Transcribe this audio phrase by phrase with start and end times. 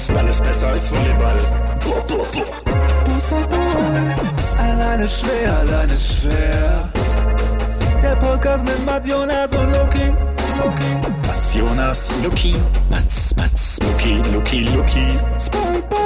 [0.00, 1.36] Basketball ist besser als Volleyball.
[1.84, 2.46] Boah, boah, boah.
[4.58, 6.90] Alleine schwer, alleine schwer.
[8.02, 10.06] Der Podcast mit Mats Jonas und Loki.
[10.56, 11.08] Loki.
[11.26, 12.54] Mats Jonas, Loki.
[12.88, 15.06] Mats, Mats, Loki, Loki, Loki.
[15.38, 15.98] SpongeBob.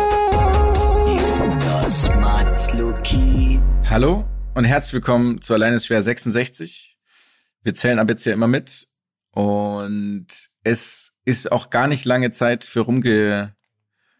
[1.39, 3.61] Jonas, Mats, Loki.
[3.89, 4.25] Hallo
[4.55, 6.99] und herzlich willkommen zu Alleine ist schwer 66.
[7.63, 8.89] Wir zählen ab jetzt ja immer mit
[9.31, 10.27] und
[10.65, 12.81] es ist auch gar nicht lange Zeit für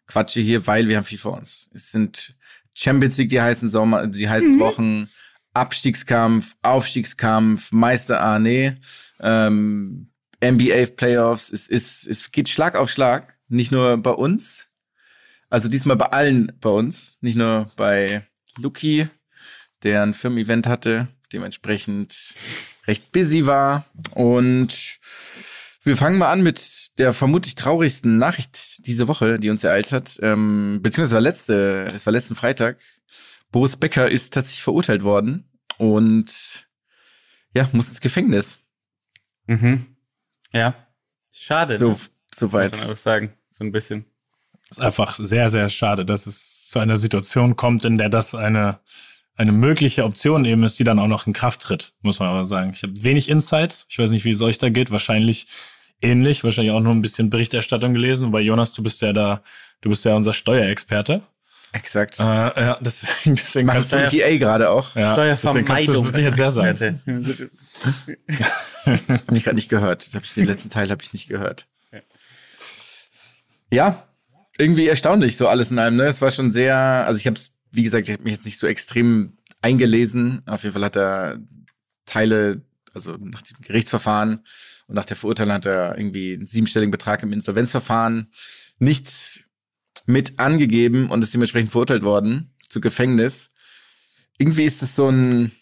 [0.05, 1.69] Rumgequatsche hier, weil wir haben viel vor uns.
[1.75, 2.35] Es sind
[2.75, 4.61] Champions League, die heißen Sommer, die heißen mhm.
[4.61, 5.09] Wochen,
[5.53, 8.75] Abstiegskampf, Aufstiegskampf, Meister A, nee,
[9.21, 10.11] ähm,
[10.43, 14.69] NBA Playoffs, es ist, es geht Schlag auf Schlag, nicht nur bei uns,
[15.49, 18.27] also diesmal bei allen bei uns, nicht nur bei
[18.59, 19.09] Luki,
[19.85, 22.35] der ein Firmen-Event hatte, dementsprechend
[22.87, 23.85] recht busy war.
[24.13, 24.99] Und
[25.85, 30.19] wir fangen mal an mit der vermutlich traurigsten Nachricht diese Woche, die uns ereilt hat.
[30.23, 32.79] Ähm, beziehungsweise war letzte, es war letzten Freitag.
[33.53, 36.67] Boris Becker ist tatsächlich verurteilt worden und
[37.53, 38.59] ja, muss ins Gefängnis.
[39.47, 39.87] Mhm.
[40.53, 40.75] Ja.
[41.31, 41.77] Schade.
[41.77, 41.97] So, ne?
[42.35, 42.71] so weit.
[42.73, 43.35] Muss man einfach sagen.
[43.51, 44.07] So ein bisschen.
[44.71, 48.81] ist einfach sehr, sehr schade, dass es zu einer Situation kommt, in der das eine
[49.37, 52.45] eine mögliche Option eben ist, die dann auch noch in Kraft tritt, muss man aber
[52.45, 52.73] sagen.
[52.73, 53.87] Ich habe wenig Insights.
[53.89, 54.91] Ich weiß nicht, wie es euch da geht.
[54.91, 55.49] Wahrscheinlich
[56.05, 59.43] ähnlich, wahrscheinlich auch nur ein bisschen Berichterstattung gelesen, weil Jonas, du bist ja da,
[59.81, 61.23] du bist ja unser Steuerexperte.
[61.73, 62.21] Exakt.
[62.21, 64.95] Äh, ja, deswegen, deswegen Machst du TA gerade auch?
[64.95, 66.07] Ja, Steuervermeidung.
[66.07, 67.01] Das jetzt sehr sagen.
[68.87, 70.07] hab ich gerade nicht gehört.
[70.07, 71.67] Das hab ich, den letzten Teil habe ich nicht gehört.
[73.73, 74.07] Ja,
[74.57, 75.97] irgendwie erstaunlich so alles in einem.
[75.97, 76.05] Ne?
[76.05, 78.59] Es war schon sehr, also ich habe es, wie gesagt, ich habe mich jetzt nicht
[78.59, 80.43] so extrem eingelesen.
[80.47, 81.39] Auf jeden Fall hat er
[82.07, 84.45] Teile, also nach dem Gerichtsverfahren
[84.87, 88.33] und nach der Verurteilung hat er irgendwie einen siebenstelligen Betrag im Insolvenzverfahren
[88.79, 89.45] nicht
[90.07, 93.51] mit angegeben und ist dementsprechend verurteilt worden zu Gefängnis.
[94.39, 95.53] Irgendwie ist es so ein,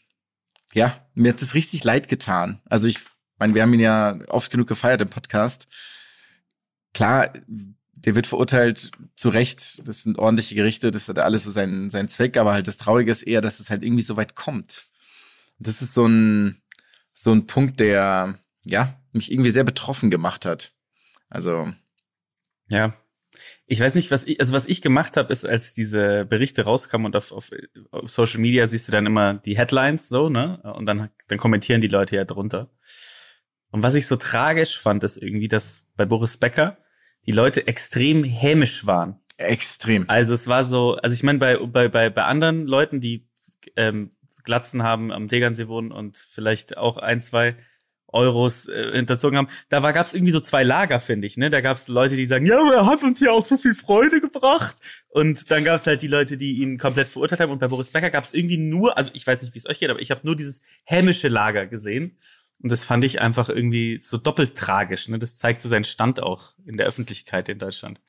[0.73, 2.61] ja, mir hat es richtig leid getan.
[2.65, 2.99] Also ich
[3.39, 5.67] meine, wir haben ihn ja oft genug gefeiert im Podcast.
[6.95, 7.33] Klar,
[7.93, 9.87] der wird verurteilt zu Recht.
[9.87, 13.13] Das sind ordentliche Gerichte, das hat alles so seinen, seinen Zweck, aber halt das Traurige
[13.13, 14.87] ist eher, dass es halt irgendwie so weit kommt.
[15.59, 16.61] Das ist so ein,
[17.15, 20.73] so ein Punkt, der, ja, mich irgendwie sehr betroffen gemacht hat.
[21.29, 21.73] Also.
[22.69, 22.95] Ja.
[23.67, 27.07] Ich weiß nicht, was ich, also was ich gemacht habe, ist, als diese Berichte rauskamen
[27.07, 27.51] und auf, auf,
[27.91, 30.61] auf Social Media siehst du dann immer die Headlines so, ne?
[30.77, 32.71] Und dann, dann kommentieren die Leute ja drunter.
[33.71, 36.79] Und was ich so tragisch fand, ist irgendwie, dass bei Boris Becker
[37.27, 39.21] die Leute extrem hämisch waren.
[39.39, 40.05] Extrem.
[40.09, 43.29] Also es war so, also ich meine, bei, bei, bei, bei anderen Leuten, die
[43.77, 44.11] ähm,
[44.45, 47.57] Glatzen haben, am Tegernsee wohnen und vielleicht auch ein, zwei
[48.13, 49.49] Euros äh, hinterzogen haben.
[49.69, 51.37] Da gab es irgendwie so zwei Lager, finde ich.
[51.37, 51.51] Ne?
[51.51, 53.75] Da gab es Leute, die sagen, ja, aber er hat uns ja auch so viel
[53.75, 54.77] Freude gebracht.
[55.09, 57.51] Und dann gab es halt die Leute, die ihn komplett verurteilt haben.
[57.51, 59.79] Und bei Boris Becker gab es irgendwie nur, also ich weiß nicht, wie es euch
[59.79, 62.19] geht, aber ich habe nur dieses hämische Lager gesehen.
[62.63, 65.09] Und das fand ich einfach irgendwie so doppelt tragisch.
[65.09, 65.19] Ne?
[65.19, 68.01] Das zeigt so seinen Stand auch in der Öffentlichkeit in Deutschland.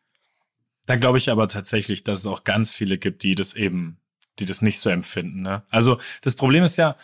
[0.85, 3.97] Da glaube ich aber tatsächlich, dass es auch ganz viele gibt, die das eben,
[4.40, 5.41] die das nicht so empfinden.
[5.41, 5.64] Ne?
[5.70, 6.97] Also das Problem ist ja,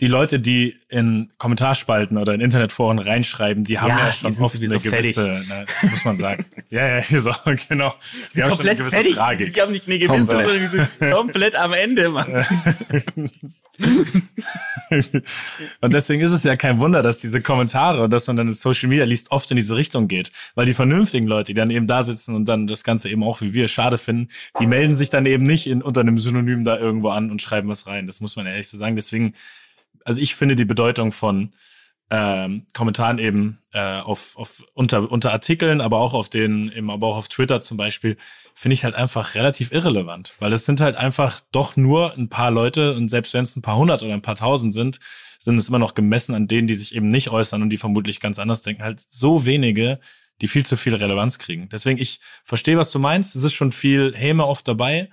[0.00, 4.54] die Leute, die in Kommentarspalten oder in Internetforen reinschreiben, die haben ja, ja schon oft
[4.62, 6.44] eine gewisse, ne, muss man sagen.
[6.70, 7.32] ja, ja, so,
[7.68, 7.94] genau.
[8.32, 9.14] Die, die haben komplett schon eine fertig.
[9.14, 9.54] Tragik.
[9.54, 10.46] Die haben nicht eine gewisse, komplett.
[10.46, 12.46] sondern die sind komplett am Ende, Mann.
[15.80, 18.54] und deswegen ist es ja kein Wunder, dass diese Kommentare und dass man dann in
[18.54, 20.30] Social Media liest, oft in diese Richtung geht.
[20.54, 23.40] Weil die vernünftigen Leute, die dann eben da sitzen und dann das Ganze eben auch
[23.40, 24.28] wie wir schade finden,
[24.60, 27.68] die melden sich dann eben nicht in, unter einem Synonym da irgendwo an und schreiben
[27.68, 28.06] was rein.
[28.06, 28.96] Das muss man ehrlich so sagen.
[28.96, 29.34] Deswegen,
[30.08, 31.52] also ich finde die Bedeutung von
[32.10, 37.06] ähm, Kommentaren eben äh, auf, auf unter, unter Artikeln, aber auch auf den, eben aber
[37.06, 38.16] auch auf Twitter zum Beispiel,
[38.54, 40.34] finde ich halt einfach relativ irrelevant.
[40.40, 43.62] Weil es sind halt einfach doch nur ein paar Leute und selbst wenn es ein
[43.62, 45.00] paar hundert oder ein paar tausend sind,
[45.38, 48.20] sind es immer noch gemessen an denen, die sich eben nicht äußern und die vermutlich
[48.20, 50.00] ganz anders denken, halt so wenige,
[50.40, 51.68] die viel zu viel Relevanz kriegen.
[51.68, 53.36] Deswegen, ich verstehe, was du meinst.
[53.36, 55.10] Es ist schon viel Häme oft dabei,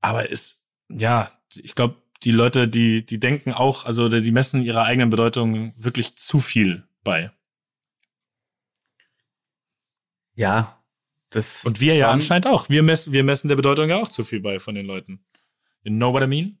[0.00, 4.84] aber es, ja, ich glaube, die Leute, die, die denken auch, also die messen ihrer
[4.84, 7.30] eigenen Bedeutung wirklich zu viel bei.
[10.34, 10.82] Ja,
[11.30, 11.64] das.
[11.64, 12.68] Und wir ja anscheinend auch.
[12.68, 15.24] Wir messen, wir messen der Bedeutung ja auch zu viel bei von den Leuten.
[15.82, 16.58] You know what I mean?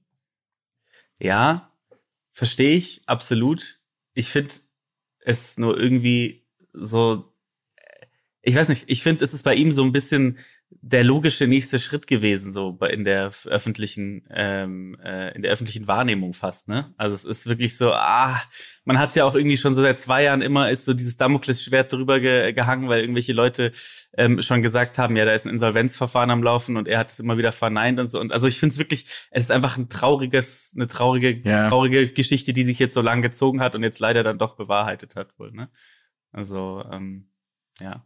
[1.18, 1.72] Ja,
[2.30, 3.80] verstehe ich, absolut.
[4.12, 4.54] Ich finde
[5.20, 7.32] es nur irgendwie so,
[8.42, 10.38] ich weiß nicht, ich finde, es ist bei ihm so ein bisschen
[10.70, 16.34] der logische nächste Schritt gewesen, so in der öffentlichen, ähm, äh, in der öffentlichen Wahrnehmung
[16.34, 16.92] fast, ne?
[16.96, 18.38] Also es ist wirklich so, ah,
[18.84, 21.92] man hat ja auch irgendwie schon so seit zwei Jahren immer ist so dieses Damoklesschwert
[21.92, 23.72] drüber ge gehangen, weil irgendwelche Leute
[24.16, 27.18] ähm, schon gesagt haben, ja, da ist ein Insolvenzverfahren am Laufen und er hat es
[27.18, 28.20] immer wieder verneint und so.
[28.20, 31.68] Und also ich finde es wirklich, es ist einfach ein trauriges, eine traurige, ja.
[31.68, 35.16] traurige Geschichte, die sich jetzt so lang gezogen hat und jetzt leider dann doch bewahrheitet
[35.16, 35.70] hat wohl, ne?
[36.32, 37.28] Also, ähm,
[37.80, 38.04] ja.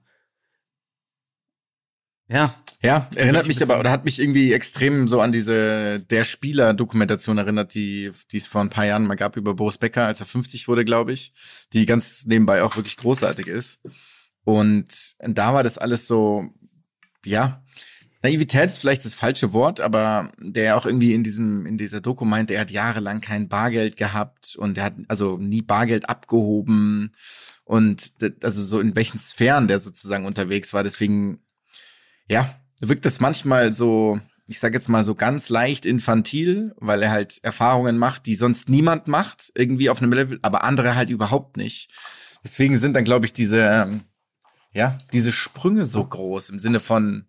[2.29, 2.63] Ja.
[2.81, 7.37] Ja, erinnert mich aber oder hat mich irgendwie extrem so an diese der Spieler Dokumentation
[7.37, 10.27] erinnert, die die es vor ein paar Jahren mal gab über Boris Becker, als er
[10.27, 11.33] 50 wurde, glaube ich,
[11.73, 13.81] die ganz nebenbei auch wirklich großartig ist.
[14.45, 16.51] Und da war das alles so
[17.25, 17.65] ja,
[18.23, 22.25] Naivität ist vielleicht das falsche Wort, aber der auch irgendwie in diesem in dieser Doku
[22.25, 27.13] meinte, er hat jahrelang kein Bargeld gehabt und er hat also nie Bargeld abgehoben
[27.65, 31.41] und also so in welchen Sphären der sozusagen unterwegs war, deswegen
[32.29, 37.11] ja, wirkt es manchmal so, ich sage jetzt mal so ganz leicht infantil, weil er
[37.11, 41.57] halt Erfahrungen macht, die sonst niemand macht, irgendwie auf einem Level, aber andere halt überhaupt
[41.57, 41.91] nicht.
[42.45, 44.05] Deswegen sind dann, glaube ich, diese, ähm,
[44.73, 47.27] ja, diese Sprünge so groß im Sinne von,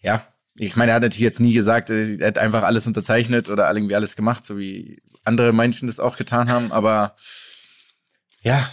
[0.00, 0.26] ja,
[0.56, 3.94] ich meine, er hat natürlich jetzt nie gesagt, er hat einfach alles unterzeichnet oder irgendwie
[3.94, 7.16] alles gemacht, so wie andere Menschen das auch getan haben, aber
[8.42, 8.68] ja,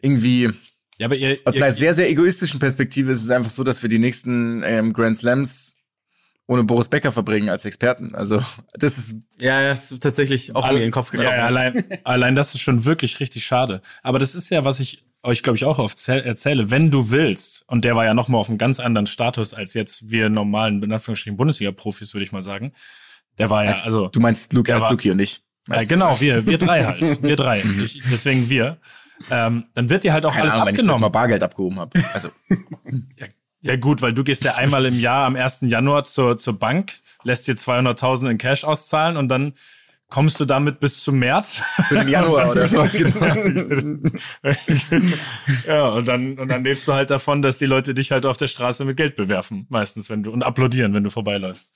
[0.00, 0.50] irgendwie
[0.98, 3.82] ja, aber ihr, Aus ihr, einer sehr, sehr egoistischen Perspektive ist es einfach so, dass
[3.82, 5.74] wir die nächsten ähm, Grand Slams
[6.46, 8.14] ohne Boris Becker verbringen als Experten.
[8.14, 8.42] Also
[8.74, 11.30] das ist ja, ja ist tatsächlich auch alle, in den Kopf gekommen.
[11.30, 13.80] Ja, ja, allein, allein das ist schon wirklich richtig schade.
[14.02, 16.70] Aber das ist ja, was ich euch glaube ich auch oft erzähle.
[16.70, 19.74] Wenn du willst, und der war ja noch mal auf einem ganz anderen Status als
[19.74, 22.72] jetzt wir normalen in Anführungsstrichen Bundesliga-Profis, würde ich mal sagen.
[23.38, 24.08] Der war ja als, also.
[24.08, 25.42] Du meinst Luke als Luki und ich.
[25.68, 27.62] Ja, genau, wir, wir drei halt, wir drei.
[27.82, 28.78] Ich, deswegen wir
[29.30, 30.90] ähm, dann wird dir halt auch Keine alles Ahnung, abgenommen.
[30.90, 31.90] Wenn ich mal Bargeld abgehoben habe.
[32.12, 32.28] Also.
[33.18, 33.26] ja,
[33.62, 35.60] ja gut, weil du gehst ja einmal im Jahr am 1.
[35.62, 39.54] Januar zur, zur Bank, lässt dir 200.000 in Cash auszahlen und dann
[40.08, 41.62] kommst du damit bis zum März.
[41.88, 42.84] Für den Januar oder so.
[45.66, 48.36] ja, und dann, und dann lebst du halt davon, dass die Leute dich halt auf
[48.36, 51.72] der Straße mit Geld bewerfen, meistens, wenn du, und applaudieren, wenn du vorbeiläufst.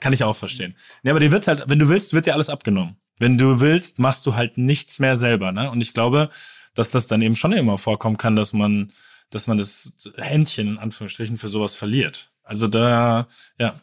[0.00, 0.76] Kann ich auch verstehen.
[1.02, 2.96] Nee, aber dir wird halt, wenn du willst, wird dir alles abgenommen.
[3.18, 5.70] Wenn du willst, machst du halt nichts mehr selber, ne?
[5.70, 6.30] Und ich glaube,
[6.74, 8.92] dass das dann eben schon immer vorkommen kann, dass man,
[9.30, 12.30] dass man das Händchen in Anführungsstrichen für sowas verliert.
[12.42, 13.28] Also da,
[13.58, 13.80] ja.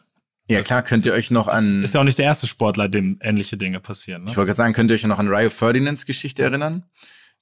[0.48, 1.84] Ja, das, klar, könnt ihr euch noch an.
[1.84, 4.24] Ist ja auch nicht der erste Sportler, dem ähnliche Dinge passieren.
[4.24, 4.30] Ne?
[4.30, 6.84] Ich wollte gerade sagen, könnt ihr euch noch an Rio Ferdinands Geschichte erinnern?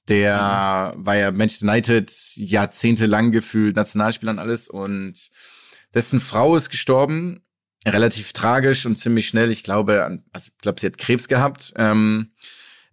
[0.07, 1.05] Der mhm.
[1.05, 5.29] war ja Manchester United jahrzehntelang gefühlt Nationalspieler und alles und
[5.93, 7.41] dessen Frau ist gestorben,
[7.87, 9.51] relativ tragisch und ziemlich schnell.
[9.51, 11.73] Ich glaube, also ich glaube, sie hat Krebs gehabt.
[11.77, 12.31] Ähm,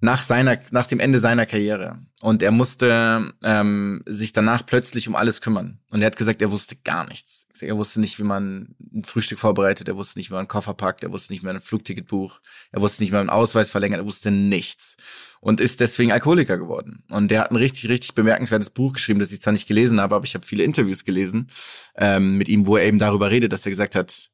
[0.06, 1.98] nach seiner, nach dem Ende seiner Karriere.
[2.22, 5.80] Und er musste ähm, sich danach plötzlich um alles kümmern.
[5.90, 7.48] Und er hat gesagt, er wusste gar nichts.
[7.60, 10.74] Er wusste nicht, wie man ein Frühstück vorbereitet, er wusste nicht, wie man einen Koffer
[10.74, 13.30] packt, er wusste nicht, wie man ein Flugticket bucht, er wusste nicht, wie man einen
[13.30, 14.96] Ausweis verlängert, er wusste nichts.
[15.40, 17.04] Und ist deswegen Alkoholiker geworden.
[17.10, 20.14] Und der hat ein richtig, richtig bemerkenswertes Buch geschrieben, das ich zwar nicht gelesen habe,
[20.14, 21.50] aber ich habe viele Interviews gelesen
[21.96, 24.30] ähm, mit ihm, wo er eben darüber redet, dass er gesagt hat,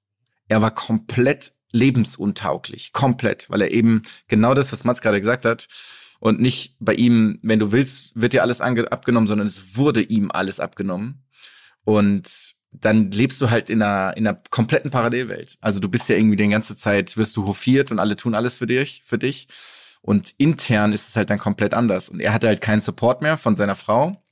[0.48, 5.69] er war komplett lebensuntauglich, komplett, weil er eben genau das, was Mats gerade gesagt hat,
[6.22, 10.30] und nicht bei ihm, wenn du willst, wird dir alles abgenommen, sondern es wurde ihm
[10.30, 11.24] alles abgenommen.
[11.82, 15.58] Und dann lebst du halt in einer, in einer kompletten Parallelwelt.
[15.60, 18.54] Also du bist ja irgendwie die ganze Zeit, wirst du hofiert und alle tun alles
[18.54, 19.48] für dich, für dich.
[20.00, 22.08] Und intern ist es halt dann komplett anders.
[22.08, 24.22] Und er hatte halt keinen Support mehr von seiner Frau.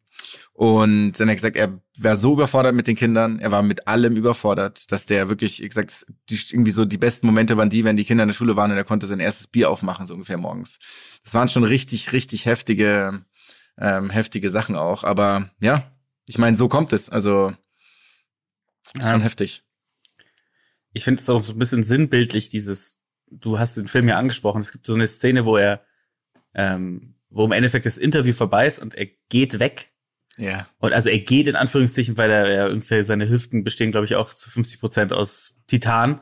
[0.61, 3.89] Und dann hat er gesagt, er war so überfordert mit den Kindern, er war mit
[3.89, 7.83] allem überfordert, dass der wirklich, wie gesagt, die, irgendwie so die besten Momente waren die,
[7.83, 10.13] wenn die Kinder in der Schule waren und er konnte sein erstes Bier aufmachen, so
[10.13, 10.79] ungefähr morgens.
[11.25, 13.25] Das waren schon richtig, richtig heftige,
[13.79, 15.03] ähm, heftige Sachen auch.
[15.03, 15.91] Aber ja,
[16.29, 17.09] ich meine, so kommt es.
[17.09, 17.55] Also
[18.93, 19.19] schon ja.
[19.19, 19.65] heftig.
[20.93, 22.99] Ich finde es auch so ein bisschen sinnbildlich, dieses,
[23.31, 25.81] du hast den Film ja angesprochen, es gibt so eine Szene, wo er,
[26.53, 29.90] ähm, wo im Endeffekt das Interview vorbei ist und er geht weg
[30.41, 30.67] ja.
[30.79, 34.17] Und also er geht in Anführungszeichen, weil er ja irgendwie seine Hüften bestehen, glaube ich,
[34.17, 36.21] auch zu 50 Prozent aus Titan.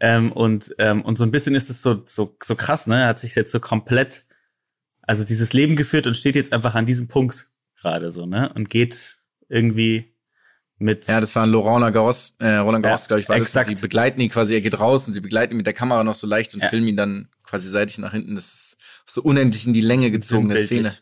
[0.00, 3.02] Ähm, und, ähm, und so ein bisschen ist es so, so, so krass, ne?
[3.02, 4.24] Er hat sich jetzt so komplett,
[5.02, 7.48] also dieses Leben geführt und steht jetzt einfach an diesem Punkt
[7.80, 8.52] gerade so, ne?
[8.54, 10.14] Und geht irgendwie
[10.78, 11.06] mit.
[11.06, 13.70] Ja, das war ein Laurent Garros, äh, Roland Garros, ja, glaube ich, war exakt.
[13.70, 13.78] das.
[13.78, 16.16] Sie begleiten ihn quasi, er geht raus und sie begleiten ihn mit der Kamera noch
[16.16, 16.68] so leicht und ja.
[16.68, 18.34] filmen ihn dann quasi seitlich nach hinten.
[18.34, 20.92] Das ist so unendlich in die Länge gezogene Szene.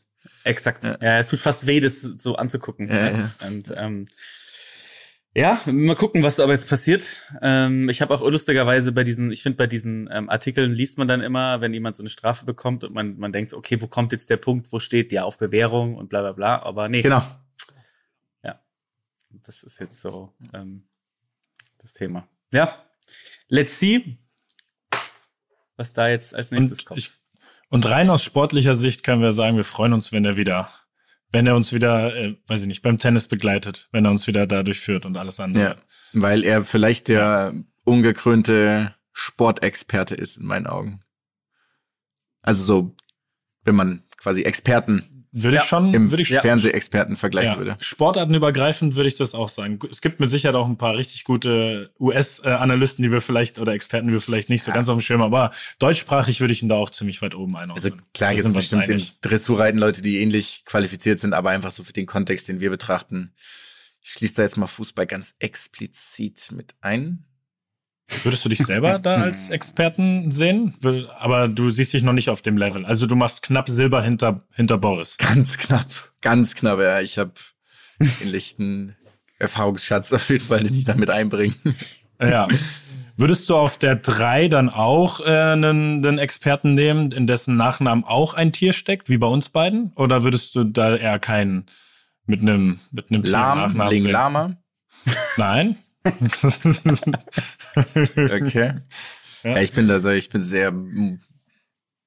[0.45, 0.85] Exakt.
[0.85, 0.99] Ja.
[1.01, 2.89] ja, es tut fast weh, das so anzugucken.
[2.89, 3.35] Ja, ja.
[3.47, 4.07] Und ähm,
[5.35, 7.23] ja, mal gucken, was da aber jetzt passiert.
[7.43, 11.07] Ähm, ich habe auch lustigerweise bei diesen, ich finde bei diesen ähm, Artikeln liest man
[11.07, 14.13] dann immer, wenn jemand so eine Strafe bekommt und man, man denkt, okay, wo kommt
[14.13, 17.03] jetzt der Punkt, wo steht, ja, auf Bewährung und bla bla bla, aber nee.
[17.03, 17.23] Genau.
[18.43, 18.61] Ja.
[19.45, 20.89] Das ist jetzt so ähm,
[21.79, 22.27] das Thema.
[22.53, 22.85] Ja,
[23.49, 24.19] let's see,
[25.77, 26.99] was da jetzt als nächstes Und, kommt.
[26.99, 27.13] ich,
[27.69, 30.71] und rein aus sportlicher Sicht können wir sagen, wir freuen uns, wenn er wieder,
[31.31, 34.47] wenn er uns wieder, äh, weiß ich nicht, beim Tennis begleitet, wenn er uns wieder
[34.47, 35.65] dadurch führt und alles andere.
[35.65, 35.75] Ja,
[36.13, 37.53] weil er vielleicht der
[37.85, 41.03] ungekrönte Sportexperte ist in meinen Augen.
[42.43, 42.97] Also so,
[43.65, 47.77] wenn man quasi Experten Würde Ja, ich schon, im würde ich Fernsehexperten vergleichen Ja, würde.
[47.81, 49.79] Sportartenübergreifend würde ich das auch sagen.
[49.91, 54.07] Es gibt mit Sicherheit auch ein paar richtig gute US-Analysten, die wir vielleicht oder Experten,
[54.09, 56.69] die wir vielleicht nicht so ganz auf dem Schirm haben, aber deutschsprachig würde ich ihn
[56.69, 58.03] da auch ziemlich weit oben Also einordnen.
[58.15, 59.21] klar Da gibt es bestimmt in einig.
[59.21, 63.35] Dressurreiten Leute, die ähnlich qualifiziert sind, aber einfach so für den Kontext, den wir betrachten.
[64.03, 67.25] Ich schließe da jetzt mal Fußball ganz explizit mit ein.
[68.23, 70.75] Würdest du dich selber da als Experten sehen?
[71.19, 72.85] Aber du siehst dich noch nicht auf dem Level.
[72.87, 75.19] Also du machst knapp Silber hinter, hinter Boris.
[75.19, 75.87] Ganz knapp,
[76.21, 77.01] ganz knapp, ja.
[77.01, 77.33] Ich habe
[78.21, 78.97] den lichten
[79.39, 81.55] Erfahrungsschatz auf jeden Fall, den ich damit einbringe.
[82.21, 82.49] Ja.
[83.17, 88.05] Würdest du auf der drei dann auch äh, einen, einen Experten nehmen, in dessen Nachnamen
[88.05, 89.93] auch ein Tier steckt, wie bei uns beiden?
[89.97, 91.67] Oder würdest du da eher keinen
[92.27, 94.07] mit einem mit einem Lahm, Nachnamen?
[94.07, 94.57] Lama.
[95.37, 95.79] Nein.
[98.35, 98.75] Okay.
[99.43, 99.51] Ja.
[99.51, 99.59] ja.
[99.59, 100.73] ich bin da so, ich bin sehr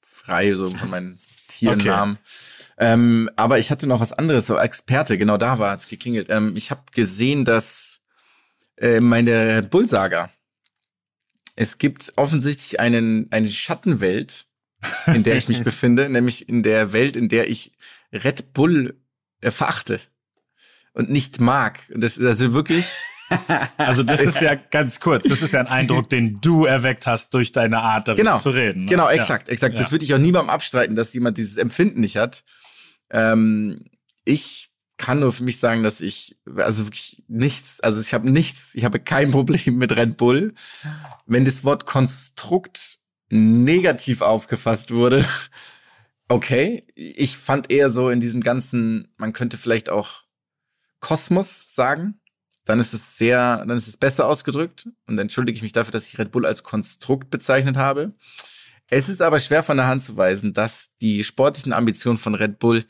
[0.02, 2.18] frei so von meinen Tiernamen.
[2.78, 6.30] Ähm, aber ich hatte noch was anderes, so Experte, genau da war es geklingelt.
[6.30, 8.02] Ähm, ich habe gesehen, dass
[8.78, 10.32] äh, meine Red Bull Saga
[11.56, 14.46] es gibt offensichtlich einen eine Schattenwelt,
[15.06, 17.72] in der ich mich befinde, nämlich in der Welt, in der ich
[18.12, 19.00] Red Bull
[19.42, 20.00] äh, verachte
[20.94, 21.80] und nicht mag.
[21.94, 22.86] Und das ist also wirklich
[23.78, 27.34] Also das ist ja ganz kurz, das ist ja ein Eindruck, den du erweckt hast
[27.34, 28.86] durch deine Art darüber genau, zu reden.
[28.86, 28.90] ne?
[28.90, 29.16] Genau, Ja.
[29.16, 29.76] exakt, exakt.
[29.76, 29.92] Das Ja.
[29.92, 32.44] würde ich auch niemandem abstreiten, dass jemand dieses Empfinden nicht hat.
[33.10, 33.86] Ähm,
[34.26, 38.76] ich kann nur für mich sagen, dass ich also wirklich nichts, also ich habe nichts,
[38.76, 40.54] ich habe kein Problem mit Red Bull.
[41.26, 45.26] Wenn das Wort Konstrukt negativ aufgefasst wurde,
[46.28, 46.86] okay.
[46.96, 50.24] Ich fand eher so in diesem ganzen, man könnte vielleicht auch
[51.00, 52.21] Kosmos sagen.
[52.66, 54.88] Dann ist es sehr, dann ist es besser ausgedrückt.
[55.08, 58.14] Und entschuldige ich mich dafür, dass ich Red Bull als Konstrukt bezeichnet habe.
[58.88, 62.60] Es ist aber schwer von der Hand zu weisen, dass die sportlichen Ambitionen von Red
[62.60, 62.86] Bull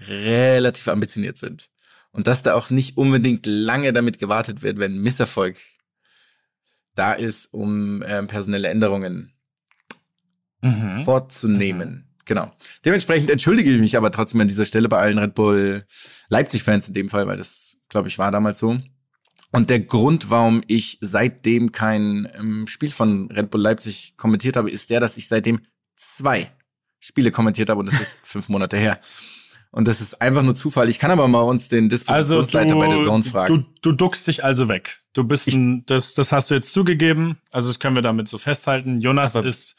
[0.00, 1.68] relativ ambitioniert sind.
[2.10, 5.56] Und dass da auch nicht unbedingt lange damit gewartet wird, wenn Misserfolg
[6.94, 9.32] da ist, um ähm, personelle Änderungen
[10.62, 11.04] Mhm.
[11.04, 12.08] vorzunehmen.
[12.24, 12.52] Genau.
[12.84, 15.84] Dementsprechend entschuldige ich mich aber trotzdem an dieser Stelle bei allen Red Bull
[16.28, 18.78] Leipzig-Fans in dem Fall, weil das, glaube ich, war damals so.
[19.52, 24.70] Und der Grund, warum ich seitdem kein ähm, Spiel von Red Bull Leipzig kommentiert habe,
[24.70, 25.60] ist der, dass ich seitdem
[25.96, 26.50] zwei
[26.98, 28.98] Spiele kommentiert habe und das ist fünf Monate her.
[29.70, 30.88] Und das ist einfach nur Zufall.
[30.90, 31.96] Ich kann aber mal uns den Also
[32.40, 33.66] Dispositionsleiter du, bei der Zone fragen.
[33.80, 35.02] du, du duckst dich also weg.
[35.14, 37.38] Du bist ein, das, das hast du jetzt zugegeben.
[37.52, 39.00] Also das können wir damit so festhalten.
[39.00, 39.76] Jonas Aber- ist,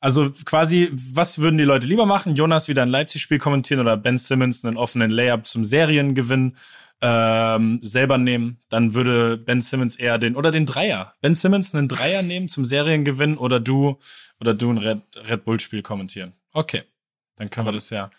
[0.00, 2.36] also quasi, was würden die Leute lieber machen?
[2.36, 6.56] Jonas wieder ein Leipzig-Spiel kommentieren oder Ben Simmons einen offenen Layup zum Seriengewinn
[7.00, 8.58] ähm, selber nehmen?
[8.68, 11.14] Dann würde Ben Simmons eher den, oder den Dreier.
[11.20, 13.98] Ben Simmons einen Dreier nehmen zum Seriengewinn oder du,
[14.40, 16.32] oder du ein Red, Red Bull-Spiel kommentieren.
[16.52, 16.82] Okay.
[17.36, 18.10] Dann können wir das ja.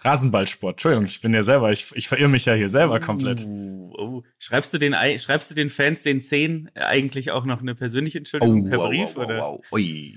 [0.00, 0.74] Rasenballsport.
[0.74, 3.44] Entschuldigung, ich bin ja selber, ich, ich verirre mich ja hier selber komplett.
[3.44, 4.22] Uh, oh.
[4.38, 8.18] Schreibst du den, ei- schreibst du den Fans, den zehn, eigentlich auch noch eine persönliche
[8.18, 9.16] Entschuldigung per Brief?
[9.16, 9.48] oder?
[9.50, 10.14] Oh, Ui.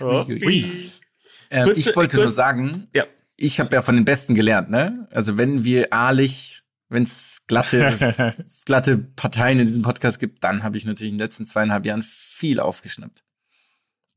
[0.00, 0.64] Oh, Ui.
[1.50, 3.04] Ähm, Kurze- ich wollte kurz- nur sagen, Ja.
[3.36, 5.08] Ich habe ja von den Besten gelernt, ne?
[5.10, 10.76] Also wenn wir ehrlich, wenn es glatte, glatte Parteien in diesem Podcast gibt, dann habe
[10.76, 13.24] ich natürlich in den letzten zweieinhalb Jahren viel aufgeschnappt.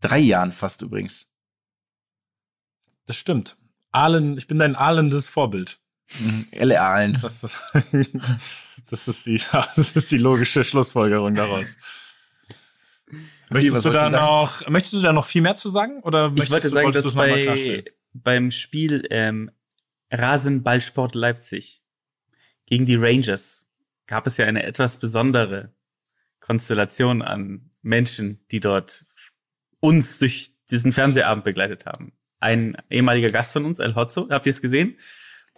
[0.01, 1.27] Drei Jahren fast übrigens.
[3.05, 3.57] Das stimmt.
[3.91, 5.79] Ahlen, ich bin dein ahlendes Vorbild.
[6.51, 7.17] Elle Aalen.
[7.21, 7.57] Das ist,
[8.89, 9.41] das ist die,
[9.75, 11.77] das ist die logische Schlussfolgerung daraus.
[13.49, 16.01] Möchtest was du da noch, möchtest du da noch viel mehr zu sagen?
[16.03, 17.83] Oder Ich möchtest wollte du, sagen, dass bei?
[18.23, 19.51] Beim Spiel ähm,
[20.11, 21.83] Rasenballsport Leipzig
[22.65, 23.67] gegen die Rangers
[24.07, 25.73] gab es ja eine etwas besondere
[26.39, 29.01] Konstellation an Menschen, die dort
[29.79, 32.13] uns durch diesen Fernsehabend begleitet haben.
[32.39, 34.97] Ein ehemaliger Gast von uns, El Hotzo, habt ihr es gesehen?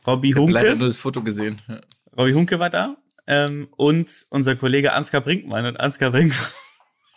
[0.05, 0.75] Robbie Leider Hunke.
[0.77, 1.61] nur das Foto gesehen.
[1.67, 1.81] Ja.
[2.17, 2.97] Robbie Hunke war da.
[3.27, 5.65] Ähm, und unser Kollege Ansgar Brinkmann.
[5.65, 6.47] Und Ansgar Brinkmann,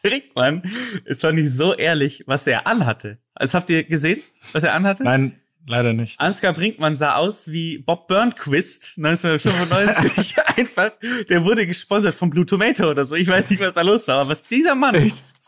[0.03, 0.63] Brinkmann
[1.05, 3.19] ist doch nicht so ehrlich, was er anhatte.
[3.35, 4.21] Also habt ihr gesehen,
[4.53, 5.05] was er anhatte?
[5.05, 6.21] Nein, leider nicht.
[6.21, 10.37] Ansgar Brinkmann sah aus wie Bob Burnquist 1995.
[10.57, 10.91] Einfach,
[11.29, 13.15] der wurde gesponsert von Blue Tomato oder so.
[13.15, 14.95] Ich weiß nicht, was da los war, aber was dieser Mann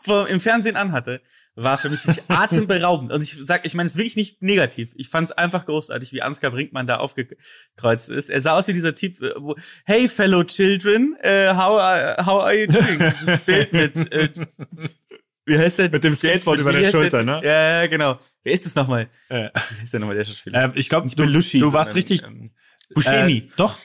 [0.05, 1.21] vor, im Fernsehen anhatte,
[1.55, 3.11] war für mich atemberaubend.
[3.11, 4.93] Und ich sag, ich meine, es ist wirklich nicht negativ.
[4.95, 8.29] Ich fand es einfach großartig, wie Ansgar Brinkmann da aufgekreuzt ist.
[8.29, 12.43] Er sah aus wie dieser Typ, äh, wo, hey fellow children, uh, how, are, how
[12.43, 12.99] are you doing?
[12.99, 14.29] Dieses Bild mit, äh,
[15.45, 15.89] wie heißt der?
[15.89, 17.41] Mit dem Skateboard über der Schulter, der?
[17.41, 17.41] ne?
[17.43, 18.19] Ja, ja, genau.
[18.43, 19.09] Wer ist das nochmal?
[19.29, 20.65] Äh, Wie ist der nochmal der Schauspieler?
[20.65, 22.23] ähm, ich glaube, du, Belushi, du warst sondern, richtig.
[22.23, 22.51] Ähm,
[22.93, 23.37] Buscemi.
[23.37, 23.79] Äh, doch.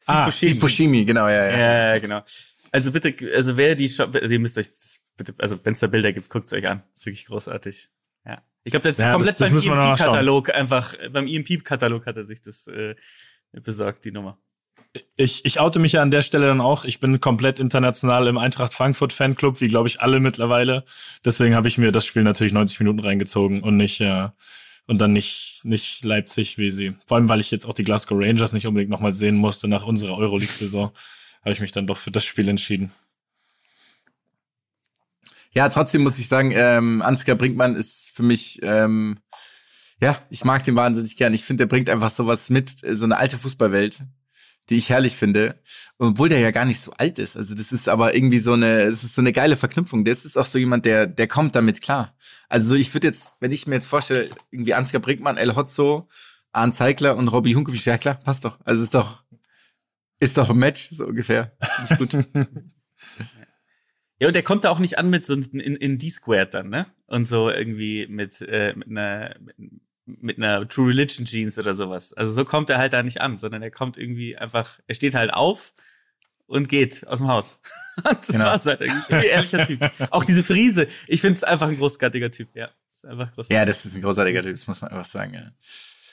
[0.00, 0.50] Steve ah, Buscemi.
[0.50, 1.58] Steve Buscemi, genau, ja, ja.
[1.58, 2.22] Ja, genau.
[2.72, 5.80] Also bitte, also wer die Shop, also ihr müsst euch das bitte, also wenn es
[5.80, 6.82] da Bilder gibt, guckt es euch an.
[6.94, 7.88] ist wirklich großartig.
[8.26, 8.42] Ja.
[8.64, 12.24] Ich glaube, das ist Ja, komplett das- das beim EMP-Katalog einfach, beim EMP-Katalog hat er
[12.24, 12.94] sich das äh,
[13.52, 14.38] besorgt, die Nummer.
[15.16, 16.84] Ich, ich oute mich ja an der Stelle dann auch.
[16.84, 20.84] Ich bin komplett international im Eintracht Frankfurt Fanclub, wie glaube ich alle mittlerweile.
[21.24, 24.28] Deswegen habe ich mir das Spiel natürlich 90 Minuten reingezogen und nicht äh,
[24.86, 26.94] und dann nicht nicht Leipzig, wie sie.
[27.06, 29.84] Vor allem, weil ich jetzt auch die Glasgow Rangers nicht unbedingt nochmal sehen musste nach
[29.84, 30.90] unserer Euroleague-Saison,
[31.42, 32.92] habe ich mich dann doch für das Spiel entschieden.
[35.52, 39.18] Ja, trotzdem muss ich sagen, ähm, Ansgar Brinkmann ist für mich, ähm,
[40.00, 41.34] ja, ich mag den wahnsinnig gern.
[41.34, 44.02] Ich finde, der bringt einfach sowas mit, äh, so eine alte Fußballwelt,
[44.68, 45.60] die ich herrlich finde.
[45.98, 47.36] Obwohl der ja gar nicht so alt ist.
[47.36, 50.04] Also das ist aber irgendwie so eine, es ist so eine geile Verknüpfung.
[50.04, 52.16] Das ist auch so jemand, der, der kommt damit klar.
[52.48, 56.08] Also so, ich würde jetzt, wenn ich mir jetzt vorstelle, irgendwie Ansgar Brinkmann, El Hotzo,
[56.52, 58.58] Arne Zeigler und Robbie Hunkevic, ja klar, passt doch.
[58.64, 59.24] Also ist doch,
[60.20, 61.56] ist doch ein Match, so ungefähr.
[61.88, 62.12] Ist gut.
[64.20, 65.42] Ja, und der kommt da auch nicht an mit so in,
[65.76, 66.86] in D-Squared dann, ne?
[67.06, 69.34] Und so irgendwie mit, äh, mit einer
[70.04, 72.12] mit, einer True Religion Jeans oder sowas.
[72.12, 75.14] Also so kommt er halt da nicht an, sondern er kommt irgendwie einfach, er steht
[75.14, 75.72] halt auf
[76.46, 77.60] und geht aus dem Haus.
[78.02, 78.44] Das Genau.
[78.46, 79.12] war's halt irgendwie.
[79.12, 79.90] Ein ehrlicher Typ.
[80.10, 80.86] Auch diese Friese.
[81.06, 82.70] Ich finde es einfach ein großartiger Typ, ja.
[82.94, 83.54] Ist einfach großartig.
[83.54, 85.34] Ja, das ist ein großartiger Typ, das muss man einfach sagen.
[85.34, 85.52] Ja.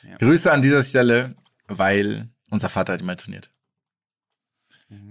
[0.10, 0.18] Ja.
[0.18, 1.36] Grüße an dieser Stelle,
[1.68, 3.50] weil unser Vater hat ihn mal trainiert.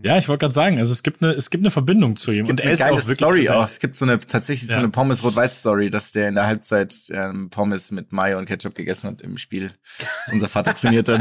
[0.02, 2.44] Ja, ich wollte gerade sagen, also es gibt eine es gibt eine Verbindung zu ihm
[2.44, 3.64] Es gibt und er eine ist geile auch wirklich Story auch.
[3.66, 6.94] Es gibt so eine tatsächlich so eine Pommes Rot-Weiß Story, dass der in der Halbzeit
[7.10, 9.72] ähm, Pommes mit Mayo und Ketchup gegessen hat im Spiel.
[9.98, 11.20] das unser Vater trainiert hat.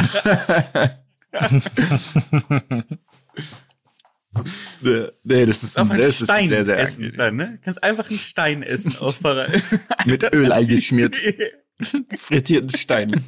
[5.23, 7.59] nee, das ist, ein, das ist Stein sehr, sehr essen dann, ne?
[7.61, 9.61] Kannst einfach einen Stein essen auf Verein.
[10.05, 11.17] Mit Öl eingeschmiert.
[12.17, 13.21] frittierten Stein.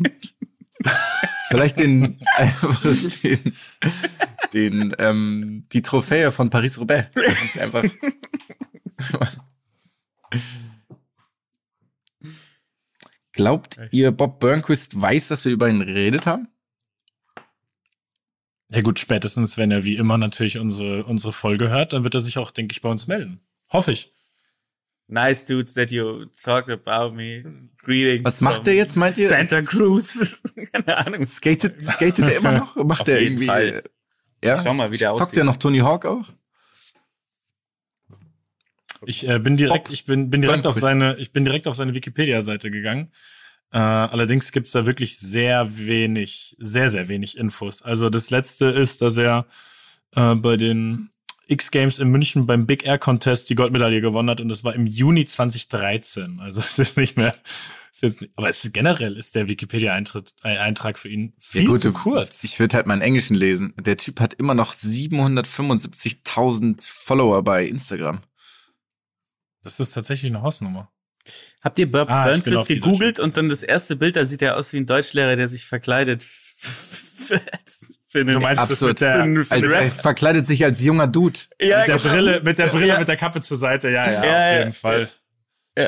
[1.48, 2.82] Vielleicht den, einfach
[3.24, 3.54] den,
[4.54, 7.10] den, ähm, die Trophäe von Paris-Roubaix.
[7.58, 7.84] Einfach.
[13.32, 16.50] Glaubt ihr, Bob Burnquist weiß, dass wir über ihn geredet haben?
[18.70, 22.20] Ja gut, spätestens wenn er wie immer natürlich unsere unsere Folge hört, dann wird er
[22.20, 23.40] sich auch denke ich bei uns melden.
[23.72, 24.14] Hoffe ich.
[25.08, 27.44] Nice dudes that you talk about me.
[27.78, 28.26] Greetings.
[28.26, 29.30] Was macht from der jetzt, meint ihr?
[29.30, 30.42] Santa Cruz.
[30.74, 31.26] Keine Ahnung.
[31.26, 32.76] Skatet, skatet er immer noch?
[32.84, 33.46] Macht Auf er irgendwie?
[33.46, 33.84] Fall.
[34.44, 34.62] Ja?
[34.62, 35.38] Schau mal, wie der Zockt aussieht.
[35.38, 36.26] er noch Tony Hawk auch?
[39.06, 41.76] Ich äh, bin direkt, Bob ich bin, bin direkt auf seine, ich bin direkt auf
[41.76, 43.12] seine Wikipedia-Seite gegangen.
[43.72, 47.82] Äh, allerdings gibt's da wirklich sehr wenig, sehr, sehr wenig Infos.
[47.82, 49.46] Also das letzte ist, dass er
[50.16, 51.12] äh, bei den
[51.48, 54.86] X-Games in München beim Big Air Contest die Goldmedaille gewonnen hat und das war im
[54.88, 56.40] Juni 2013.
[56.40, 57.36] Also es ist nicht mehr,
[57.92, 61.64] ist jetzt, nicht- aber es ist generell ist der Wikipedia-Eintrag äh, Eintrag für ihn viel
[61.64, 62.44] Ja, gut, zu kurz.
[62.44, 63.74] Ich würde halt mal in Englischen lesen.
[63.80, 68.22] Der Typ hat immer noch 775.000 Follower bei Instagram.
[69.64, 70.92] Das ist tatsächlich eine Hausnummer.
[71.62, 74.72] Habt ihr Bob Ah, Burnquist gegoogelt und dann das erste Bild, da sieht er aus
[74.72, 76.24] wie ein Deutschlehrer, der sich verkleidet
[78.08, 78.92] für, einen Du meinst das Absurd.
[78.92, 79.82] mit der, Für- für- Als, Rap.
[79.84, 81.40] er verkleidet sich als junger Dude.
[81.60, 82.10] ja, mit der genau.
[82.14, 83.00] Brille, mit der Brille, Ja.
[83.00, 84.60] mit der Kappe zur Seite, ja, ja, Ja, auf ja.
[84.60, 85.10] jeden Fall.
[85.78, 85.88] Ja.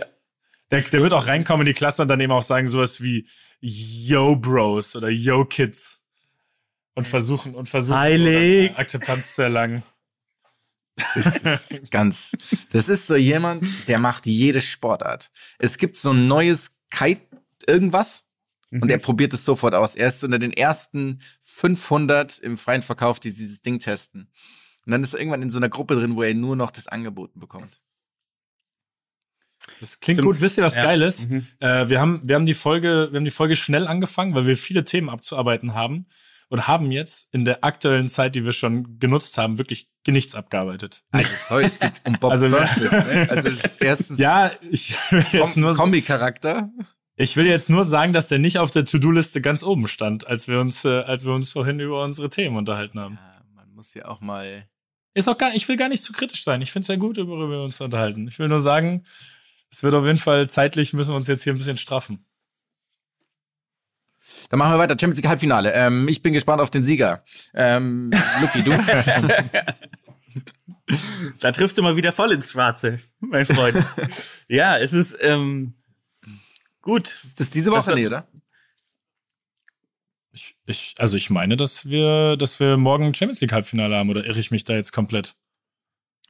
[0.71, 3.27] Der, der wird auch reinkommen in die Klasse und dann eben auch sagen sowas wie
[3.61, 6.03] Yo Bros oder Yo Kids
[6.93, 8.67] und versuchen und versuchen Heilig.
[8.67, 9.83] So dann Akzeptanz zu erlangen.
[11.15, 12.33] Das ist ganz.
[12.71, 15.31] Das ist so jemand, der macht jede Sportart.
[15.57, 17.21] Es gibt so ein neues Kite
[17.65, 18.25] irgendwas
[18.71, 19.95] und er probiert es sofort aus.
[19.95, 24.31] Er ist unter den ersten 500 im freien Verkauf, die dieses Ding testen.
[24.85, 26.87] Und dann ist er irgendwann in so einer Gruppe drin, wo er nur noch das
[26.87, 27.81] angeboten bekommt.
[29.79, 30.33] Das klingt Stimmt.
[30.33, 30.41] gut.
[30.41, 30.83] Wisst ihr, was Ja.
[30.83, 31.29] geil ist?
[31.29, 31.45] Mhm.
[31.59, 34.57] Äh, wir haben, wir haben die Folge, wir haben die Folge schnell angefangen, weil wir
[34.57, 36.07] viele Themen abzuarbeiten haben
[36.49, 41.03] und haben jetzt in der aktuellen Zeit, die wir schon genutzt haben, wirklich nichts abgearbeitet.
[41.11, 43.27] Also sorry, es geht um Bob Also, Burnquist, ne?
[43.29, 46.71] Also erstens Ja, ich will jetzt Kom nur, Kombi-Charakter.
[47.19, 50.47] Ich will jetzt nur sagen, dass der nicht auf der To-Do-Liste ganz oben stand, als
[50.47, 53.15] wir uns, äh, als wir uns vorhin über unsere Themen unterhalten haben.
[53.15, 54.65] Ja, man muss ja auch mal.
[55.13, 56.61] Ist auch gar, ich will gar nicht zu kritisch sein.
[56.61, 58.29] Ich finde es sehr gut, worüber wir uns unterhalten.
[58.29, 59.03] Ich will nur sagen,
[59.69, 62.25] es wird auf jeden Fall zeitlich müssen wir uns jetzt hier ein bisschen straffen.
[64.49, 64.93] Dann machen wir weiter.
[64.93, 65.73] Champions League Halbfinale.
[65.73, 67.25] Ähm, ich bin gespannt auf den Sieger.
[67.53, 68.71] Ähm, Lucky, du?
[71.39, 72.99] Da triffst du mal wieder voll ins Schwarze.
[73.19, 73.77] mein Freund.
[74.47, 75.75] ja, es ist ähm,
[76.81, 77.05] gut.
[77.05, 78.27] Das ist diese Woche, Das- nee, oder?
[80.31, 84.09] Ich, ich, also ich meine, dass wir, dass wir morgen ein Champions League Halbfinale haben,
[84.09, 85.35] oder irre ich mich da jetzt komplett?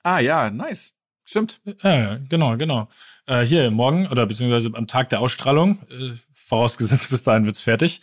[0.03, 0.93] Ah, ja, nice.
[1.25, 1.59] Stimmt.
[1.83, 2.87] Ja, ja, genau, genau.
[3.27, 8.01] Äh, hier morgen oder beziehungsweise am Tag der Ausstrahlung, äh, vorausgesetzt bis dahin wird's fertig.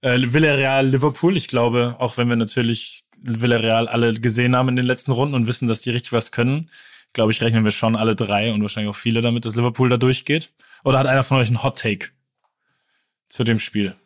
[0.00, 1.36] Äh, Villarreal Liverpool.
[1.36, 5.46] Ich glaube, auch wenn wir natürlich Villarreal alle gesehen haben in den letzten Runden und
[5.46, 6.70] wissen, dass die richtig was können,
[7.14, 9.96] glaube ich, rechnen wir schon alle drei und wahrscheinlich auch viele damit, dass Liverpool da
[9.96, 10.52] durchgeht.
[10.84, 12.08] Oder hat einer von euch einen Hot Take
[13.28, 13.96] zu dem Spiel?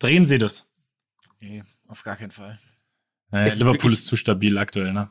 [0.00, 0.68] Drehen Sie das?
[1.40, 2.58] Nee, auf gar keinen Fall.
[3.32, 5.10] Äh, Es ist Liverpool ist zu stabil aktuell, ne?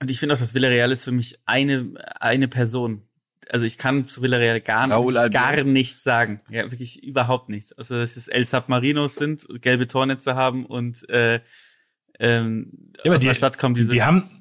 [0.00, 3.08] Und ich finde auch, das Villarreal ist für mich eine, eine Person.
[3.48, 6.40] Also ich kann zu Villarreal gar, wirklich gar nichts sagen.
[6.50, 7.72] Ja, wirklich überhaupt nichts.
[7.72, 11.40] Also dass es El Submarinos sind, gelbe Tornetze haben und äh,
[12.18, 13.92] ähm, Ja, aber aus die- der Stadt kommen Die, diese.
[13.92, 14.35] die haben,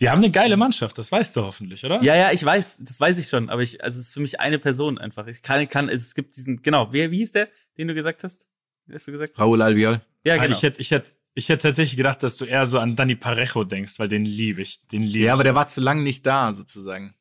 [0.00, 2.02] die haben eine geile Mannschaft, das weißt du hoffentlich, oder?
[2.02, 4.40] ja, ja, ich weiß, das weiß ich schon, aber ich, also es ist für mich
[4.40, 5.26] eine Person einfach.
[5.26, 8.46] Ich kann, kann, es gibt diesen, genau, wer, wie hieß der, den du gesagt hast?
[8.86, 9.38] Wie hast du gesagt?
[9.38, 10.00] Raúl Albiol.
[10.24, 10.56] Ja, Ah, genau.
[10.56, 13.64] Ich hätte, ich hätte, ich hätte tatsächlich gedacht, dass du eher so an Danny Parejo
[13.64, 15.32] denkst, weil den liebe ich, den liebe Ja, ich.
[15.32, 17.14] aber der war zu lange nicht da, sozusagen.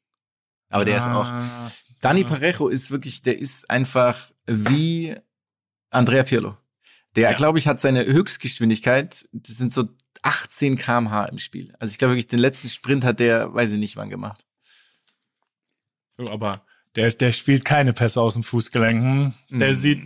[0.69, 1.25] Aber der ist auch.
[1.29, 2.27] Ah, Dani ah.
[2.27, 5.15] Parejo ist wirklich, der ist einfach wie
[5.91, 6.57] Andrea Pirlo.
[7.15, 7.37] Der, Ja.
[7.37, 9.85] glaube ich, hat seine Höchstgeschwindigkeit, das sind so
[10.25, 11.73] 18 kmh im Spiel.
[11.79, 14.45] Also ich glaube wirklich, den letzten Sprint hat der, weiß ich nicht wann gemacht.
[16.17, 19.01] Aber der, der spielt keine Pässe aus dem Fußgelenk.
[19.01, 19.33] Hm?
[19.59, 19.75] Der Hm.
[19.75, 20.01] sieht,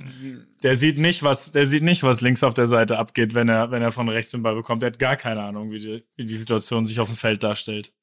[0.63, 3.71] der sieht nicht, was, der sieht nicht, was links auf der Seite abgeht, wenn er,
[3.71, 4.81] wenn er von rechts den Ball bekommt.
[4.81, 7.93] Der hat gar keine Ahnung, wie die, wie die Situation sich auf dem Feld darstellt.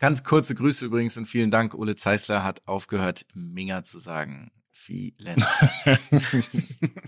[0.00, 1.74] Ganz kurze Grüße übrigens und vielen Dank.
[1.74, 4.50] Ole Zeisler hat aufgehört, Minga zu sagen.
[4.70, 5.44] Vielen.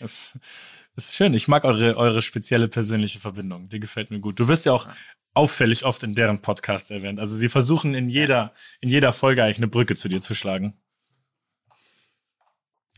[0.00, 1.32] Das, das ist schön.
[1.34, 3.68] Ich mag eure, eure spezielle persönliche Verbindung.
[3.68, 4.38] Die gefällt mir gut.
[4.40, 4.88] Du wirst ja auch
[5.34, 7.20] auffällig oft in deren Podcast erwähnt.
[7.20, 10.74] Also sie versuchen in jeder, in jeder Folge eigentlich eine Brücke zu dir zu schlagen.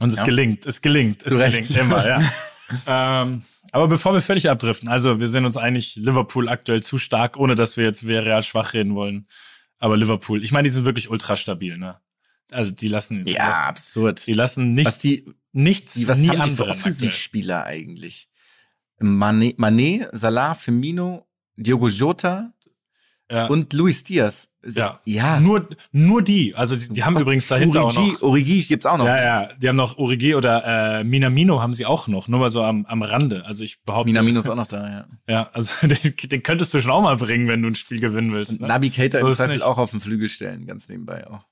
[0.00, 0.24] Und es Ja.
[0.24, 1.52] gelingt, es gelingt, es Zu Recht.
[1.68, 2.32] gelingt immer, ja.
[3.22, 7.36] ähm, aber bevor wir völlig abdriften, also wir sind uns einig, Liverpool aktuell zu stark,
[7.36, 9.28] ohne dass wir jetzt real schwach reden wollen.
[9.78, 11.98] Aber Liverpool, ich meine, die sind wirklich ultra stabil, ne?
[12.52, 14.26] Also die lassen, ja, lassen, absurd.
[14.26, 16.68] die lassen nichts, Was die, nichts, die was nie haben die für.
[16.68, 18.28] Offensivspieler eigentlich?
[19.00, 22.52] Mané, Mané, Salah, Firmino, Diogo Jota
[23.30, 23.46] Ja.
[23.46, 24.48] und Luis Diaz.
[24.62, 25.00] Ja.
[25.06, 25.40] Ja.
[25.40, 26.54] Nur, nur die.
[26.54, 28.22] Also die, die haben übrigens dahinter auch Origi, noch.
[28.22, 29.06] Origi gibt's auch noch.
[29.06, 32.50] Ja, ja, die haben noch Origi oder äh, Minamino haben sie auch noch, nur mal
[32.50, 33.46] so am, am Rande.
[33.46, 35.06] Also ich behaupte, Minamino ist auch noch da, ja.
[35.26, 38.32] ja, also den, den könntest du schon auch mal bringen, wenn du ein Spiel gewinnen
[38.34, 38.60] willst.
[38.60, 38.66] Ne?
[38.66, 39.62] Nabi Keita So im Zweifel nicht.
[39.64, 41.44] auch auf den Flügel stellen, ganz nebenbei auch.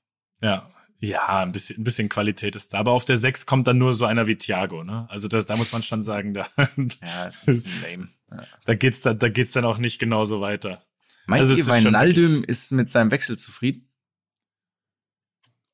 [0.43, 2.79] Ja, ja, ein bisschen, ein bisschen Qualität ist da.
[2.79, 5.07] Aber auf der 6 kommt dann nur so einer wie Thiago, ne?
[5.09, 8.09] Also das, da muss man schon sagen, da, Ja, ist ein bisschen lame.
[8.31, 8.43] Ja.
[8.65, 10.83] da geht's dann, da geht's dann auch nicht genauso weiter.
[11.25, 13.87] Meint Also ihr, Wijnaldum ist mit seinem Wechsel zufrieden?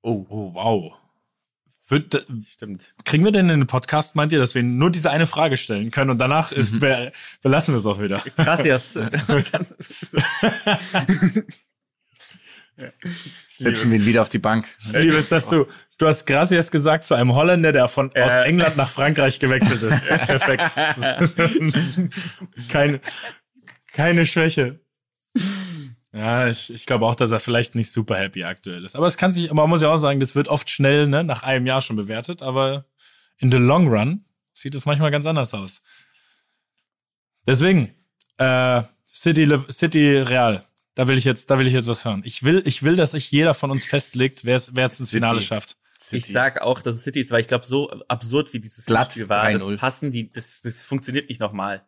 [0.01, 0.93] Oh, oh, wow.
[1.87, 2.95] Wird, Stimmt.
[3.03, 5.91] kriegen wir denn in den Podcast, meint ihr, dass wir nur diese eine Frage stellen
[5.91, 6.57] können und danach Mhm.
[6.57, 7.11] ist, be
[7.41, 8.23] belassen wir es auch wieder?
[8.37, 8.95] Gracias.
[13.47, 14.67] Setzen wir ihn wieder auf die Bank.
[14.91, 15.65] Liebe ist, dass du,
[15.97, 18.43] du hast Gracias gesagt zu einem Holländer, der von aus Äh.
[18.49, 20.05] England nach Frankreich gewechselt ist.
[20.25, 20.71] Perfekt.
[22.69, 22.99] keine,
[23.93, 24.79] keine Schwäche.
[26.11, 28.95] Ja, ich, ich glaube auch, dass er vielleicht nicht super happy aktuell ist.
[28.95, 31.43] Aber es kann sich, man muss ja auch sagen, das wird oft schnell, ne, nach
[31.43, 32.85] einem Jahr schon bewertet, aber
[33.37, 35.83] in the long run sieht es manchmal ganz anders aus.
[37.45, 37.91] Deswegen,
[38.37, 38.83] äh,
[39.13, 40.63] City, City Real.
[40.95, 42.21] Da will ich jetzt, da will ich jetzt was hören.
[42.25, 45.09] Ich will, ich will, dass sich jeder von uns festlegt, wer es, wer es ins
[45.09, 45.19] City.
[45.19, 45.77] Finale schafft.
[46.11, 49.11] Ich sag auch, dass es City ist, weil ich glaube, so absurd wie dieses Glatt
[49.11, 49.71] Spiel war, 3-0.
[49.71, 51.85] das passen die, das, das funktioniert nicht nochmal.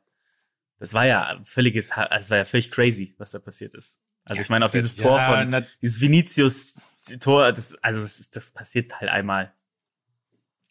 [0.80, 4.00] Das war ja völliges, es war ja völlig crazy, was da passiert ist.
[4.26, 9.00] Also ich meine, auch dieses Tor von, na, dieses Vinicius-Tor, das, also das, das passiert
[9.00, 9.54] halt einmal.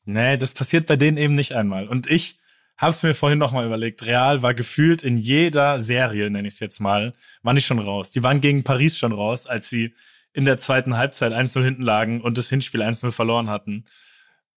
[0.05, 1.88] nee, das passiert bei denen eben nicht einmal.
[1.88, 2.38] Und ich
[2.79, 4.05] hab's mir vorhin noch mal überlegt.
[4.07, 7.12] Real war gefühlt in jeder Serie, nenne ich es jetzt mal,
[7.43, 8.11] waren die schon raus.
[8.11, 9.95] Die waren gegen Paris schon raus, als sie
[10.33, 13.85] in der zweiten Halbzeit 1-0 hinten lagen und das Hinspiel 1-0 verloren hatten.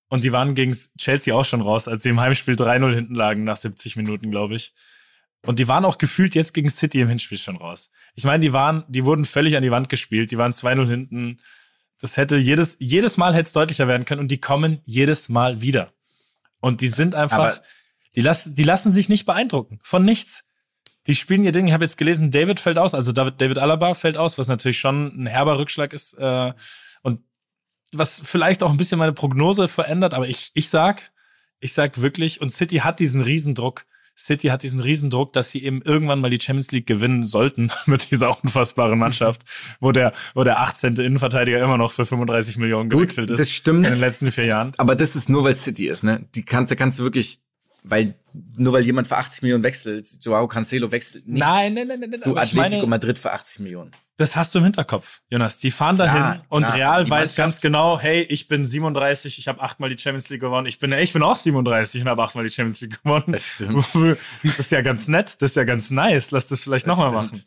[0.09, 3.43] Und die waren gegen Chelsea auch schon raus, als sie im Heimspiel 3-0 hinten lagen
[3.43, 4.73] nach 70 Minuten, glaube ich.
[5.45, 7.91] Und die waren auch gefühlt jetzt gegen City im Hinspiel schon raus.
[8.15, 10.31] Ich meine, die waren, die wurden völlig an die Wand gespielt.
[10.31, 11.37] Die waren 2-0 hinten.
[12.01, 15.61] Das hätte jedes, jedes Mal hätte es deutlicher werden können und die kommen jedes Mal
[15.61, 15.93] wieder.
[16.59, 17.61] Und die sind einfach, Aber-
[18.15, 19.79] die lassen, die lassen sich nicht beeindrucken.
[19.81, 20.45] Von nichts.
[21.07, 21.67] Die spielen ihr Ding.
[21.67, 24.79] Ich habe jetzt gelesen, David fällt aus, also David, David Alaba fällt aus, was natürlich
[24.79, 26.13] schon ein herber Rückschlag ist.
[26.13, 26.53] Äh,
[27.01, 27.21] und
[27.91, 31.11] was vielleicht auch ein bisschen meine Prognose verändert, aber ich, ich sag,
[31.59, 33.85] ich sag wirklich, und City hat diesen Riesendruck.
[34.15, 38.11] City hat diesen Riesendruck, dass sie eben irgendwann mal die Champions League gewinnen sollten mit
[38.11, 39.43] dieser unfassbaren Mannschaft,
[39.79, 40.95] wo der, wo der 18.
[40.95, 43.39] Innenverteidiger immer noch für 35 Millionen gewechselt ist.
[43.39, 43.85] das stimmt.
[43.85, 44.71] In den letzten vier Jahren.
[44.77, 46.27] Aber das ist nur, weil City ist, ne?
[46.35, 47.39] Die kannst, kannst du wirklich,
[47.83, 48.15] weil,
[48.57, 52.09] nur weil jemand für 80 Millionen wechselt, Joao Cancelo wechselt nicht Nein, nein, nein, nein,
[52.11, 52.19] nein.
[52.19, 53.91] zu Atletico meine- Madrid für 80 Millionen.
[54.17, 55.59] Das hast du im Hinterkopf, Jonas.
[55.59, 56.75] Die fahren dahin Klar, und klar.
[56.75, 60.27] Real Die weiß Mannschaft- ganz genau, hey, ich bin 37, ich habe achtmal die Champions
[60.27, 60.67] League gewonnen.
[60.67, 63.31] Ich bin, ich bin auch 37 und habe achtmal die Champions League gewonnen.
[63.31, 63.77] Das stimmt.
[64.43, 66.31] Das ist ja ganz nett, das ist ja ganz nice.
[66.31, 67.43] Lass das vielleicht Das nochmal machen.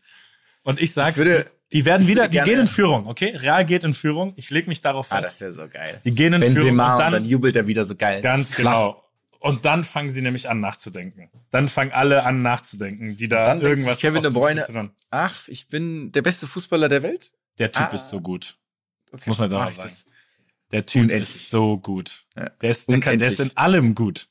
[0.62, 3.37] Und ich sag's, Ich würde- die, werden wieder, die gerne- gehen in Führung, okay?
[3.37, 4.33] Real geht in Führung.
[4.37, 5.40] Ich leg mich darauf Ah, das fest.
[5.42, 6.01] wäre so geil.
[6.05, 8.23] die gehen in Führung Benzema und und dann, dann, jubelt er wieder so geil.
[8.23, 8.57] ganz Flach.
[8.57, 9.03] genau.
[9.42, 11.28] Und dann fangen sie nämlich an nachzudenken.
[11.50, 14.64] Dann fangen alle an nachzudenken, die da irgendwas Kevin De Bruyne,
[15.11, 17.33] ach, ich bin der beste Fußballer der Welt?
[17.59, 17.94] Der Typ Ah.
[17.94, 18.57] ist so gut.
[19.12, 19.83] Okay, muss man jetzt auch mal sagen.
[19.88, 20.05] das.
[20.70, 21.22] Der Typ Unendlich.
[21.22, 22.24] ist so gut.
[22.37, 22.48] Ja.
[22.62, 24.28] Der, ist, der, kann, der ist in allem gut.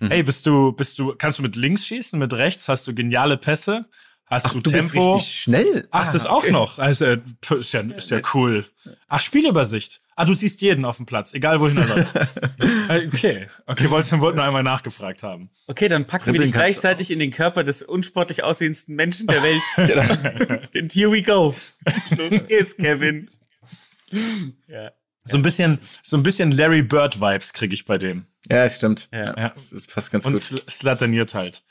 [0.00, 0.08] Mhm.
[0.08, 2.68] Hey, bist du, bist du, kannst du mit links schießen, mit rechts?
[2.68, 3.86] Hast du geniale Pässe?
[4.28, 5.14] Hast du, Du bist Tempo?
[5.14, 5.86] richtig schnell.
[5.92, 6.50] Ach, Ah, das auch okay.
[6.50, 6.78] noch.
[6.80, 7.18] Also, äh,
[7.60, 8.66] ist ja, ist ja cool.
[9.06, 10.00] Ach, Spielübersicht.
[10.16, 12.16] Ah, du siehst jeden auf dem Platz, egal wohin er läuft.
[12.16, 13.48] Äh, okay.
[13.66, 15.50] Okay, wollte wollte nur einmal nachgefragt haben.
[15.68, 19.26] Okay, dann packen wir Dribbeln dich du gleichzeitig in den Körper des unsportlich aussehendsten Menschen
[19.28, 19.62] der Welt.
[20.74, 21.54] And here we go.
[22.16, 23.30] Los geht's, Kevin.
[24.68, 24.90] Ja.
[25.24, 28.26] So ein bisschen, so ein bisschen Larry Bird Vibes kriege ich bei dem.
[28.50, 29.08] Ja, stimmt.
[29.12, 29.36] Ja.
[29.36, 30.42] Ja, Das, passt ganz Und gut.
[30.42, 31.62] sl- slatternierт halt.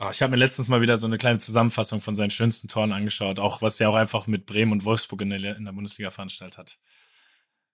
[0.00, 2.92] Ah, ich habe mir letztens mal wieder so eine kleine Zusammenfassung von seinen schönsten Toren
[2.92, 6.10] angeschaut, auch was er auch einfach mit Bremen und Wolfsburg in der, in der Bundesliga
[6.10, 6.78] veranstaltet hat.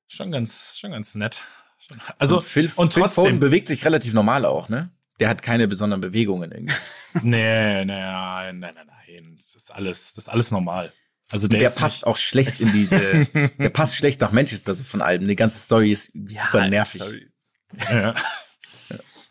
[0.09, 1.43] Schon ganz, schon ganz nett.
[1.79, 4.91] Schon- Also, und Phil, und Phil Foden trotzdem, bewegt sich relativ normal auch, ne?
[5.21, 6.75] Der hat keine besonderen Bewegungen irgendwie.
[7.23, 10.93] nee, nee, nein, nein, nein, nein, das ist alles, das ist alles normal.
[11.31, 13.27] Also der, Der passt auch schlecht in diese,
[13.59, 15.29] der passt schlecht nach Manchester so von Alben.
[15.29, 17.03] Die ganze Story ist super nervig.
[17.03, 17.29] sorry.
[17.91, 18.15] Ja.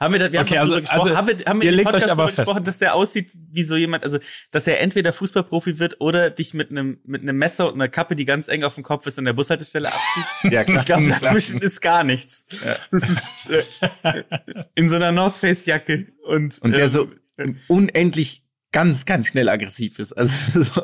[0.04, 1.78] Haben wir, da, wir Okay, haben also- gesprochen, also, haben wir, haben wir ihr im
[1.78, 2.38] legt euch Podcast aber fest.
[2.40, 4.20] gesprochen, dass der aussieht wie so jemand, also
[4.52, 8.16] dass er entweder Fußballprofi wird oder dich mit einem mit einem Messer und einer Kappe,
[8.16, 10.24] die ganz eng auf dem Kopf ist, an der Bushaltestelle abzieht.
[10.54, 10.80] Ja, klar.
[10.80, 12.46] Ich glaube, dazwischen ist gar nichts.
[12.92, 13.50] Das ist
[14.04, 14.24] äh,
[14.76, 17.10] in so einer North Face Jacke und Und der ähm, so
[17.68, 20.14] unendlich ganz, ganz schnell aggressiv ist.
[20.14, 20.82] Also so,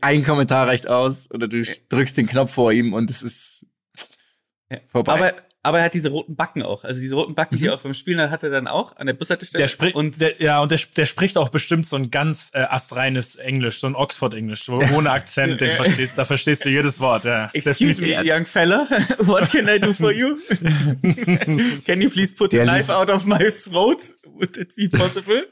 [0.00, 3.66] ein Kommentar reicht aus oder du drückst den Knopf vor ihm und es ist
[4.88, 5.12] vorbei.
[5.12, 7.82] aber aber er hat diese roten Backen auch, also diese roten Backen, die er auch
[7.82, 9.62] beim Spielen hat, er dann auch an der Bushaltestelle.
[9.62, 12.60] Der spricht und der, ja und der, der spricht auch bestimmt so ein ganz äh,
[12.60, 17.00] astreines Englisch, so ein Oxford Englisch, so ohne Akzent, den verstehst, da verstehst du jedes
[17.00, 17.24] Wort.
[17.24, 17.50] Ja.
[17.52, 18.86] Excuse me, young fella.
[19.18, 20.36] What can I do for you?
[21.84, 24.14] can you please put the knife out of my throat?
[24.26, 25.42] Would it be possible?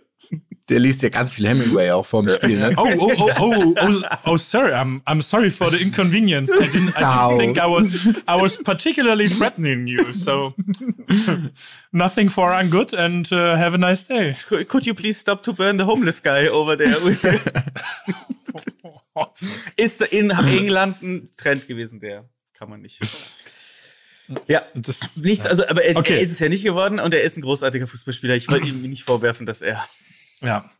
[0.68, 2.72] Der liest ja ganz viel Hemingway auch vorm Spiel, ne?
[2.76, 6.52] Oh, oh, oh, oh, oh, oh, sorry, I'm, I'm sorry for the inconvenience.
[6.52, 10.12] I didn't, I didn't think I was, I was particularly threatening you.
[10.12, 10.54] So
[11.92, 14.34] nothing for good and uh, have a nice day.
[14.68, 16.96] Could you please stop to burn the homeless guy over there?
[19.76, 23.00] Ist in England ein Trend gewesen, der kann man nicht.
[24.46, 26.14] Ja, Das, nichts, also, aber er, Okay.
[26.14, 28.34] er ist es ja nicht geworden und er ist ein großartiger Fußballspieler.
[28.34, 29.88] Ich wollte ihm nicht vorwerfen, dass er
[30.40, 30.70] ja.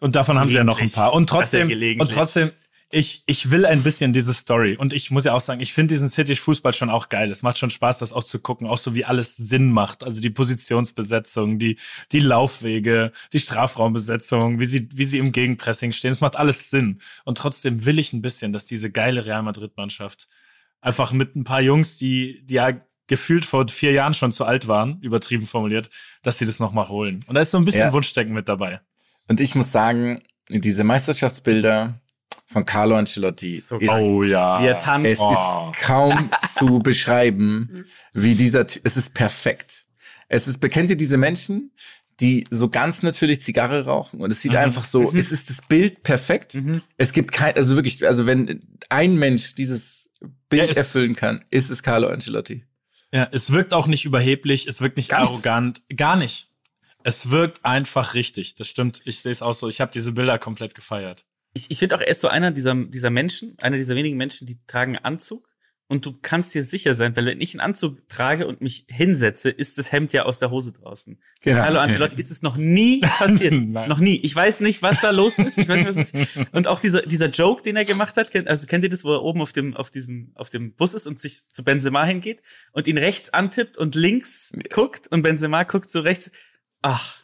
[0.00, 1.12] Und davon haben sie ja noch ein paar.
[1.12, 2.50] Und trotzdem, ja und trotzdem,
[2.90, 4.76] ich, ich will ein bisschen diese Story.
[4.76, 7.30] Und ich muss ja auch sagen, ich finde diesen City-Fußball schon auch geil.
[7.30, 10.04] Es macht schon Spaß, das auch zu gucken, auch so wie alles Sinn macht.
[10.04, 11.78] Also die Positionsbesetzung, die,
[12.12, 16.12] die Laufwege, die Strafraumbesetzung, wie sie, wie sie im Gegenpressing stehen.
[16.12, 17.00] Es macht alles Sinn.
[17.24, 20.28] Und trotzdem will ich ein bisschen, dass diese geile Real Madrid-Mannschaft
[20.82, 22.72] einfach mit ein paar Jungs, die, die ja
[23.12, 25.90] gefühlt vor vier Jahren schon zu alt waren, übertrieben formuliert,
[26.22, 27.20] dass sie das nochmal holen.
[27.26, 27.92] Und da ist so ein bisschen Ja.
[27.92, 28.80] Wunschdenken mit dabei.
[29.28, 32.00] Und ich muss sagen, diese Meisterschaftsbilder
[32.46, 34.62] von Carlo Ancelotti So ist, Oh ja.
[34.62, 35.10] wie er tanzt.
[35.10, 35.32] es Oh.
[35.72, 39.84] ist kaum zu beschreiben, wie dieser, es ist perfekt.
[40.28, 41.72] Es ist, bekennt ihr diese Menschen,
[42.20, 46.02] die so ganz natürlich Zigarre rauchen und es sieht einfach so, es ist das Bild
[46.02, 46.58] perfekt.
[46.96, 50.10] Es gibt kein, also wirklich, also wenn ein Mensch dieses
[50.48, 52.64] Bild Ja, erfüllen kann, ist es Carlo Ancelotti.
[53.12, 55.32] Ja, es wirkt auch nicht überheblich, es wirkt nicht Gar nichts.
[55.34, 56.48] arrogant, gar nicht.
[57.04, 58.54] Es wirkt einfach richtig.
[58.54, 59.02] Das stimmt.
[59.04, 59.68] Ich sehe es auch so.
[59.68, 61.24] Ich habe diese Bilder komplett gefeiert.
[61.52, 64.46] Ich, ich finde auch, er ist so einer dieser, dieser Menschen, einer dieser wenigen Menschen,
[64.46, 65.48] die tragen Anzug.
[65.92, 69.50] Und du kannst dir sicher sein, weil wenn ich einen Anzug trage und mich hinsetze,
[69.50, 71.18] ist das Hemd ja aus der Hose draußen.
[71.42, 71.60] Genau.
[71.60, 73.52] Hallo Angelotti, ist es noch nie passiert.
[73.52, 74.16] Noch nie.
[74.22, 75.58] Ich weiß nicht, was da los ist.
[75.58, 76.14] Ich weiß nicht, was ist.
[76.52, 79.12] Und auch dieser, dieser Joke, den er gemacht hat, kennt, also kennt ihr das, wo
[79.12, 82.40] er oben auf dem, auf diesem, auf dem Bus ist und sich zu Benzema hingeht
[82.72, 86.30] und ihn rechts antippt und links guckt und Benzema guckt so rechts.
[86.80, 87.21] Ach,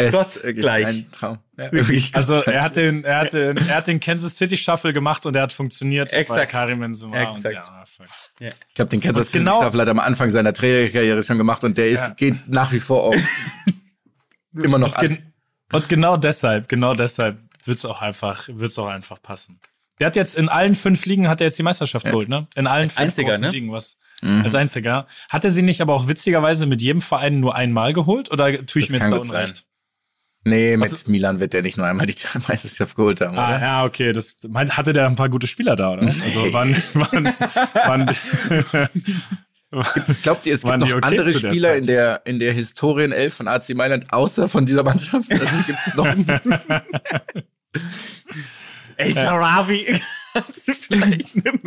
[0.00, 0.86] Es Gott wirklich gleich.
[0.86, 1.38] ein Traum.
[1.56, 4.56] Ja, wirklich Also Gott er hat den, er hat den, er hat den Kansas City
[4.56, 6.52] Shuffle gemacht und er hat funktioniert bei Exakt.
[6.52, 7.30] Karim Benzema.
[7.30, 7.54] Und Exakt.
[7.56, 7.84] ja,
[8.46, 8.52] ja.
[8.72, 11.64] Ich habe den Kansas Und City genau- Staffel hat am Anfang seiner Trainerkarriere schon gemacht
[11.64, 12.10] und der ist, Ja.
[12.10, 13.14] geht nach wie vor auch
[14.52, 15.32] immer noch Und, gen an.
[15.72, 19.60] Und genau deshalb, genau deshalb wird's auch einfach, wird's auch einfach passen.
[20.00, 22.46] Der hat jetzt in allen fünf Ligen hat er jetzt die Meisterschaft geholt, ne?
[22.54, 23.50] In allen fünf Einziger, großen ne?
[23.50, 24.42] Ligen, was Mhm.
[24.44, 25.06] als einziger.
[25.28, 28.82] Hat er sie nicht aber auch witzigerweise mit jedem Verein nur einmal geholt oder tue
[28.82, 29.56] ich Das mir kann jetzt da gut unrecht?
[29.56, 29.64] sein.
[30.44, 32.14] Nee, mit Was- Milan wird der nicht nur einmal die
[32.48, 33.60] Meisterschaft geholt haben, Ah, oder?
[33.60, 34.12] ja, okay.
[34.12, 36.06] Das, mein, hatte der ein paar gute Spieler da, oder?
[36.06, 36.22] was?
[36.24, 37.34] Also wann, wann,
[37.74, 38.16] wann,
[40.22, 43.48] Glaubt ihr, es gibt noch okay andere der Spieler in der, in der Historienelf von
[43.48, 45.30] AC Mailand außer von dieser Mannschaft?
[45.30, 46.06] Also gibt's noch
[49.14, 50.00] Sharawi.
[50.34, 50.42] Du
[50.88, 51.60] vielleicht nehmen?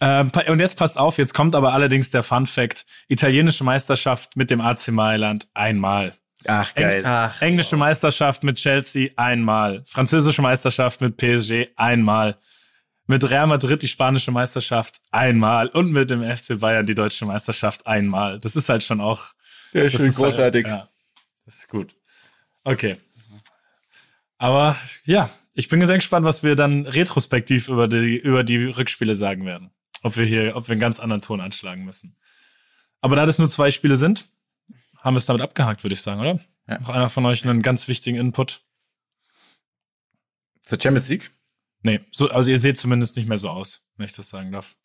[0.00, 2.86] Ähm, und jetzt passt auf, jetzt kommt aber allerdings der Fun Fact.
[3.08, 6.14] Italienische Meisterschaft mit dem AC Mailand einmal.
[6.46, 7.02] Ach, geil.
[7.04, 9.82] Ach, Englische Meisterschaft mit Chelsea einmal.
[9.86, 12.36] Französische Meisterschaft mit PSG einmal.
[13.06, 15.68] Mit Real Madrid die spanische Meisterschaft einmal.
[15.68, 18.40] Und mit dem FC Bayern die deutsche Meisterschaft einmal.
[18.40, 19.34] Das ist halt schon auch
[19.72, 20.66] Ja, das schön ist großartig.
[20.66, 20.88] Halt, ja,
[21.44, 21.94] das ist gut.
[22.64, 22.96] Okay.
[24.38, 29.14] Aber ja, ich bin sehr gespannt, was wir dann retrospektiv über die, über die Rückspiele
[29.14, 29.70] sagen werden.
[30.02, 32.16] Ob wir hier, ob wir einen ganz anderen Ton anschlagen müssen.
[33.02, 34.26] Aber da das nur zwei Spiele sind,
[35.00, 36.40] haben wir es damit abgehakt, würde ich sagen, oder?
[36.68, 36.78] Ja.
[36.80, 38.62] Noch einer von euch einen ganz wichtigen Input?
[40.62, 41.30] Zur Champions League?
[41.82, 44.76] Nee, so, also ihr seht zumindest nicht mehr so aus, wenn ich das sagen darf.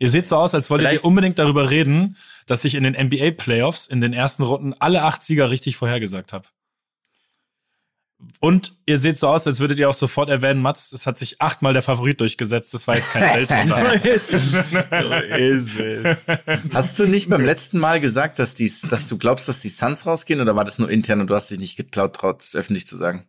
[0.00, 2.94] Ihr seht so aus, als wolltet Vielleicht- ihr unbedingt darüber reden, dass ich in den
[2.94, 6.46] NBA Playoffs in den ersten Runden alle acht Sieger richtig vorhergesagt habe.
[8.40, 11.40] Und ihr seht so aus, als würdet ihr auch sofort erwähnen, Mats, es hat sich
[11.40, 12.74] achtmal der Favorit durchgesetzt.
[12.74, 14.04] Das war jetzt kein Weltreser.
[14.04, 14.50] ist es.
[14.50, 16.16] So ist es.
[16.72, 20.04] Hast du nicht beim letzten Mal gesagt, dass, die, dass du glaubst, dass die Suns
[20.04, 22.86] rausgehen oder war das nur intern und du hast dich nicht getraut, traut, es öffentlich
[22.86, 23.28] zu sagen?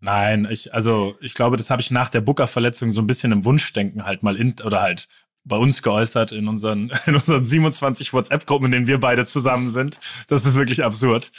[0.00, 3.44] Nein, ich, also ich glaube, das habe ich nach der Booker-Verletzung so ein bisschen im
[3.44, 5.08] Wunschdenken halt mal in, oder halt
[5.44, 10.00] bei uns geäußert in unseren, in unseren 27 WhatsApp-Gruppen, in denen wir beide zusammen sind.
[10.26, 11.32] Das ist wirklich absurd.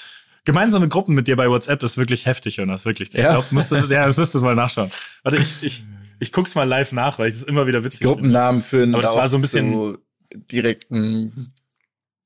[0.47, 3.09] Gemeinsame Gruppen mit dir bei WhatsApp ist wirklich heftig, Jonas, wirklich.
[3.09, 3.31] Das Ja.
[3.33, 4.89] glaub, musst du, ja, das wirst du mal nachschauen.
[5.23, 5.83] Warte, ich, ich,
[6.19, 8.13] ich guck's mal live nach, weil ich es immer wieder witzig finde.
[8.13, 9.97] Gruppennamen führen Aber das da war so ein bisschen- zu
[10.33, 11.51] direkten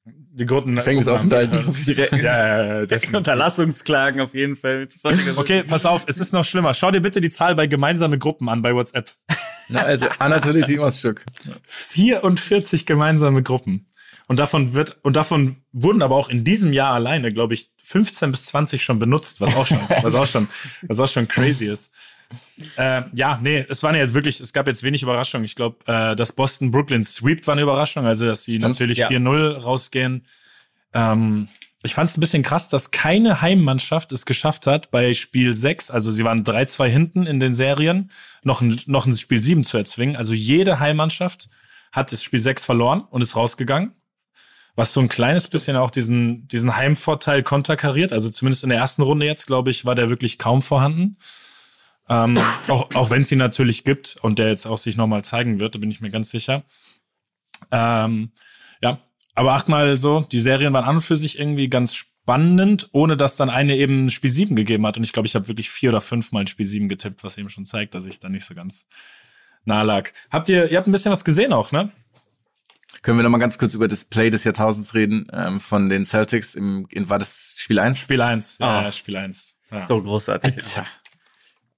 [0.06, 1.60] Die Gruppen, Gefängnisaufenthalten.
[1.88, 2.98] Ja, ja, ja.
[3.14, 4.88] Unterlassungsklagen auf jeden Fall.
[5.36, 6.76] Okay, pass auf, es ist noch schlimmer.
[6.76, 9.12] Schau dir bitte die Zahl bei gemeinsame Gruppen an bei WhatsApp.
[9.68, 11.24] Na, also Anatoly Timosschuk.
[11.68, 13.88] 44 gemeinsame Gruppen.
[14.28, 18.32] Und davon wird, und davon wurden aber auch in diesem Jahr alleine, glaube ich, 15
[18.32, 20.48] bis 20 schon benutzt, was auch schon, was auch schon,
[20.84, 21.94] was auch schon crazy ist.
[22.78, 25.46] Äh, ja, nee, es waren ja wirklich, es gab jetzt wenig Überraschungen.
[25.46, 29.00] Ich glaube, äh, dass Boston Brooklyn sweept war eine Überraschung, also dass sie Stimmt, natürlich
[29.00, 29.10] ja.
[29.10, 30.26] 4-0 rausgehen.
[30.94, 31.48] Ähm,
[31.84, 35.90] ich fand es ein bisschen krass, dass keine Heimmannschaft es geschafft hat, bei Spiel 6,
[35.90, 38.12] also sie waren 3-2 hinten in den Serien,
[38.44, 40.16] noch ein, noch ein Spiel 7 zu erzwingen.
[40.16, 41.50] Also jede Heimmannschaft
[41.92, 43.94] hat das Spiel 6 verloren und ist rausgegangen.
[44.76, 48.14] Was so ein kleines bisschen auch diesen, diesen Heimvorteil konterkariert.
[48.14, 51.18] Also zumindest in der ersten Runde jetzt, glaube ich, war der wirklich kaum vorhanden.
[52.10, 55.60] Ähm, auch auch wenn es ihn natürlich gibt und der jetzt auch sich nochmal zeigen
[55.60, 56.64] wird, da bin ich mir ganz sicher.
[57.72, 58.32] Ähm,
[58.82, 59.00] ja,
[59.36, 63.36] aber achtmal so, die Serien waren an und für sich irgendwie ganz spannend, ohne dass
[63.36, 64.98] dann eine eben Spiel 7 gegeben hat.
[64.98, 67.50] Und ich glaube, ich habe wirklich vier oder fünfmal ein Spiel 7 getippt, was eben
[67.50, 68.88] schon zeigt, dass ich da nicht so ganz
[69.64, 70.12] nah lag.
[70.32, 71.92] Habt ihr, ihr habt ein bisschen was gesehen auch, ne?
[73.02, 76.06] Können wir noch mal ganz kurz über das Play des Jahrtausends reden ähm, von den
[76.06, 76.54] Celtics?
[76.56, 77.98] Im, in, war das Spiel 1?
[78.00, 78.84] Spiel 1, Ah.
[78.84, 79.58] ja, Spiel 1.
[79.72, 79.86] Ja.
[79.88, 80.54] So großartig.
[80.56, 80.86] Alter.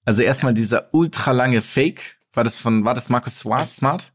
[0.06, 2.18] Also erstmal dieser ultralange Fake.
[2.34, 3.68] War das von, war das Marcus Smart?
[3.70, 4.12] Smart?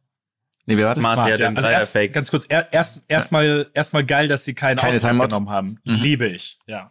[0.67, 1.03] Nee, wer war das?
[1.03, 1.17] Smart.
[1.19, 2.13] Smart, ja, Also Dreier erst, Fake.
[2.13, 5.29] ganz kurz, er, erst erstmal erstmal geil, dass sie keine, Keine Auszeit Timeout.
[5.29, 5.81] genommen haben.
[5.87, 5.95] Mhm.
[5.95, 6.91] Liebe ich, ja.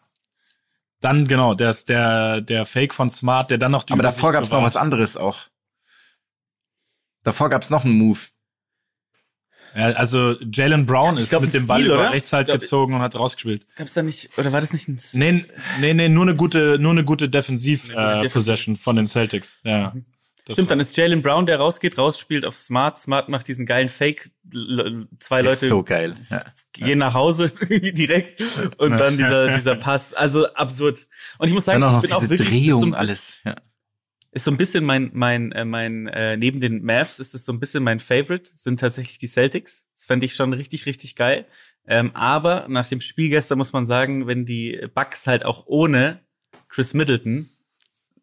[0.99, 4.17] Dann genau, der ist der der Fake von Smart, der dann noch die Aber Übersicht
[4.17, 4.73] davor gab's noch bewahrt.
[4.73, 5.41] was anderes auch.
[7.21, 8.19] Davor gab's noch einen Move.
[9.77, 12.11] Ja, also Jalen Brown Ich ist glaub, mit dem Ball über oder?
[12.11, 13.65] rechts halt glaub, gezogen und hat rausgespielt.
[13.75, 15.45] Gab's da nicht, oder war das nicht ein Nee,
[15.79, 18.95] nee, nee, nur eine gute nur eine gute Defensiv Eine gute äh, Defensiv- Possession von
[18.95, 19.59] den Celtics.
[19.63, 19.93] Ja.
[20.45, 22.97] Das Stimmt, war- dann ist Jalen Brown, der rausgeht, rausspielt auf Smart.
[22.97, 24.31] Smart macht diesen geilen Fake.
[25.19, 26.15] Zwei Ist Leute so geil.
[26.29, 26.41] Ja.
[26.71, 28.41] gehen nach Hause direkt
[28.77, 30.13] und dann dieser, dieser Pass.
[30.13, 31.05] Also absurd.
[31.37, 32.93] Und ich muss sagen, Dann auch ich noch bin diese auch wirklich, ist Drehung, ein-
[32.95, 33.39] alles.
[33.43, 33.55] Ja.
[34.31, 37.53] Ist so ein bisschen mein, mein, äh, mein, äh, neben den Mavs ist es so
[37.53, 39.85] ein bisschen mein Favorite, sind tatsächlich die Celtics.
[39.95, 41.45] Das fände ich schon richtig, richtig geil.
[41.87, 46.19] Ähm, aber nach dem Spiel gestern muss man sagen, wenn die Bucks halt auch ohne
[46.67, 47.49] Chris Middleton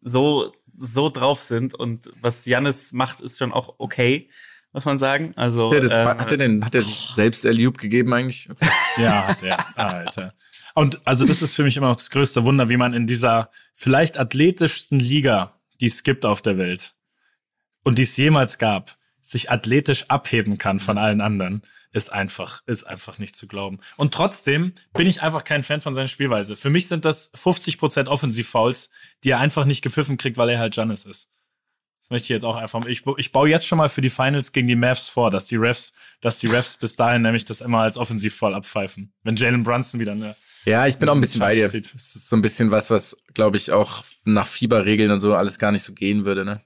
[0.01, 4.29] so, so drauf sind und was Jannis macht, ist schon auch okay,
[4.71, 5.33] muss man sagen.
[5.35, 8.49] Also, Hat er, das, ähm, hat er denn, hat er sich selbst Erliub gegeben eigentlich?
[8.49, 8.69] Okay.
[8.97, 9.77] Ja, hat er.
[9.77, 10.33] Alter.
[10.73, 13.49] Und also das ist für mich immer noch das größte Wunder, wie man in dieser
[13.73, 16.95] vielleicht athletischsten Liga, die es gibt auf der Welt
[17.83, 21.63] und die es jemals gab, sich athletisch abheben kann von allen anderen.
[21.91, 23.79] ist einfach, ist einfach nicht zu glauben.
[23.95, 26.57] Und trotzdem bin ich einfach kein Fan von seiner Spielweise.
[26.57, 28.89] Für mich sind das 50% Offensiv-Fouls,
[29.23, 31.31] die er einfach nicht gepfiffen kriegt, weil er halt Giannis ist.
[32.01, 32.85] Das möchte ich jetzt auch einfach.
[32.85, 35.55] Ich, ich baue jetzt schon mal für die Finals gegen die Mavs vor, dass die
[35.55, 39.11] Refs, dass die Refs bis dahin nämlich das immer als Offensivfoul abpfeifen.
[39.23, 40.35] Wenn Jalen Brunson wieder eine.
[40.65, 41.69] Ja, ich bin auch ein bisschen bei dir.
[41.69, 41.93] Sieht.
[41.93, 45.59] Das ist so ein bisschen was, was, glaube ich, auch nach Fieberregeln und so alles
[45.59, 46.61] gar nicht so gehen würde, ne?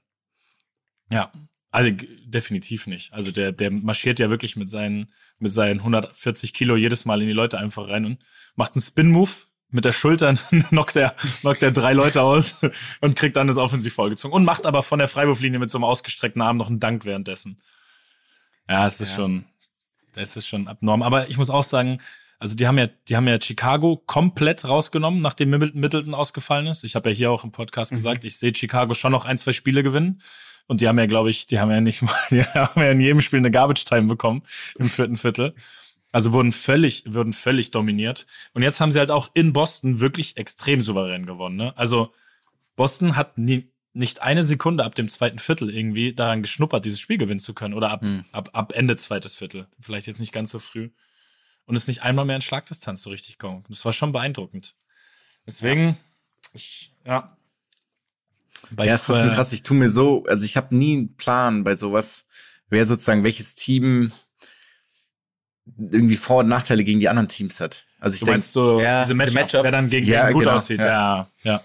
[1.10, 1.30] Ja,
[1.70, 1.90] also
[2.24, 3.12] definitiv nicht.
[3.12, 7.28] Also der, der marschiert ja wirklich mit seinen, mit seinen 140 Kilo jedes Mal in
[7.28, 8.18] die Leute einfach rein und
[8.56, 9.30] macht einen Spin-Move
[9.70, 10.34] mit der Schulter,
[10.68, 12.54] knockt er, knockt er drei Leute aus
[13.00, 15.84] und kriegt dann das Offensiv vollgezogen und macht aber von der Freiwurflinie mit so einem
[15.84, 17.60] ausgestreckten Arm noch einen Dank währenddessen.
[18.68, 19.16] Ja, es ist Ja.
[19.16, 19.44] schon,
[20.14, 21.02] das ist schon abnorm.
[21.02, 22.00] Aber ich muss auch sagen,
[22.40, 26.84] also die haben ja, die haben ja Chicago komplett rausgenommen, nachdem Middleton ausgefallen ist.
[26.84, 29.52] Ich habe ja hier auch im Podcast gesagt, ich sehe Chicago schon noch ein, zwei
[29.52, 30.22] Spiele gewinnen.
[30.66, 33.00] Und die haben ja, glaube ich, die haben ja nicht mal, die haben ja in
[33.00, 34.42] jedem Spiel eine Garbage Time bekommen
[34.78, 35.54] im vierten Viertel.
[36.12, 38.26] Also wurden völlig, wurden völlig dominiert.
[38.54, 41.56] Und jetzt haben sie halt auch in Boston wirklich extrem souverän gewonnen.
[41.56, 41.76] Ne?
[41.76, 42.12] Also
[42.74, 47.18] Boston hat nie, nicht eine Sekunde ab dem zweiten Viertel irgendwie daran geschnuppert, dieses Spiel
[47.18, 47.74] gewinnen zu können.
[47.74, 48.24] Oder ab, Hm.
[48.32, 49.66] ab, ab Ende zweites Viertel.
[49.78, 50.90] Vielleicht jetzt nicht ganz so früh.
[51.70, 53.64] Und ist nicht einmal mehr in Schlagdistanz so richtig gekommen.
[53.68, 54.74] Das war schon beeindruckend.
[55.46, 55.96] Deswegen,
[56.52, 57.36] ich, ja.
[58.72, 59.52] Bei ja, ist trotzdem äh, krass.
[59.52, 62.26] Ich tu mir so, also ich habe nie einen Plan bei sowas,
[62.68, 64.12] wer sozusagen welches Team
[65.78, 67.86] irgendwie Vor- und Nachteile gegen die anderen Teams hat.
[67.98, 69.64] Also ich Du denke, meinst so Ja, diese diese Matchups, Matchups.
[69.64, 70.80] wer dann gegen Ja, wen gut genau, aussieht.
[70.80, 70.86] ja.
[70.86, 71.62] Ja, ja.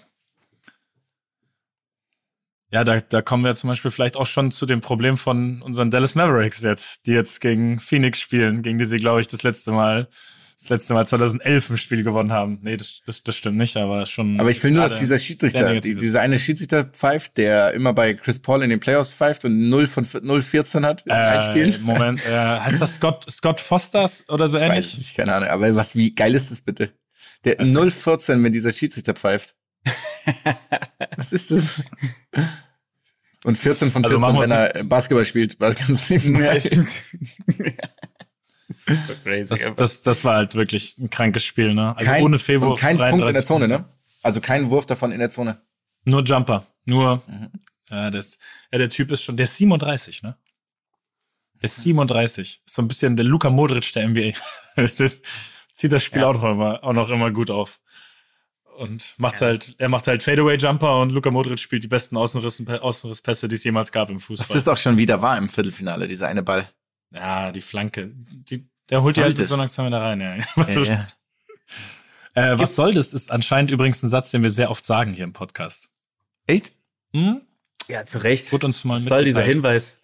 [2.76, 5.92] Ja, da, da kommen wir zum Beispiel vielleicht auch schon zu dem Problem von unseren
[5.92, 9.72] Dallas Mavericks jetzt, die jetzt gegen Phoenix spielen, gegen die sie, glaube ich, das letzte
[9.72, 10.10] Mal,
[10.60, 12.60] das letzte Mal 2011 ein Spiel gewonnen haben.
[12.64, 14.42] Nee, das, das, das stimmt nicht, aber schon.
[14.42, 18.14] aber ich will nur, dass dieser Schiedsrichter, die, dieser eine Schiedsrichter pfeift, der immer bei
[18.14, 21.82] Chris Paul in den Playoffs pfeift und 0 von 0 14 hat in äh, Spielen.
[21.82, 24.86] Moment, äh, heißt das Scott, Scott Fosters oder so Ich weiß ähnlich?
[24.88, 25.48] es nicht, keine Ahnung.
[25.48, 26.92] Aber was, wie geil ist das bitte?
[27.46, 29.56] Der 0 14, wenn dieser Schiedsrichter pfeift.
[31.16, 31.82] was ist das?
[33.46, 36.62] Und 14 von Also 14, machen wir wenn er Basketball spielt, war ganz nebenbei.
[38.68, 39.48] Das ist so crazy.
[39.50, 41.96] Das, das, das war halt wirklich ein krankes Spiel, ne?
[41.96, 42.80] Also kein, ohne und Fehlwurf.
[42.80, 43.84] kein Punkt in der 33 Zone, Punkte.
[43.88, 43.94] ne?
[44.24, 45.62] Also kein Wurf davon in der Zone.
[46.04, 46.66] Nur Jumper.
[46.86, 47.52] Nur, Mhm.
[47.90, 48.40] ja, das,
[48.72, 50.36] ja, der Typ ist schon, der ist 37, ne?
[51.62, 52.62] Der ist 37.
[52.66, 54.34] Ist so ein bisschen der Luka Modric der NBA.
[55.74, 56.28] Zieht das Spiel Ja.
[56.30, 57.80] auch, noch immer, auch noch immer gut auf.
[58.78, 59.48] Und macht Ja.
[59.48, 63.92] halt, er macht halt Fadeaway-Jumper und Luka Modric spielt die besten Außenrisspässe, die es jemals
[63.92, 64.54] gab im Fußball.
[64.54, 66.68] das auch schon wieder war im Viertelfinale, dieser eine Ball.
[67.12, 68.12] ja, die Flanke.
[68.16, 69.50] Die, der holt die halt das?
[69.50, 70.36] so langsam wieder rein, ja.
[70.68, 71.08] Ja, ja.
[72.34, 73.14] Äh, was soll das?
[73.14, 75.90] Ist anscheinend übrigens ein Satz, den wir sehr oft sagen hier im Podcast.
[76.48, 76.74] Echt?
[77.14, 77.42] Hm?
[77.88, 78.52] ja, zu Recht.
[78.52, 79.42] Wurde uns mal Was soll dieser.
[79.44, 80.00] Hinweis?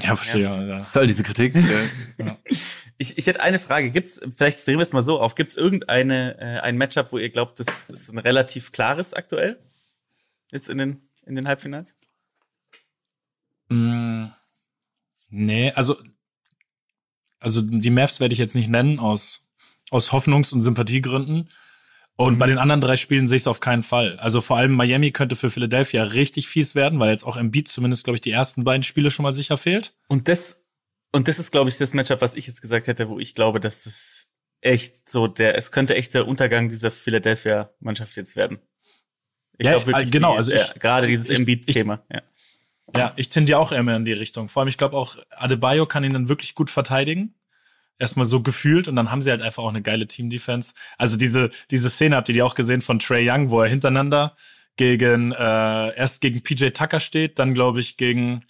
[0.00, 0.42] Ja, verstehe.
[0.42, 0.80] Ja, ja.
[0.80, 1.54] Was soll diese Kritik?
[2.96, 3.90] Ich, ich hätte eine Frage.
[3.90, 7.28] Gibt's, vielleicht drehen wir es mal so auf, gibt's irgendeine, äh, ein Matchup, wo ihr
[7.28, 9.58] glaubt, das ist ein relativ klares aktuell?
[10.52, 11.96] Jetzt in den, in den Halbfinals?
[13.68, 14.26] Mm,
[15.28, 15.96] nee, also,
[17.40, 19.44] also die Mavs werde ich jetzt nicht nennen aus,
[19.90, 21.48] aus Hoffnungs- und Sympathiegründen.
[22.16, 24.16] Und bei den anderen drei Spielen sehe ich es auf keinen Fall.
[24.18, 28.04] Also vor allem Miami könnte für Philadelphia richtig fies werden, weil jetzt auch Embiid zumindest,
[28.04, 29.94] glaube ich, die ersten beiden Spiele schon mal sicher fehlt.
[30.06, 30.64] Und das,
[31.12, 33.58] und das ist, glaube ich, das Matchup, was ich jetzt gesagt hätte, wo ich glaube,
[33.58, 34.28] dass das
[34.60, 38.58] echt so der, es könnte echt der Untergang dieser Philadelphia-Mannschaft jetzt werden.
[39.58, 42.04] Ich Ja, glaube äh, wirklich, genau, die, also ja, ich- gerade dieses Embiid-Thema.
[42.12, 42.22] Ja.
[42.96, 44.48] Ja, ich tendiere auch immer in die Richtung.
[44.48, 47.34] Vor allem, ich glaube auch, Adebayo kann ihn dann wirklich gut verteidigen.
[47.98, 50.74] Erstmal so gefühlt und dann haben sie halt einfach auch eine geile Team-Defense.
[50.98, 54.34] Also diese, diese Szene habt ihr die auch gesehen von Trey Young, wo er hintereinander
[54.76, 58.44] gegen, äh, erst gegen PJ Tucker steht, dann glaube ich gegen,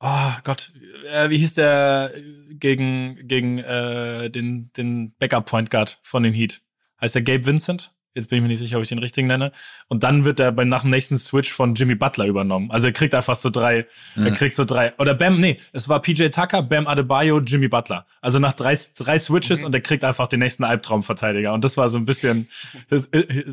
[0.00, 0.72] oh Gott,
[1.12, 2.10] äh, wie hieß der,
[2.50, 6.62] gegen, gegen äh, den, den Backup-Point Guard von den Heat.
[7.00, 7.95] Heißt der Gabe Vincent?
[8.16, 9.52] Jetzt bin ich mir nicht sicher, ob ich den richtigen nenne.
[9.88, 12.70] Und dann wird er beim nach dem nächsten Switch von Jimmy Butler übernommen.
[12.70, 13.86] Also er kriegt einfach so drei,
[14.16, 14.94] er kriegt so drei.
[14.98, 18.06] Oder Bam, nee, es war PJ Tucker, Bam Adebayo, Jimmy Butler.
[18.20, 21.52] Also nach drei, drei Switches und er kriegt einfach den nächsten Albtraumverteidiger.
[21.52, 22.48] Und das war so ein bisschen,
[22.88, 23.08] das,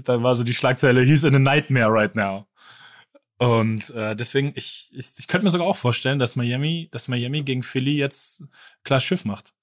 [0.06, 2.48] da war so die Schlagzeile, he's in a nightmare right now.
[3.38, 7.44] Und äh, deswegen, ich, ich, ich könnte mir sogar auch vorstellen, dass Miami, dass Miami
[7.44, 8.46] gegen Philly jetzt
[8.84, 9.54] klar Schiff macht.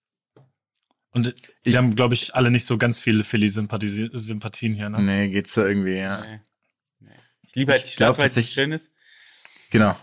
[1.13, 4.89] Und Ich- wir haben, glaube ich, alle nicht so ganz viele Philly-Sympathien hier.
[4.91, 5.03] Ne?
[5.03, 6.21] Nee, geht's so irgendwie, ja.
[6.21, 6.41] Nee.
[7.01, 7.11] Nee.
[7.43, 8.93] Ich liebe halt Ich die glaub Stadt, weil es schön ist.
[9.71, 9.97] Genau.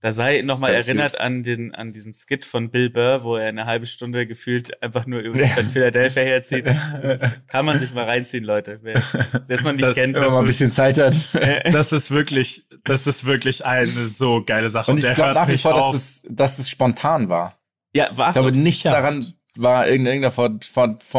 [0.00, 3.66] Da sei nochmal erinnert an den, an diesen Skit von Bill Burr, wo er eine
[3.66, 6.66] halbe Stunde gefühlt einfach nur über die Stadt Philadelphia herzieht.
[7.02, 8.78] Das kann man sich mal reinziehen, Leute.
[8.82, 9.02] Wer
[9.48, 11.16] das noch nicht Das- kennt, Wenn man mal ein bisschen Zeit hat.
[11.72, 14.92] Das ist wirklich, das ist wirklich eine so geile Sache.
[14.92, 15.92] Und ich glaube nach wie nicht vor, auf.
[15.92, 17.57] dass es, dass es spontan war.
[17.94, 19.24] Ja, war Ich glaube, auf nichts daran
[19.56, 20.60] war in irgendeiner Form,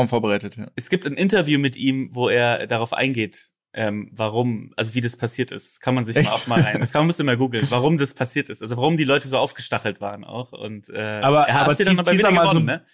[0.08, 0.56] vorbereitet.
[0.58, 0.68] Ja.
[0.76, 5.18] Es gibt ein Interview mit ihm, wo er darauf eingeht, ähm, warum, also wie das
[5.18, 5.82] passiert ist.
[5.82, 6.32] Kann man sich mal Echt?
[6.32, 6.78] auch mal rein.
[6.80, 8.62] Das kann man müsste mal googeln, warum das passiert ist.
[8.62, 10.52] Also warum die Leute so aufgestachelt waren auch.
[10.54, 12.86] Und äh, Aber- er hat aber sie dann aber wieder mal so- gewonnen, ne?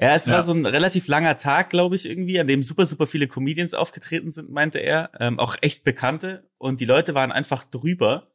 [0.00, 0.34] Ja, es Ja.
[0.34, 3.74] war so ein relativ langer Tag, glaube ich, irgendwie, an dem super, super viele Comedians
[3.74, 5.10] aufgetreten sind, meinte er.
[5.20, 6.48] Ähm, auch echt Bekannte.
[6.56, 8.29] Und die Leute waren einfach drüber.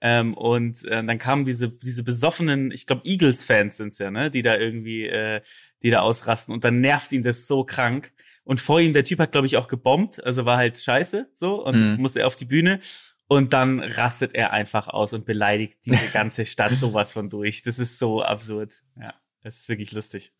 [0.00, 4.42] Ähm, und äh, dann kamen diese, diese besoffenen, ich glaube, Eagles-Fans sind's ja, ne, die
[4.42, 5.40] da irgendwie, äh,
[5.82, 6.54] die da ausrasten.
[6.54, 8.12] Und dann nervt ihn das so krank.
[8.44, 11.64] Und vor ihm, der Typ hat, glaube ich, auch gebombt, also war halt scheiße so.
[11.64, 12.00] Und das Mhm.
[12.02, 12.80] musste er auf die Bühne.
[13.26, 17.60] Und dann rastet er einfach aus und beleidigt diese ganze Stadt sowas von durch.
[17.62, 18.82] Das ist so absurd.
[18.98, 20.32] Ja, das ist wirklich lustig.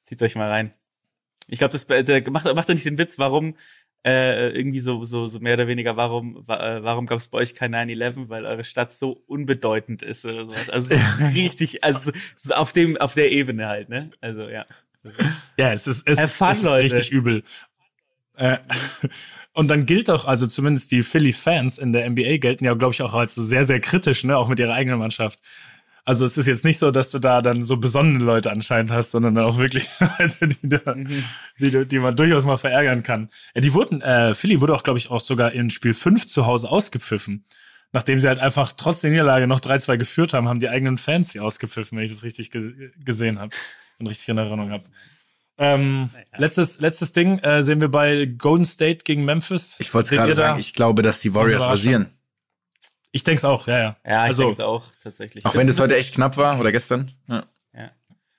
[0.00, 0.72] Zieht euch mal rein.
[1.48, 3.56] Ich glaube, das der macht, macht er nicht den Witz, warum
[4.04, 7.38] äh, irgendwie so, so, so mehr oder weniger, warum, wa, äh, warum gab es bei
[7.38, 10.68] euch kein 9-11, weil eure Stadt so unbedeutend ist oder sowas.
[10.68, 14.10] Also so richtig, also so auf dem, auf der Ebene halt, ne?
[14.20, 14.66] Also ja.
[15.56, 16.96] Ja, es ist, es, fun, es ist Leute.
[16.96, 17.44] richtig übel.
[18.36, 18.58] Äh,
[19.54, 23.02] und dann gilt auch, also zumindest die Philly-Fans in der NBA gelten ja, glaube ich,
[23.02, 25.40] auch als so sehr, sehr kritisch, ne, auch mit ihrer eigenen Mannschaft.
[26.06, 29.10] Also es ist jetzt nicht so, dass du da dann so besonnene Leute anscheinend hast,
[29.12, 29.88] sondern dann auch wirklich
[30.18, 30.94] Leute, die, da,
[31.58, 33.30] die, du- die man durchaus mal verärgern kann.
[33.54, 36.44] Ja, die wurden, äh, Philly wurde auch, glaube ich, auch sogar in Spiel 5 zu
[36.46, 37.46] Hause ausgepfiffen.
[37.92, 41.30] Nachdem sie halt einfach trotz der Niederlage noch 3-2 geführt haben, haben die eigenen Fans
[41.30, 43.54] sie ausgepfiffen, wenn ich das richtig ge gesehen habe
[43.98, 44.84] und richtig in Erinnerung habe.
[45.56, 49.76] Ähm, letztes, letztes Ding äh, sehen wir bei Golden State gegen Memphis.
[49.78, 50.34] Ich wollte gerade da?
[50.34, 52.10] sagen, ich glaube, dass die Warriors rasieren.
[53.14, 53.96] Ich denke es auch, ja, ja.
[54.04, 55.46] Ja, ich also, denke es auch tatsächlich.
[55.46, 57.12] Auch wenn das heute echt knapp war oder gestern.
[57.28, 57.46] Ja.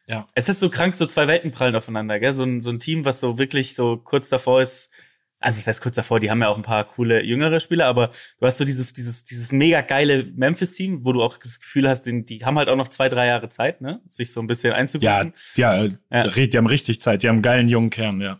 [0.07, 0.28] Ja.
[0.36, 2.32] Es ist so krank, so zwei Welten prallen aufeinander, gell?
[2.34, 4.91] So ein, so ein Team, was so wirklich so kurz davor ist.
[5.39, 6.19] Also, was heißt kurz davor?
[6.19, 9.23] Die haben ja auch ein paar coole jüngere Spieler, aber du hast so dieses, dieses,
[9.23, 12.76] dieses mega geile Memphis-Team, wo du auch das Gefühl hast, die, die haben halt auch
[12.76, 13.99] noch zwei, drei Jahre Zeit, ne?
[14.07, 15.34] Sich so ein bisschen Ja, einzugrufen.
[15.55, 15.89] ja, Ja.
[16.11, 16.28] ja.
[16.28, 17.23] Die haben richtig Zeit.
[17.23, 18.39] Die haben einen geilen jungen Kern, ja.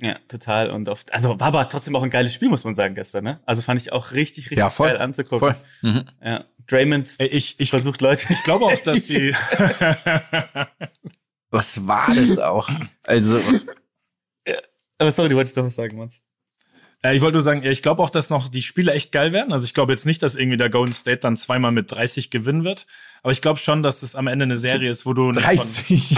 [0.00, 0.70] Ja, total.
[0.70, 3.40] Und oft, also war aber trotzdem auch ein geiles Spiel, muss man sagen, gestern, ne?
[3.46, 4.88] Also fand ich auch richtig, richtig Ja, voll.
[4.88, 5.38] geil anzugucken.
[5.38, 5.56] Voll.
[5.82, 6.04] Mhm.
[6.22, 6.44] Ja.
[6.68, 8.32] Draymond Ey, Ich, ich, versucht Leute.
[8.32, 9.32] ich glaube auch, dass die.
[11.50, 12.68] Was war das auch?
[13.06, 13.40] Also,
[14.98, 16.10] aber sorry, du wolltest doch was sagen, Mann.
[17.02, 19.32] Äh, ich wollte nur sagen, ja, ich glaube auch, dass noch die Spiele echt geil
[19.32, 19.52] werden.
[19.52, 22.64] Also ich glaube jetzt nicht, dass irgendwie der Golden State dann zweimal mit 30 gewinnen
[22.64, 22.86] wird.
[23.22, 25.56] Aber ich glaube schon, dass es am Ende eine Serie ist, wo du nicht von-
[25.56, 26.16] 30.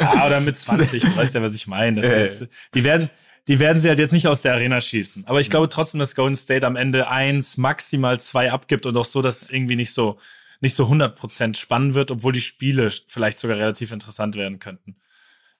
[0.00, 2.02] Ja, oder mit 20, du weißt ja, was ich meine.
[2.02, 3.10] Ja, ist jetzt, die werden,
[3.48, 5.26] die werden sie halt jetzt nicht aus der Arena schießen.
[5.26, 9.04] Aber ich glaube trotzdem, dass Golden State am Ende eins, maximal zwei abgibt und auch
[9.04, 10.18] so, dass es irgendwie nicht so,
[10.60, 14.96] nicht so 100% spannend wird, obwohl die Spiele vielleicht sogar relativ interessant werden könnten.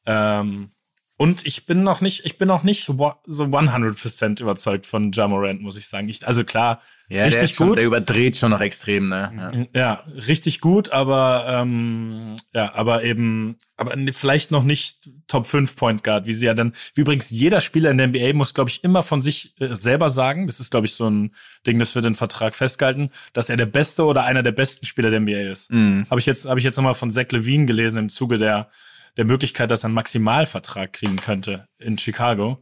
[0.07, 0.71] Ähm,
[1.17, 5.61] und ich bin noch nicht, ich bin noch nicht so 100% überzeugt von Ja Morant,
[5.61, 6.09] muss ich sagen.
[6.09, 7.79] Ich, also klar, Ja, der, ist richtig schon, gut.
[7.79, 9.69] der überdreht schon noch extrem, ne?
[9.73, 9.81] Ja.
[9.81, 16.03] Ja, richtig gut, aber ähm, ja, aber eben, aber vielleicht noch nicht Top 5 Point
[16.03, 18.83] Guard, wie sie ja dann, wie übrigens jeder Spieler in der NBA muss, glaube ich,
[18.83, 21.33] immer von sich äh, selber sagen, das ist, glaube ich, so ein
[21.65, 25.11] Ding, das wird im Vertrag festgehalten, dass er der beste oder einer der besten Spieler
[25.11, 25.71] der NBA ist.
[25.71, 26.07] Mhm.
[26.11, 28.69] Habe ich jetzt, habe ich jetzt nochmal von Zach Levine gelesen im Zuge der,
[29.17, 32.59] der Möglichkeit, dass er einen Maximalvertrag kriegen könnte in Chicago.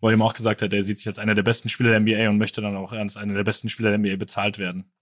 [0.00, 2.00] Wo er ihm auch gesagt hat, er sieht sich als einer der besten Spieler der
[2.00, 4.92] NBA und möchte dann auch als einer der besten Spieler der NBA bezahlt werden.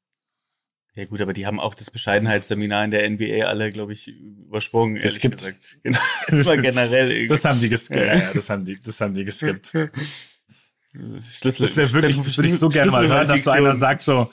[0.95, 4.97] Ja gut, aber die haben auch das Bescheidenheitsseminar in der NBA alle, glaube ich, übersprungen,
[4.97, 5.37] ehrlich Geskippt.
[5.37, 5.79] gesagt.
[5.83, 5.99] Genau.
[6.29, 7.29] Das war generell irgendwie.
[7.29, 8.01] Das haben die geskippt.
[8.07, 9.73] Ja, ja, das haben die, das haben die geskippt.
[11.31, 11.67] Schlüssel.
[11.67, 14.33] Das wäre wirklich, das würde ich so gerne mal hören, dass so einer sagt so,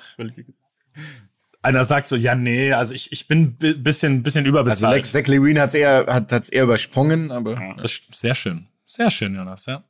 [1.64, 5.06] einer sagt so, ja, nee, also ich, ich bin bi- bisschen, bisschen Also überbezahlt.
[5.06, 8.68] Zach, Zach Levine hat's eher, hat, hat's eher übersprungen, aber Das ist sehr schön.
[8.86, 9.84] Sehr schön, Jonas, ja.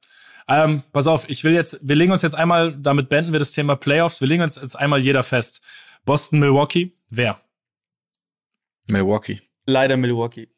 [0.48, 3.52] Ähm, pass auf, ich will jetzt, wir legen uns jetzt einmal, damit beenden wir das
[3.54, 5.62] Thema Playoffs, wir legen uns jetzt einmal jeder fest.
[6.06, 7.40] Boston, Milwaukee, wer?
[8.88, 9.42] Milwaukee.
[9.66, 10.50] Leider Milwaukee.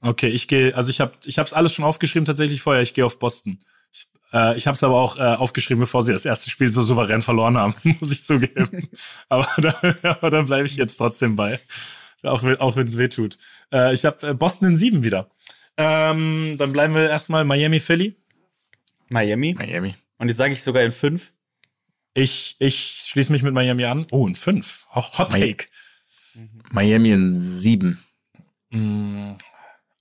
[0.00, 3.04] Okay, ich gehe, also ich habe ich hab's alles schon aufgeschrieben tatsächlich vorher, ich gehe
[3.04, 3.60] auf Boston.
[4.36, 6.82] Ich, äh, ich habe es aber auch äh, aufgeschrieben, bevor sie das erste Spiel so
[6.82, 8.88] souverän verloren haben, muss ich zugeben.
[9.28, 11.60] aber da, aber da bleibe ich jetzt trotzdem bei,
[12.22, 13.38] auch, wenn- auch wenn es weh tut.
[13.72, 15.30] Äh, ich habe äh, Boston in sieben wieder.
[15.76, 18.16] Ähm, dann bleiben wir erstmal Miami, Philly.
[19.10, 19.54] Miami.
[19.54, 19.94] Miami.
[20.18, 21.32] Und jetzt sage ich sogar in fünf.
[22.14, 24.06] Ich, ich schließe mich mit Miami an.
[24.10, 24.86] Oh, in fünf.
[24.94, 25.66] Ho- Hot Mi- Take.
[26.70, 28.02] Miami in sieben.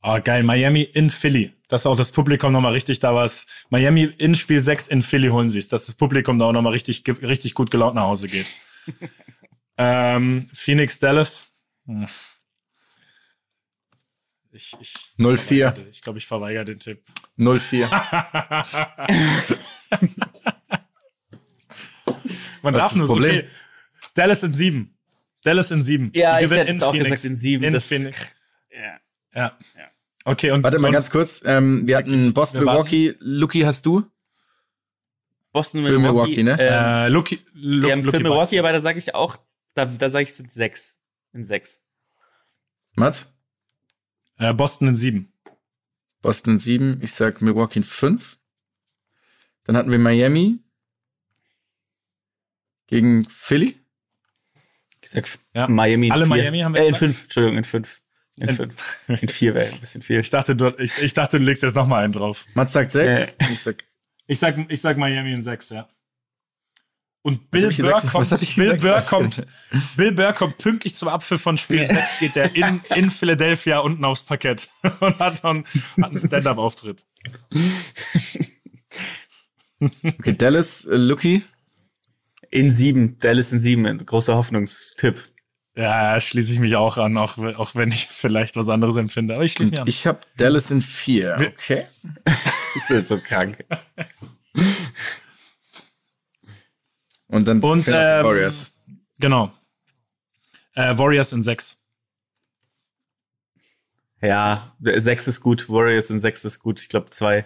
[0.08, 0.44] Oh, geil.
[0.44, 1.52] Miami in Philly.
[1.68, 3.28] Dass auch das Publikum nochmal richtig da war.
[3.70, 5.68] Miami in Spiel 6 in Philly holen sie es.
[5.68, 8.46] Dass das Publikum da auch nochmal richtig, richtig gut gelaunt nach Hause geht.
[9.80, 11.48] ähm, Phoenix, Dallas.
[11.88, 12.06] Hm.
[14.52, 15.90] Ich, ich, 0-4.
[15.90, 17.02] ich glaube, ich verweigere den Tipp.
[17.40, 17.90] 0-4.
[22.62, 23.48] Man Was darf ist nur das so okay.
[24.14, 24.96] Dallas in sieben.
[25.44, 26.12] Dallas in sieben.
[26.14, 27.64] Ja, Die ich hätte es auch gesagt in sieben.
[27.64, 28.18] In Das- Phoenix.
[29.34, 29.58] Ja.
[30.26, 31.44] Okay, und Warte mal ganz kurz.
[31.46, 32.64] Ähm, wir hatten Boston.
[32.66, 33.16] Milwaukee.
[33.20, 34.04] Luki, hast du?
[35.54, 36.02] Boston, Milwaukee.
[36.02, 36.58] Milwaukee, ne?
[36.60, 39.38] Ähm, Äh, Lucky, Lu, ja, Lucky für Milwaukee, aber da sage ich auch,
[39.76, 40.98] da, da sage ich sind sechs.
[41.32, 41.80] In sechs.
[42.96, 43.28] Mats?
[44.38, 45.32] Äh, Boston in sieben.
[46.22, 47.02] Boston 7.
[47.04, 48.40] Ich sag Milwaukee in 5.
[49.66, 50.58] Dann hatten wir Miami
[52.88, 53.80] gegen Philly.
[55.02, 55.68] Ich sag Ja.
[55.68, 56.36] Miami in Alle vier.
[56.36, 58.02] Miami haben wir äh, in fünf, Entschuldigung, in fünf.
[58.38, 58.76] In, In- fünf.
[59.22, 60.20] In vier wäre ein bisschen viel.
[60.20, 62.46] Ich dachte, du, ich, ich dachte, du legst jetzt noch mal einen drauf.
[62.54, 63.38] Mats sagt 6.
[63.52, 63.84] Ich sag
[64.28, 65.88] Ich sag, ich sag Miami in sechs, ja.
[67.22, 68.08] Und Bill Burr gesagt?
[68.12, 68.78] kommt, Bill?
[68.78, 69.48] Burr kommt?
[69.98, 74.06] Bill Burr kommt pünktlich zum Apfel von Spiel 6, geht er in, in Philadelphia unten
[74.06, 74.70] aufs Parkett
[75.00, 75.66] und hat einen,
[76.00, 77.06] hat einen Stand-Up-Auftritt.
[79.80, 81.44] Okay, Dallas, äh, Luki.
[82.52, 83.18] In sieben.
[83.18, 83.86] Dallas in sieben.
[83.86, 85.24] Ein großer Hoffnungstipp.
[85.78, 89.36] Ja, schließe ich mich auch an, auch, auch wenn ich vielleicht was anderes empfinde.
[89.36, 89.88] Aber ich schließe mich an.
[89.88, 91.36] ich habe Dallas in 4.
[91.38, 91.86] Wir- Okay.
[92.90, 93.64] Ist so krank.
[97.28, 98.74] Und dann Und, ähm, Warriors.
[99.20, 99.52] Genau.
[100.76, 101.78] Äh, Warriors in sechs.
[104.22, 105.70] Ja, sechs ist gut.
[105.70, 106.80] Warriors in sechs ist gut.
[106.82, 107.46] Ich glaube, zwei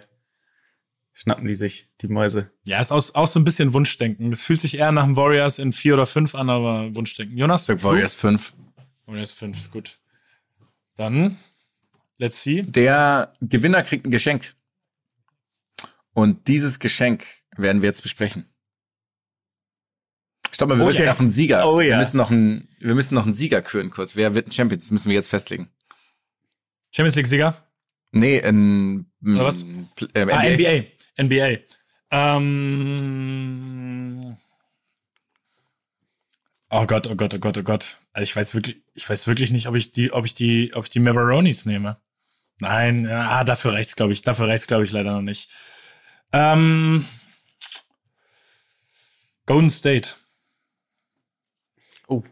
[1.20, 2.50] schnappen die sich, die Mäuse.
[2.64, 4.32] Ja, ist auch, auch so ein bisschen Wunschdenken.
[4.32, 7.36] Es fühlt sich eher nach einem Warriors in vier oder fünf an, aber Wunschdenken.
[7.36, 7.62] Jonas?
[7.62, 8.52] Ich sag Warriors 5.
[8.52, 9.12] Du?
[9.12, 9.98] Warriors fünf, gut.
[10.96, 11.36] Dann,
[12.18, 12.62] let's see.
[12.62, 14.54] Der Gewinner kriegt ein Geschenk.
[16.12, 18.46] Und dieses Geschenk werden wir jetzt besprechen.
[20.52, 20.92] Stopp mal, wir Okay.
[20.92, 21.68] müssen noch einen Sieger.
[21.70, 21.90] Oh ja.
[21.90, 24.16] Wir müssen noch einen, wir müssen noch einen Sieger küren kurz.
[24.16, 24.78] Wer wird ein Champion?
[24.80, 25.70] Das müssen wir jetzt festlegen.
[26.92, 27.66] Champions League-Sieger?
[28.12, 29.64] Nee, in, Oder was?
[29.96, 30.84] Pl- Ähm, Ah, NBA.
[31.18, 31.58] NBA.
[32.10, 32.36] Ähm,
[36.70, 37.98] oh Gott, oh Gott, oh Gott, oh Gott.
[38.12, 40.84] Also ich weiß wirklich, ich weiß wirklich nicht, ob ich die, ob ich die, ob
[40.84, 41.98] ich die Mavaronis nehme.
[42.60, 44.22] Nein, ah, dafür reicht's, glaube ich.
[44.22, 45.50] Dafür reicht's, glaube ich, leider noch nicht.
[46.32, 47.06] Ähm,
[49.46, 50.10] Golden State.
[52.06, 52.22] Oh.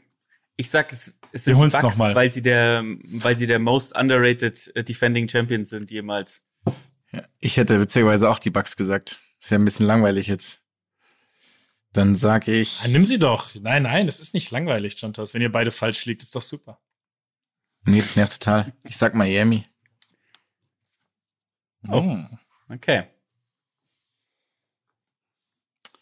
[0.57, 4.70] Ich sag, es, es sind die Bucks, weil sie der, weil sie der most underrated
[4.76, 6.43] äh, defending Champions sind jemals.
[7.12, 9.20] Ja, ich hätte witzigerweise auch die Bucks gesagt.
[9.40, 10.62] Ist ja ein bisschen langweilig jetzt.
[11.92, 12.80] Dann sag ich.
[12.84, 13.54] Ah, nimm sie doch.
[13.54, 15.32] Nein, nein, das ist nicht langweilig, Chantas.
[15.32, 16.80] Wenn ihr beide falsch liegt, ist doch super.
[17.86, 18.74] Nee, das nervt total.
[18.84, 19.64] Ich sag Miami.
[21.88, 22.18] Oh.
[22.68, 23.04] Okay.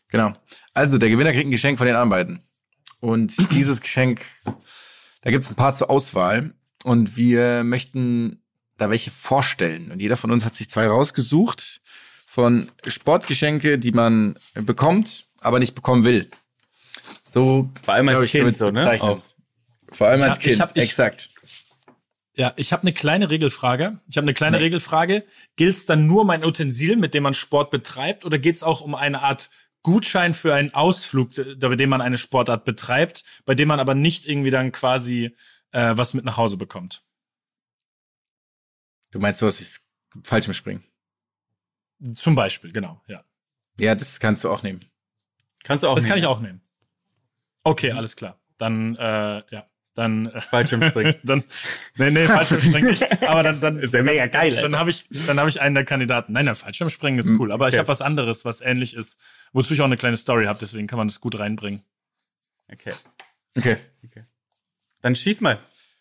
[0.09, 0.33] Genau.
[0.75, 2.49] Also, der Gewinner kriegt ein Geschenk von den anderen beiden.
[3.01, 4.25] Und dieses Geschenk,
[5.21, 6.55] da gibt's ein paar zur Auswahl.
[6.83, 8.43] Und wir möchten
[8.77, 9.91] da welche vorstellen.
[9.91, 11.81] Und jeder von uns hat sich zwei rausgesucht
[12.27, 16.29] von Sportgeschenke, die man bekommt, aber nicht bekommen will.
[17.25, 19.01] So, Vor allem als ich, Kind so, ne?
[19.03, 19.23] Auch.
[19.93, 21.31] Vor allem Ja, als ich Kind, hab- ich- exakt.
[22.35, 24.01] Ja, ich habe eine kleine Regelfrage.
[24.09, 24.65] Ich habe eine kleine Nee.
[24.65, 25.25] Regelfrage.
[25.57, 28.95] Gilt dann nur mein Utensil, mit dem man Sport betreibt, oder geht es auch um
[28.95, 29.49] eine Art
[29.83, 34.27] Gutschein für einen Ausflug, bei dem man eine Sportart betreibt, bei dem man aber nicht
[34.27, 35.35] irgendwie dann quasi
[35.73, 37.03] äh, was mit nach Hause bekommt?
[39.17, 40.85] Du meinst sowas wie Fallschirmspringen?
[42.17, 43.25] Zum Beispiel, genau, ja.
[43.81, 44.85] Ja, das kannst du auch nehmen.
[45.65, 46.19] Kannst du auch Das kann nehmen.
[46.19, 46.61] ich auch nehmen.
[47.65, 48.39] Okay, alles klar.
[48.59, 51.15] Dann, äh, ja, dann, äh, Fallschirmspringen.
[51.25, 51.45] dann,
[51.97, 53.23] nee, nee, Fallschirmspringen nicht.
[53.27, 55.75] Aber dann, dann Ist ja mega geil, Dann, dann habe ich, dann habe ich einen
[55.75, 56.33] der Kandidaten.
[56.35, 57.53] Nein, nein, Fallschirmspringen ist Hm, cool.
[57.53, 57.79] Aber ich okay.
[57.79, 59.19] habe was anderes, was ähnlich ist,
[59.55, 60.59] wozu ich auch eine kleine Story habe.
[60.61, 61.83] Deswegen kann man das gut reinbringen.
[62.71, 62.93] Okay.
[63.57, 63.79] Okay.
[65.01, 65.59] Dann schieß mal.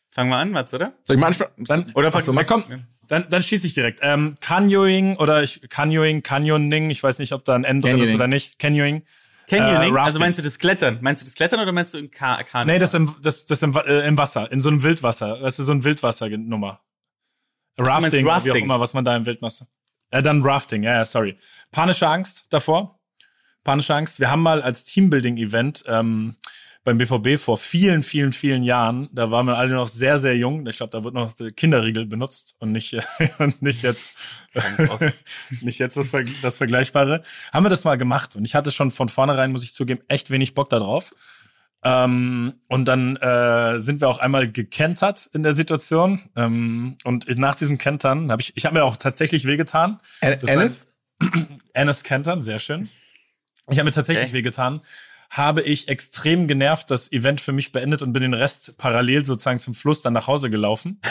[0.09, 0.93] Fangen wir an, Mats, oder?
[1.03, 1.91] Soll ich mal ansprechen?
[1.93, 3.99] Oder Ach so, fang- na komm, dann, dann schieße ich direkt.
[4.01, 8.13] Ähm, Canyoning oder ich, Canyoning, Canyoning, ich weiß nicht, ob da ein N drin ist
[8.13, 8.59] oder nicht.
[8.59, 9.03] Canyoning.
[9.47, 9.75] Canyoning?
[9.75, 10.19] Äh, also Rafting.
[10.19, 10.99] meinst du das Klettern?
[11.01, 12.71] Meinst du das Klettern oder meinst du im Ka Kanu?
[12.71, 15.39] Nee, das im, das, das im, äh, im Wasser, in so einem Wildwasser.
[15.39, 16.81] Das ist so ein Wildwassernummer.
[17.77, 18.63] Rafting, oder wie auch Rafting?
[18.63, 19.67] immer, was man da im Wildwasser.
[20.11, 21.37] Äh, dann Rafting, ja, ja, sorry.
[21.71, 22.99] Panische Angst davor.
[23.63, 24.19] Panische Angst.
[24.19, 26.35] Wir haben mal als Teambuilding-Event ähm,
[26.85, 30.65] beim BVB vor vielen, vielen, vielen Jahren, da waren wir alle noch sehr, sehr jung.
[30.67, 32.95] Ich glaube, da wird noch der Kinderriegel benutzt und nicht,
[33.39, 34.15] und nicht jetzt,
[35.61, 37.23] nicht jetzt das, das Vergleichbare.
[37.51, 40.29] Haben wir das mal gemacht und ich hatte schon von vornherein, muss ich zugeben, echt
[40.29, 41.11] wenig Bock darauf.
[41.83, 46.29] Ähm, und dann äh, sind wir auch einmal gekentert in der Situation.
[46.35, 49.99] Ähm, und nach diesem Kentern habe ich, ich habe mir auch tatsächlich wehgetan.
[50.21, 50.93] Alice?
[51.73, 52.89] Ennis Kentern, sehr schön.
[53.69, 54.37] Ich habe mir tatsächlich Okay.
[54.37, 54.81] wehgetan.
[55.37, 59.59] Habe ich extrem genervt das Event für mich beendet und bin den Rest parallel sozusagen
[59.59, 61.01] zum Fluss dann nach Hause gelaufen.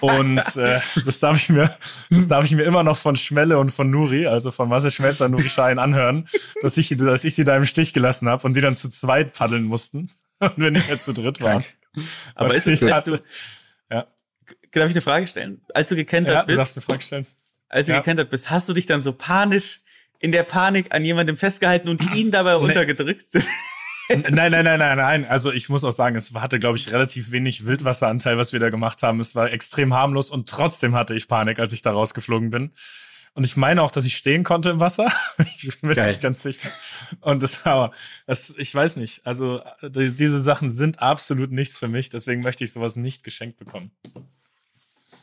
[0.00, 1.74] Und äh, das darf ich mir,
[2.10, 5.24] das darf ich mir immer noch von Schmelle und von Nuri, also von Marcel Schmelzer
[5.26, 6.28] und Nuri Schein anhören,
[6.60, 9.32] dass ich, dass ich sie da im Stich gelassen habe und die dann zu zweit
[9.32, 10.10] paddeln mussten.
[10.38, 11.64] Und wir nicht mehr zu dritt waren.
[12.34, 13.12] Aber ist es, Ich willst du,
[13.90, 14.06] ja.
[14.72, 15.62] darf ich eine Frage stellen?
[15.72, 17.26] Als du gekentert Ja, du bist, darfst eine Frage stellen.
[17.70, 18.00] als du Ja.
[18.00, 19.80] gekentert bist, hast du dich dann so panisch
[20.18, 23.26] in der Panik an jemandem festgehalten und ihn dabei runtergedrückt?
[24.08, 25.24] Nein, nein, nein, nein, nein.
[25.24, 28.70] Also ich muss auch sagen, es hatte, glaube ich, relativ wenig Wildwasseranteil, was wir da
[28.70, 29.18] gemacht haben.
[29.18, 32.70] Es war extrem harmlos und trotzdem hatte ich Panik, als ich da rausgeflogen bin.
[33.34, 35.12] Und ich meine auch, dass ich stehen konnte im Wasser.
[35.60, 36.06] Ich bin mir Geil.
[36.08, 36.70] nicht ganz sicher.
[37.20, 37.90] Und das aber,
[38.26, 39.26] das, ich weiß nicht.
[39.26, 42.08] Also die- diese Sachen sind absolut nichts für mich.
[42.08, 43.90] Deswegen möchte ich sowas nicht geschenkt bekommen.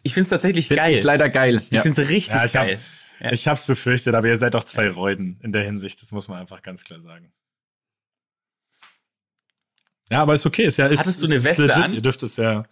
[0.04, 0.94] Ich find's tatsächlich Find geil.
[0.96, 1.62] ich leider geil.
[1.70, 2.80] Ich find's richtig Ja, ich hab- geil.
[3.24, 3.32] Ja.
[3.32, 6.02] Ich hab's befürchtet, aber ihr seid auch zwei Reuden in der Hinsicht.
[6.02, 7.32] Das muss man einfach ganz klar sagen.
[10.10, 10.66] Ja, aber ist okay.
[10.66, 11.84] Ist ja, ist, Hattest du eine Weste legit.
[11.84, 11.94] an?
[11.94, 12.66] Ihr dürft es ja.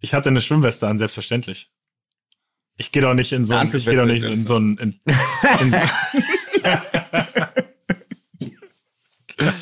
[0.00, 1.70] Ich hatte eine Schwimmweste an, selbstverständlich.
[2.76, 5.00] Ich gehe doch nicht in so ein, ich gehe doch nicht in so ein, in,
[5.60, 5.78] in so,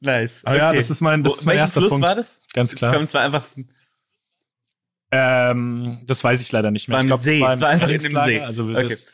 [0.00, 0.44] Nice.
[0.44, 2.06] Aber ja, das ist mein- das Wo- ist mein erster Fluss Punkt.
[2.06, 2.40] war das?
[2.52, 2.94] ganz klar.
[3.00, 3.44] Es war einfach
[5.16, 6.96] Ähm, das weiß ich leider nicht mehr.
[6.96, 7.38] war ich im glaub, See.
[7.38, 8.26] im Es war einfach in dem Trainingslager.
[8.26, 8.40] See.
[8.40, 8.88] Also Okay.
[8.88, 9.06] das,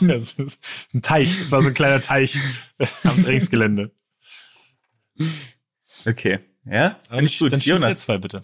[0.00, 0.60] das ist
[0.94, 1.40] ein Teich.
[1.40, 2.36] Es war so ein kleiner Teich
[3.04, 3.92] am Trainingsgelände.
[6.04, 6.40] Okay.
[6.64, 6.98] Ja?
[7.08, 7.52] Finde ich gut.
[7.52, 8.00] Dann schieß jetzt Jonas.
[8.00, 8.42] zwei bitte.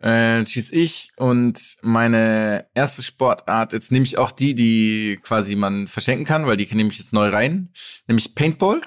[0.00, 5.88] Äh, schieß ich und meine erste Sportart, jetzt nehme ich auch die, die quasi man
[5.88, 7.70] verschenken kann, weil die nehme ich jetzt neu rein,
[8.06, 8.80] nämlich Paintball.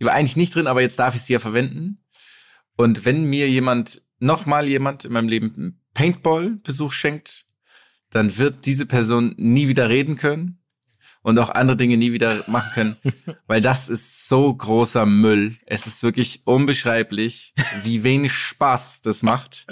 [0.00, 1.99] Die war eigentlich nicht drin, aber jetzt darf ich sie ja verwenden.
[2.80, 7.44] Und wenn mir jemand, nochmal jemand in meinem Leben einen Paintball-Besuch schenkt,
[8.08, 10.62] dann wird diese Person nie wieder reden können
[11.20, 12.96] und auch andere Dinge nie wieder machen können,
[13.46, 15.58] weil das ist so großer Müll.
[15.66, 17.52] Es ist wirklich unbeschreiblich,
[17.82, 19.66] wie wenig Spaß das macht.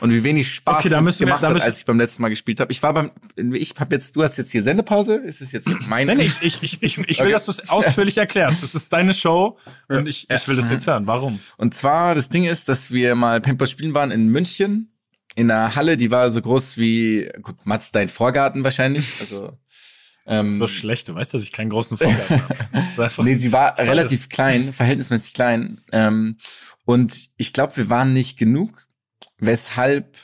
[0.00, 1.98] Und wie wenig Spaß Okay, da es müssen wir- gemacht da hat, als ich beim
[1.98, 2.72] letzten Mal gespielt habe.
[2.72, 3.10] Ich war beim,
[3.54, 5.16] ich habe jetzt, du hast jetzt hier Sendepause.
[5.16, 6.14] Ist es jetzt meine?
[6.14, 7.32] Nein, ich, ich, ich, ich, ich will, Okay.
[7.32, 8.62] dass du es ausführlich erklärst.
[8.62, 11.06] Das ist deine Show und ich, ich will das jetzt hören.
[11.06, 11.38] Warum?
[11.58, 14.92] Und zwar, das Ding ist, dass wir mal Paintball spielen waren in München,
[15.36, 19.06] in einer Halle, die war so groß wie, gut, Mats, dein Vorgarten wahrscheinlich.
[19.20, 19.52] Also,
[20.26, 21.08] ähm, So schlecht.
[21.08, 23.10] Du weißt, dass ich keinen großen Vorgarten habe.
[23.22, 25.80] Nee, sie war relativ klein, verhältnismäßig klein.
[25.92, 26.36] Ähm,
[26.84, 28.86] und ich glaube, wir waren nicht genug,
[29.40, 30.16] weshalb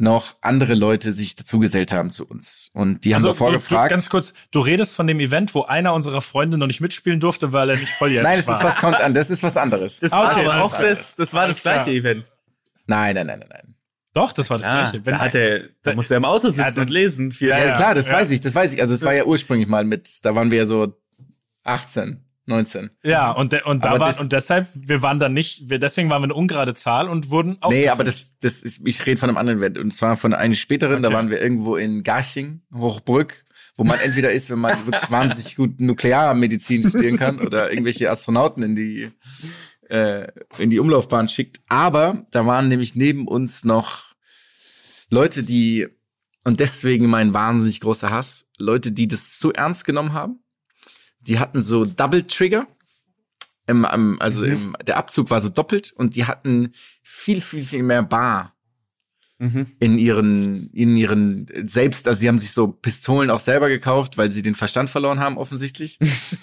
[0.00, 2.70] noch andere Leute sich dazugesellt haben zu uns.
[2.72, 3.90] Und die haben Also, davor du, du, gefragt.
[3.90, 7.52] ganz kurz, du redest von dem Event, wo einer unserer Freunde noch nicht mitspielen durfte,
[7.52, 8.58] weil er nicht volljährig Nein, das war.
[8.58, 9.98] ist was kommt an, das ist was anderes.
[9.98, 11.94] Das Ah, war okay, aber alles auch das, das war das gleiche klar.
[11.96, 12.24] Event.
[12.86, 13.74] Nein, nein, nein, nein, nein.
[14.14, 15.04] Doch, das war das Ja, gleiche.
[15.04, 17.32] Wenn da, hat er, da musste er im Auto sitzen Ja, und lesen.
[17.32, 17.72] Viel Ja, Ja, ja.
[17.72, 18.12] klar, das ja.
[18.14, 18.80] weiß ich, das weiß ich.
[18.80, 20.96] Also es war ja ursprünglich mal mit, da waren wir ja so
[21.64, 22.90] 18, 19.
[23.04, 25.78] Ja, und, de und da Aber war, das- und deshalb, wir waren dann nicht, wir,
[25.78, 27.90] deswegen waren wir eine ungerade Zahl und wurden Nee, aufgefüllt.
[27.90, 29.78] aber das, das ist, ich rede von einem anderen Event.
[29.78, 31.16] Und zwar von einem späteren, da Okay.
[31.16, 33.44] waren wir irgendwo in Garching, Hochbrück,
[33.76, 38.62] wo man entweder ist, wenn man wirklich wahnsinnig gut Nuklearmedizin studieren kann oder irgendwelche Astronauten
[38.62, 39.10] in die,
[39.88, 40.26] äh,
[40.58, 41.60] in die Umlaufbahn schickt.
[41.68, 44.14] Aber da waren nämlich neben uns noch
[45.10, 45.86] Leute, die,
[46.44, 50.40] und deswegen mein wahnsinnig großer Hass, Leute, die das zu ernst genommen haben.
[51.28, 52.66] Die hatten so Double Trigger.
[53.66, 56.72] Im, am- also im, der Abzug war so doppelt und die hatten
[57.02, 58.54] viel, viel, viel mehr Bar
[59.40, 59.66] Mhm.
[59.78, 64.32] in ihren, in ihren selbst, also sie haben sich so Pistolen auch selber gekauft, weil
[64.32, 65.96] sie den Verstand verloren haben, offensichtlich.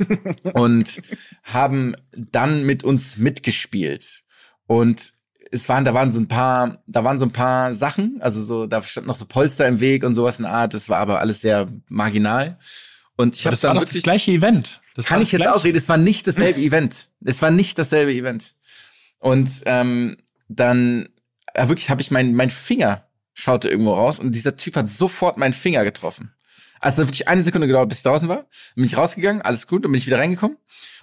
[0.53, 1.01] und
[1.43, 4.23] haben dann mit uns mitgespielt.
[4.65, 5.13] Und
[5.51, 8.65] es waren, da waren so ein paar, da waren so ein paar Sachen, also so,
[8.65, 11.19] da stand noch so Polster im Weg und sowas in der Art, das war aber
[11.19, 12.57] alles sehr marginal.
[13.17, 14.81] Und ich habe das dann doch das wirklich, gleiche Event.
[14.95, 15.55] Das kann ich jetzt gleiche.
[15.55, 17.09] ausreden, es war nicht dasselbe Event.
[17.23, 18.55] Es war nicht dasselbe Event.
[19.19, 21.09] Und ähm, dann
[21.55, 25.37] ja, wirklich habe ich mein, mein Finger schaute irgendwo raus und dieser Typ hat sofort
[25.37, 26.33] meinen Finger getroffen.
[26.79, 28.37] Also wirklich eine Sekunde gedauert, bis ich draußen war.
[28.37, 30.57] Dann bin ich rausgegangen, alles gut, dann bin ich wieder reingekommen.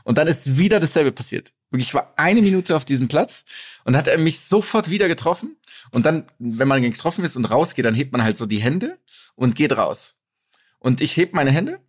[0.05, 1.53] Und dann ist wieder dasselbe passiert.
[1.71, 3.45] Wirklich, ich war eine Minute auf diesem Platz
[3.85, 5.57] und hat er mich sofort wieder getroffen.
[5.91, 8.99] Und dann, wenn man getroffen ist und rausgeht, dann hebt man halt so die Hände
[9.35, 10.17] und geht raus.
[10.79, 11.81] Und ich heb meine Hände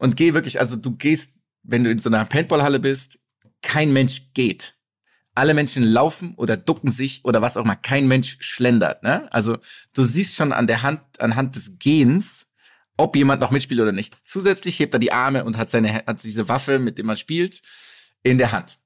[0.00, 3.20] und gehe wirklich, also du gehst, wenn du in so einer Paintballhalle bist,
[3.62, 4.74] kein Mensch geht.
[5.34, 7.76] Alle Menschen laufen oder ducken sich oder was auch immer.
[7.76, 9.02] Kein Mensch schlendert.
[9.02, 9.30] Ne?
[9.32, 9.58] Also
[9.92, 12.50] du siehst schon an der Hand, anhand des Gehens,
[12.96, 14.16] ob jemand noch mitspielt oder nicht.
[14.22, 17.60] Zusätzlich hebt er die Arme und hat seine, hat diese Waffe, mit dem man spielt,
[18.22, 18.78] in der Hand.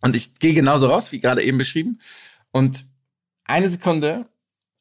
[0.00, 2.00] Und ich gehe genauso raus, wie gerade eben beschrieben.
[2.50, 2.84] Und
[3.44, 4.28] eine Sekunde,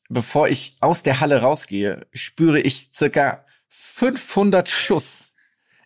[0.09, 5.30] bevor ich aus der Halle rausgehe, spüre ich circa 500 Schuss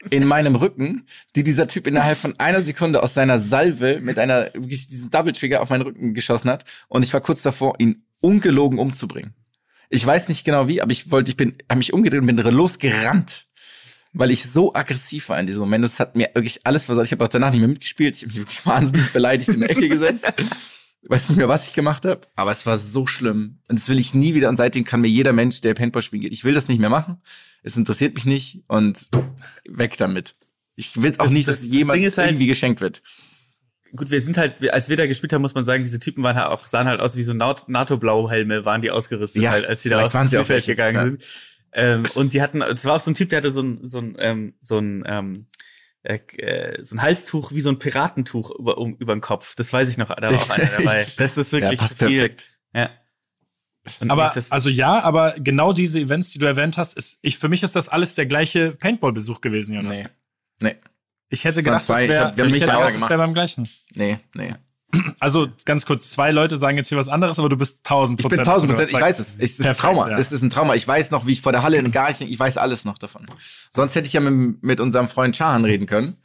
[0.10, 4.53] in meinem Rücken, die dieser Typ innerhalb von einer Sekunde aus seiner Salve mit einer
[4.53, 8.03] wirklich diesen Double Trigger auf meinen Rücken geschossen hat und ich war kurz davor, ihn
[8.22, 9.34] ungelogen umzubringen.
[9.89, 12.38] Ich weiß nicht genau wie, aber ich wollte, ich bin, habe mich umgedreht und bin
[12.38, 13.47] losgerannt.
[14.16, 15.84] weil ich so aggressiv war in diesem Moment.
[15.84, 17.06] Das hat mir wirklich alles versaut.
[17.06, 18.16] Ich habe auch danach nicht mehr mitgespielt.
[18.16, 20.26] Ich habe mich wirklich wahnsinnig beleidigt in der Ecke gesetzt.
[21.08, 23.60] Weiß nicht mehr, was ich gemacht habe, aber es war so schlimm.
[23.68, 24.49] Und das will ich nie wieder.
[24.49, 26.89] Und seitdem kann mir jeder Mensch, der Paintball spielen geht, ich will das nicht mehr
[26.89, 27.22] machen.
[27.66, 29.09] Es interessiert mich nicht und
[29.68, 30.36] weg damit.
[30.76, 33.01] Ich will auch Das- nicht, das- dass das jemand halt- irgendwie geschenkt wird.
[33.95, 36.36] Gut, wir sind halt, als wir da gespielt haben, muss man sagen, diese Typen waren
[36.36, 39.89] halt auch, sahen halt aus wie so NATO-Blauhelme, waren die ausgerüstet, Ja, halt, als die
[39.89, 41.03] da aufs waren sie Spielfeld welche, gegangen ja.
[41.05, 41.26] sind.
[41.74, 43.99] Ähm, und die hatten, es war auch so ein Typ, der hatte so ein, so
[43.99, 45.47] ein, ähm, so ein, ähm,
[46.03, 49.55] äh, äh, so ein Halstuch wie so ein Piratentuch über, um, über den Kopf.
[49.55, 51.07] Das weiß ich noch, da war auch einer dabei.
[51.18, 52.09] Das ist Ja, wirklich passt viel.
[52.09, 52.49] perfekt.
[52.74, 52.89] Ja.
[54.00, 57.50] Und Aber also ja, aber genau diese Events, die du erwähnt hast, ist, ich, für
[57.50, 59.98] mich ist das alles der gleiche Paintball-Besuch gewesen, Jonas.
[59.98, 60.08] Nee.
[60.62, 60.76] Nee,
[61.30, 61.94] Ich hätte Das gedacht, zwei.
[61.94, 63.68] das Ich wäre hab- wir haben ich hätte auch, das wäre beim gleichen.
[63.94, 64.56] nee, nee.
[65.20, 68.24] Also ganz kurz, zwei Leute sagen jetzt hier was anderes, aber du bist tausend Ich
[68.24, 68.44] Prozent.
[68.44, 69.36] bin tausend davon Prozent, ich weiß es.
[69.36, 70.10] Es ist ein Perfekt, Trauma.
[70.10, 70.18] ja.
[70.18, 70.76] Es ist ein Trauma.
[70.76, 73.26] Ich weiß noch, wie ich vor der Halle in Garching, ich weiß alles noch davon.
[73.76, 76.16] Sonst hätte ich ja mit, mit unserem Freund Chahan reden können.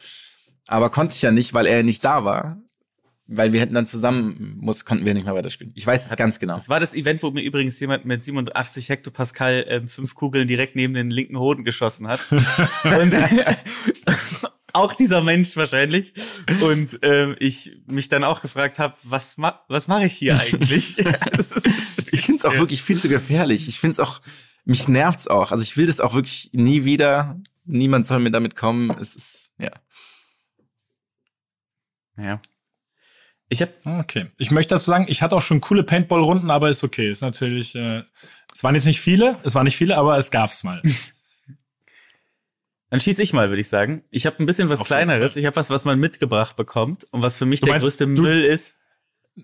[0.68, 2.58] Aber konnte ich ja nicht, weil er nicht da war.
[3.32, 5.72] Weil wir hätten dann zusammen, muss, konnten wir nicht mehr weiterspielen.
[5.76, 6.54] Ich weiß es ganz genau.
[6.54, 10.74] Das war das Event, wo mir übrigens jemand mit 87 Hektopascal ähm, fünf Kugeln direkt
[10.74, 12.20] neben den linken Hoden geschossen hat.
[12.84, 13.14] Und
[14.72, 16.12] auch dieser Mensch wahrscheinlich.
[16.60, 20.96] Und ähm, ich mich dann auch gefragt habe, was, ma was mache ich hier eigentlich?
[21.30, 21.68] Das ist-
[22.10, 23.68] Ich finde es auch wirklich viel zu gefährlich.
[23.68, 24.20] Ich finde es auch,
[24.64, 25.52] mich nervt's auch.
[25.52, 27.40] Also ich will das auch wirklich nie wieder.
[27.64, 28.90] Niemand soll mir damit kommen.
[29.00, 29.70] Es ist, ja.
[32.18, 32.40] ja.
[33.50, 34.30] Ich habe Okay.
[34.38, 37.10] Ich möchte dazu sagen, ich hatte auch schon coole Paintball-Runden, aber ist okay.
[37.10, 38.02] Ist natürlich, äh,
[38.54, 40.80] es waren jetzt nicht viele, es waren nicht viele, aber es gab's mal.
[42.90, 44.04] Dann schieß ich mal, würde ich sagen.
[44.10, 45.36] Ich habe ein bisschen was Auf Kleineres.
[45.36, 48.06] Ich habe was, was man mitgebracht bekommt und was für mich Du der meinst, größte
[48.06, 48.76] Müll ist.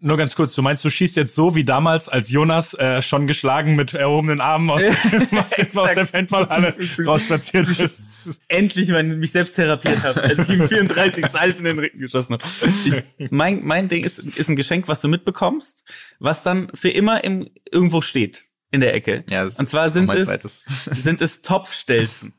[0.00, 3.26] Nur ganz kurz, du meinst, du schießt jetzt so wie damals, als Jonas äh, schon
[3.26, 6.12] geschlagen mit erhobenen Armen aus, aus, dem, aus der Exakt.
[6.12, 6.74] Paintballhalle
[7.06, 8.18] rausspaziert ist.
[8.48, 12.34] endlich mein, mich selbst therapiert habe, als ich ihm 34 Salven in den Rücken geschossen
[12.34, 12.44] habe.
[12.84, 15.84] Ich, mein, mein Ding ist, ist ein Geschenk, was du mitbekommst,
[16.18, 19.24] was dann für immer im, irgendwo steht in der Ecke.
[19.30, 20.66] Ja, das Und zwar ist sind es, zweites.
[20.92, 22.34] sind es Topfstelzen.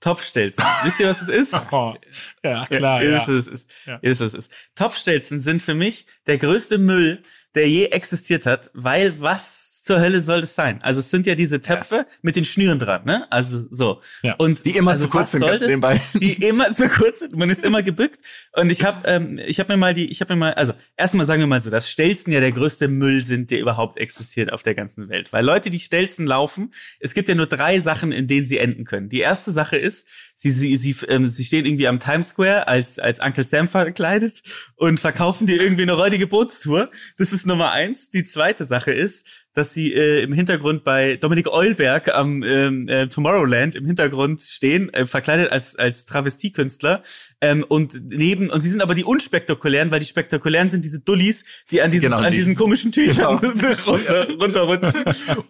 [0.00, 0.64] Topfstelzen.
[0.82, 1.54] Wisst ihr, was es ist?
[1.70, 1.94] Oh,
[2.42, 3.16] ja, klar, ihr ja.
[3.16, 3.70] wisst, was es ist.
[3.86, 4.00] Ja.
[4.02, 4.52] Was es ist.
[4.74, 7.22] Topfstelzen sind für mich der größte Müll,
[7.54, 10.80] der je existiert hat, weil was zur Hölle soll das sein?
[10.82, 13.26] Also es sind ja diese Töpfe mit den Schnüren dran, ne?
[13.32, 14.00] Also so.
[14.22, 14.36] Ja.
[14.36, 15.66] Und Die immer also zu kurz sind, soll das?
[15.66, 16.00] nebenbei.
[16.14, 17.34] die immer zu kurz sind.
[17.34, 18.20] Man ist immer gebückt.
[18.52, 21.26] Und ich habe ähm, ich habe mir mal die, ich habe mir mal, also erstmal
[21.26, 24.62] sagen wir mal so, dass Stelzen ja der größte Müll sind, der überhaupt existiert auf
[24.62, 25.32] der ganzen Welt.
[25.32, 26.70] Weil Leute, die Stelzen laufen,
[27.00, 29.08] es gibt ja nur drei Sachen, in denen sie enden können.
[29.08, 33.00] Die erste Sache ist, sie sie sie, ähm, sie stehen irgendwie am Times Square als
[33.00, 34.40] als Uncle Sam verkleidet
[34.76, 36.92] und verkaufen dir irgendwie eine räudige Bootstour.
[37.18, 38.10] Das ist Nummer eins.
[38.10, 43.08] Die zweite Sache ist, dass sie äh, im Hintergrund bei Dominik Eulberg am ähm, äh,
[43.08, 47.02] Tomorrowland im Hintergrund stehen, äh, verkleidet als als Travestiekünstler
[47.40, 51.44] ähm, und neben und sie sind aber die unspektakulären, weil die spektakulären sind diese Dullis,
[51.70, 52.36] die an diesen Genau, an die.
[52.36, 53.36] diesen komischen Tüchern
[53.86, 55.04] runter, runterrutschen.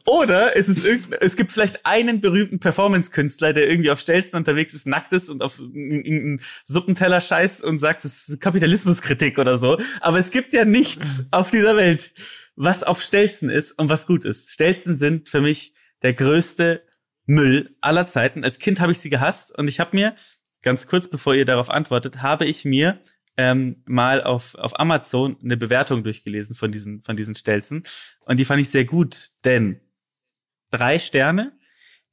[0.06, 4.74] Oder es ist irgend, es gibt vielleicht einen berühmten Performance-Künstler, der irgendwie auf Stelzen unterwegs
[4.74, 9.78] ist, nackt ist und auf irgendeinen Suppenteller scheißt und sagt, das ist Kapitalismuskritik oder so.
[10.00, 12.12] Aber es gibt ja nichts auf dieser Welt,
[12.62, 14.50] was auf Stelzen ist und was gut ist.
[14.50, 16.84] Stelzen sind für mich der größte
[17.24, 18.44] Müll aller Zeiten.
[18.44, 20.14] Als Kind habe ich sie gehasst und ich habe mir,
[20.60, 23.00] ganz kurz bevor ihr darauf antwortet, habe ich mir
[23.38, 27.84] ähm, mal auf, auf Amazon eine Bewertung durchgelesen von diesen, von diesen Stelzen.
[28.26, 29.80] Und die fand ich sehr gut, denn
[30.70, 31.58] drei Sterne.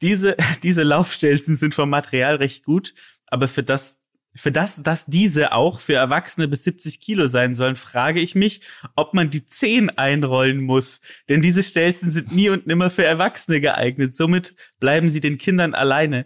[0.01, 2.93] Diese, diese Laufstelzen sind vom Material recht gut,
[3.25, 3.96] aber für das,
[4.37, 8.61] für das, dass diese auch für Erwachsene bis 70 Kilo sein sollen, frage ich mich,
[8.95, 11.01] ob man die Zehen einrollen muss.
[11.27, 14.15] Denn diese Stelzen sind nie und nimmer für Erwachsene geeignet.
[14.15, 16.25] Somit bleiben sie den Kindern alleine.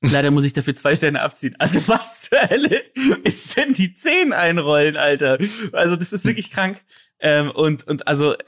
[0.00, 1.56] Leider muss ich dafür zwei Sterne abziehen.
[1.58, 2.82] Also was zur Hölle
[3.24, 5.38] ist denn die Zehen einrollen, Alter?
[5.72, 6.80] Also das ist wirklich krank.
[7.20, 8.38] Ähm, und, und also äh,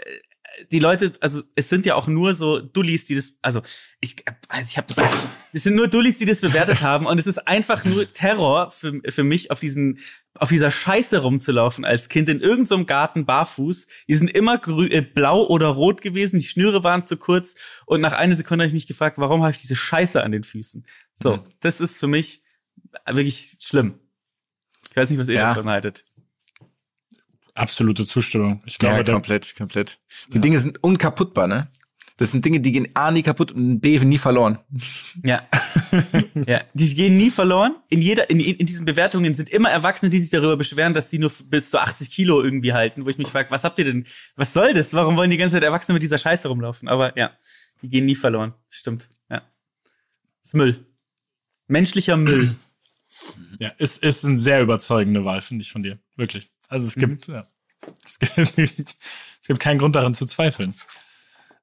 [0.70, 3.62] die Leute, also es sind ja auch nur so Dullis, die das, also
[4.00, 4.16] ich,
[4.48, 4.94] also ich habe,
[5.52, 9.00] es sind nur Dullis, die das bewertet haben und es ist einfach nur Terror für,
[9.08, 9.98] für mich, auf diesen,
[10.34, 13.86] auf dieser Scheiße rumzulaufen als Kind in irgendeinem so Garten barfuß.
[14.08, 17.54] Die sind immer grü äh, blau oder rot gewesen, die Schnüre waren zu kurz
[17.86, 20.44] und nach einer Sekunde habe ich mich gefragt, warum habe ich diese Scheiße an den
[20.44, 20.84] Füßen?
[21.14, 21.44] So, Mhm.
[21.60, 22.42] das ist für mich
[23.06, 23.98] wirklich schlimm.
[24.90, 25.48] Ich weiß nicht, was ihr Ja.
[25.48, 26.04] davon haltet.
[27.60, 28.62] Absolute Zustimmung.
[28.64, 30.00] Ich glaube, Ja, komplett, komplett.
[30.32, 31.68] Die Dinge sind unkaputtbar, ne?
[32.16, 34.58] Das sind Dinge, die gehen A nie kaputt und B nie verloren.
[35.22, 35.40] Ja.
[36.46, 37.76] ja, die gehen nie verloren.
[37.88, 41.18] In jeder, in, in diesen Bewertungen sind immer Erwachsene, die sich darüber beschweren, dass die
[41.18, 44.06] nur bis zu 80 Kilo irgendwie halten, wo ich mich frage, was habt ihr denn,
[44.36, 44.92] was soll das?
[44.92, 46.88] Warum wollen die ganze Zeit Erwachsene mit dieser Scheiße rumlaufen?
[46.88, 47.30] Aber ja,
[47.82, 48.54] die gehen nie verloren.
[48.68, 49.42] Stimmt, ja.
[50.42, 50.86] ist Müll.
[51.68, 52.56] Menschlicher Müll.
[53.58, 55.98] Ja, ist, ist eine sehr überzeugende Wahl, finde ich von dir.
[56.16, 56.50] Wirklich.
[56.68, 57.49] Also es gibt, ja.
[58.04, 58.96] Es gibt,
[59.40, 60.74] es gibt keinen Grund daran zu zweifeln.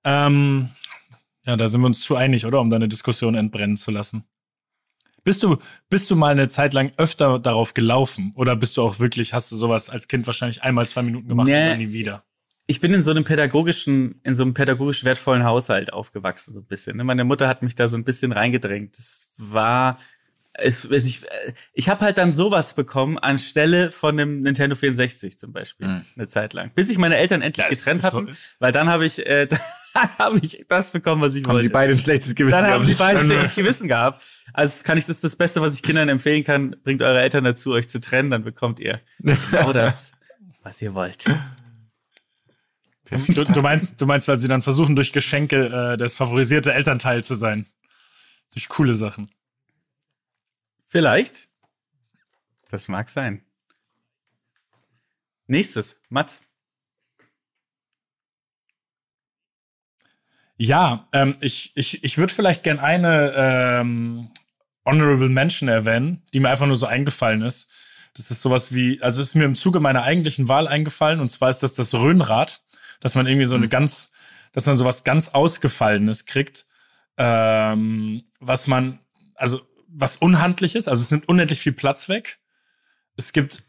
[0.04, 0.70] Ähm,
[1.46, 2.60] ja, da sind wir uns zu einig, oder?
[2.60, 4.24] Um deine Diskussion entbrennen zu lassen.
[5.24, 5.58] Bist du,
[5.90, 8.32] bist du mal eine Zeit lang öfter darauf gelaufen?
[8.36, 11.48] Oder bist du auch wirklich, hast du sowas als Kind wahrscheinlich einmal zwei Minuten gemacht
[11.48, 11.62] Nee.
[11.64, 12.24] und dann nie wieder?
[12.70, 16.66] ich bin in so einem pädagogischen, in so einem pädagogisch wertvollen Haushalt aufgewachsen, so ein
[16.66, 16.98] bisschen.
[16.98, 17.06] ne?
[17.06, 18.98] Meine Mutter hat mich da so ein bisschen reingedrängt.
[18.98, 20.00] Das war,
[20.64, 25.88] ich, äh, ich habe halt dann sowas bekommen anstelle von einem Nintendo 64 zum Beispiel,
[25.88, 26.06] Mhm.
[26.16, 26.72] eine Zeit lang.
[26.76, 29.48] Bis sich meine Eltern endlich Ja, getrennt so- hatten, weil dann habe ich, äh,
[29.94, 31.64] dann habe ich das bekommen, was ich Haben wollte.
[31.64, 32.86] sie beide ein schlechtes Gewissen dann haben gehabt?
[32.86, 34.24] sie beide ein schlechtes Gewissen gehabt.
[34.54, 37.72] Also kann ich das das Beste, was ich Kindern empfehlen kann, bringt eure Eltern dazu,
[37.74, 40.12] euch zu trennen, dann bekommt ihr genau das,
[40.64, 41.26] was ihr wollt.
[43.30, 47.24] Du, du meinst, du meinst, weil sie dann versuchen, durch Geschenke äh, das favorisierte Elternteil
[47.24, 47.68] zu sein.
[48.54, 49.30] Durch coole Sachen.
[50.88, 51.50] Vielleicht.
[52.70, 53.44] Das mag sein.
[55.48, 56.42] Nächstes, Mats.
[60.58, 64.32] Ja, ähm, ich, ich, ich würde vielleicht gern eine ähm,
[64.86, 67.70] Honorable Mention erwähnen, die mir einfach nur so eingefallen ist.
[68.16, 71.30] Das ist sowas wie, also es ist mir im Zuge meiner eigentlichen Wahl eingefallen, und
[71.30, 72.64] zwar ist das das Röhnrad,
[73.00, 74.12] dass man irgendwie so eine ganz,
[74.54, 76.66] dass man sowas ganz Ausgefallenes kriegt,
[77.18, 79.00] ähm, was man,
[79.36, 82.40] also was unhandlich ist, also es nimmt unendlich viel Platz weg.
[83.16, 83.64] Es gibt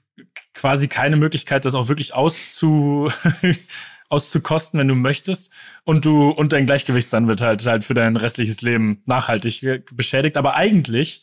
[0.55, 3.11] quasi keine Möglichkeit, das auch wirklich auszu,
[4.09, 5.53] auszukosten, wenn du möchtest.
[5.85, 10.37] Und du, und dein Gleichgewichtssinn wird halt, halt für dein restliches Leben nachhaltig beschädigt.
[10.37, 11.23] Aber eigentlich,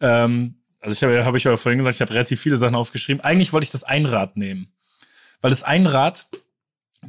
[0.00, 3.22] ähm, also ich habe, habe ich ja vorhin gesagt, ich habe relativ viele Sachen aufgeschrieben.
[3.22, 4.72] Eigentlich wollte ich das Einrad nehmen.
[5.40, 6.26] Weil das Einrad,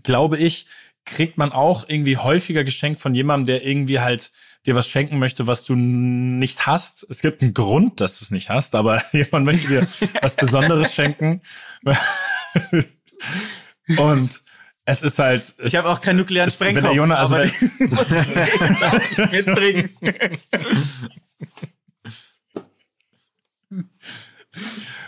[0.03, 0.67] glaube ich,
[1.05, 4.31] kriegt man auch irgendwie häufiger geschenkt von jemandem, der irgendwie halt
[4.65, 7.05] dir was schenken möchte, was du nicht hast.
[7.09, 9.87] Es gibt einen Grund, dass du es nicht hast, aber jemand möchte dir
[10.21, 11.41] was Besonderes schenken.
[13.97, 14.41] Und
[14.85, 15.55] es ist halt.
[15.63, 18.11] Ich habe auch keinen nuklearen ist- wenn der Sprengkopf, Jonas- also aber wenn- muss
[19.17, 19.89] ich mitbringen.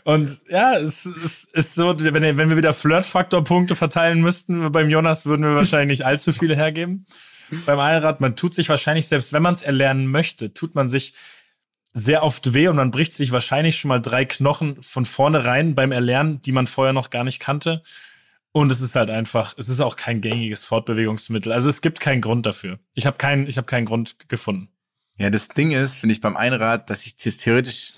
[0.05, 5.25] Und ja, es ist, ist so, wenn, wenn wir wieder Flirtfaktor-Punkte verteilen müssten, beim Jonas
[5.25, 7.05] würden wir wahrscheinlich nicht allzu viele hergeben.
[7.65, 11.13] Beim Einrad, man tut sich wahrscheinlich, selbst wenn man es erlernen möchte, tut man sich
[11.93, 15.91] sehr oft weh und man bricht sich wahrscheinlich schon mal drei Knochen von vornherein beim
[15.91, 17.83] Erlernen, die man vorher noch gar nicht kannte.
[18.51, 21.51] Und es ist halt einfach, es ist auch kein gängiges Fortbewegungsmittel.
[21.51, 22.79] Also es gibt keinen Grund dafür.
[22.93, 24.69] Ich habe keinen, ich habe keinen Grund gefunden.
[25.17, 27.93] Ja, das Ding ist, finde ich beim Einrad, dass ich das theoretisch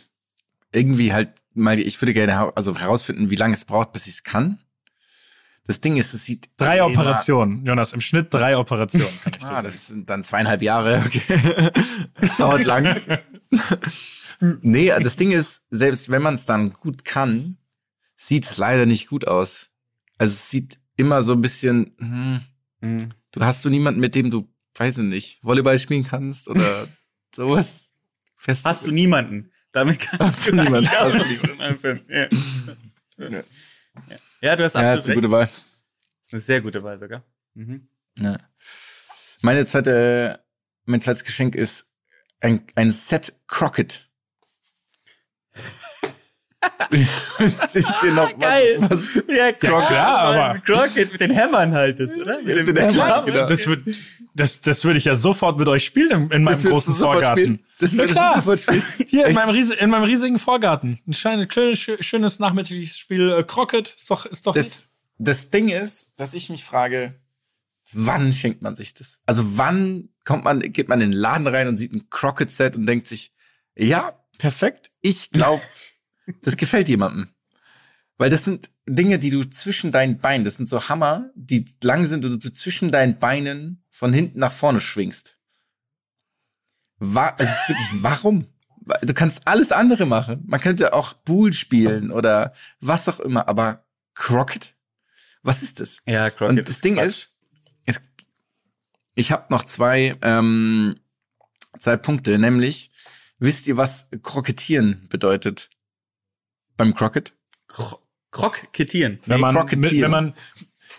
[0.71, 4.23] irgendwie halt mal, ich würde gerne also herausfinden, wie lange es braucht, bis ich es
[4.23, 4.59] kann.
[5.67, 9.43] Das Ding ist, es sieht Drei immer- Operationen, Jonas, im Schnitt drei Operationen, kann ich
[9.43, 9.63] Ah, sagen.
[9.63, 11.03] das sind dann zweieinhalb Jahre.
[11.05, 11.71] Okay.
[12.37, 13.01] Dauert lang.
[14.61, 17.57] nee, das Ding ist, selbst wenn man es dann gut kann,
[18.15, 19.69] sieht es leider nicht gut aus.
[20.17, 22.41] Also es sieht immer so ein bisschen, hm,
[22.81, 23.09] Hm.
[23.31, 26.87] du hast du niemanden, mit dem du, weiß ich nicht, Volleyball spielen kannst oder
[27.35, 27.93] sowas.
[28.37, 29.51] Fest Hast du niemanden?
[29.71, 30.89] Damit kannst Hast du du niemanden?
[30.89, 31.99] Hast du ausschließen in einem Film.
[32.07, 32.27] Ja.
[33.17, 33.41] Ja.
[34.45, 35.21] Ja, du hast Ja, absolut ist eine recht.
[35.23, 35.43] gute Wahl.
[36.23, 37.23] ist eine sehr gute Wahl sogar.
[37.53, 37.87] Mhm.
[38.19, 38.37] Ja.
[39.41, 40.43] Meine zweite,
[40.85, 41.87] mein zweites Geschenk ist
[42.41, 44.09] ein, ein Set Crockett.
[46.91, 48.77] Ich sehe noch was, Geil.
[48.89, 52.41] was Ja, klar, aber- Crockett mit den Hämmern halt ist, oder?
[52.41, 53.47] Mit den Hämmern, Klar, genau.
[53.47, 53.93] Das würde
[54.33, 57.41] das, das würde ich ja sofort mit euch spielen in, in meinem großen Vorgarten.
[57.43, 57.59] spielen?
[57.79, 58.35] Das Ja, würdest du klar.
[58.35, 58.83] sofort spielen?
[59.07, 60.99] Hier in meinem, riese, in meinem riesigen Vorgarten.
[61.07, 63.31] Ein schönes, schönes, schönes nachmittagliches Spiel.
[63.31, 67.15] Äh, Crockett ist doch, ist doch Das, das Ding ist, dass ich mich frage,
[67.93, 69.19] wann schenkt man sich das?
[69.25, 72.85] Also wann kommt man, geht man in den Laden rein und sieht ein Crockett-Set und
[72.87, 73.31] denkt sich,
[73.77, 75.61] ja, perfekt, ich glaube,
[76.41, 77.29] das gefällt jemandem.
[78.17, 82.05] Weil das sind Dinge, die du zwischen deinen Beinen, das sind so Hammer, die lang
[82.05, 85.37] sind und du zwischen deinen Beinen von hinten nach vorne schwingst.
[86.99, 88.47] Wa es ist wirklich, warum?
[89.01, 90.43] Du kannst alles andere machen.
[90.45, 94.75] Man könnte auch Pool spielen oder was auch immer, aber Crockett?
[95.41, 95.99] Was ist das?
[96.05, 97.05] Ja, Crockett Und das Ding Quatsch.
[97.05, 97.31] ist,
[97.85, 98.01] es,
[99.15, 100.95] ich habe noch zwei, ähm,
[101.79, 102.91] zwei Punkte, nämlich,
[103.39, 105.69] wisst ihr, was Krokettieren bedeutet?
[106.77, 107.33] Beim Crockett?
[107.67, 107.99] Kro
[108.31, 109.19] Krokettieren.
[109.27, 110.33] wenn man, mit, wenn man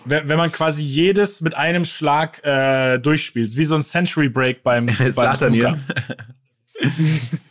[0.06, 4.62] wenn wenn man quasi jedes mit einem Schlag äh, durchspielt, wie so ein Century Break
[4.62, 5.80] beim, beim.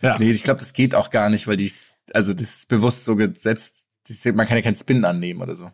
[0.02, 0.20] Ja.
[0.20, 1.72] Nee, ich glaube, das geht auch gar nicht, weil die,
[2.14, 3.88] also das ist bewusst so gesetzt,
[4.34, 5.72] man kann ja keinen Spin annehmen oder so.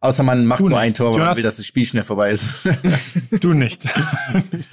[0.00, 0.86] Außer man macht Du nur nicht.
[0.86, 2.46] ein Tor, weil man will, dass das Spiel schnell vorbei ist.
[3.40, 3.82] Du nicht.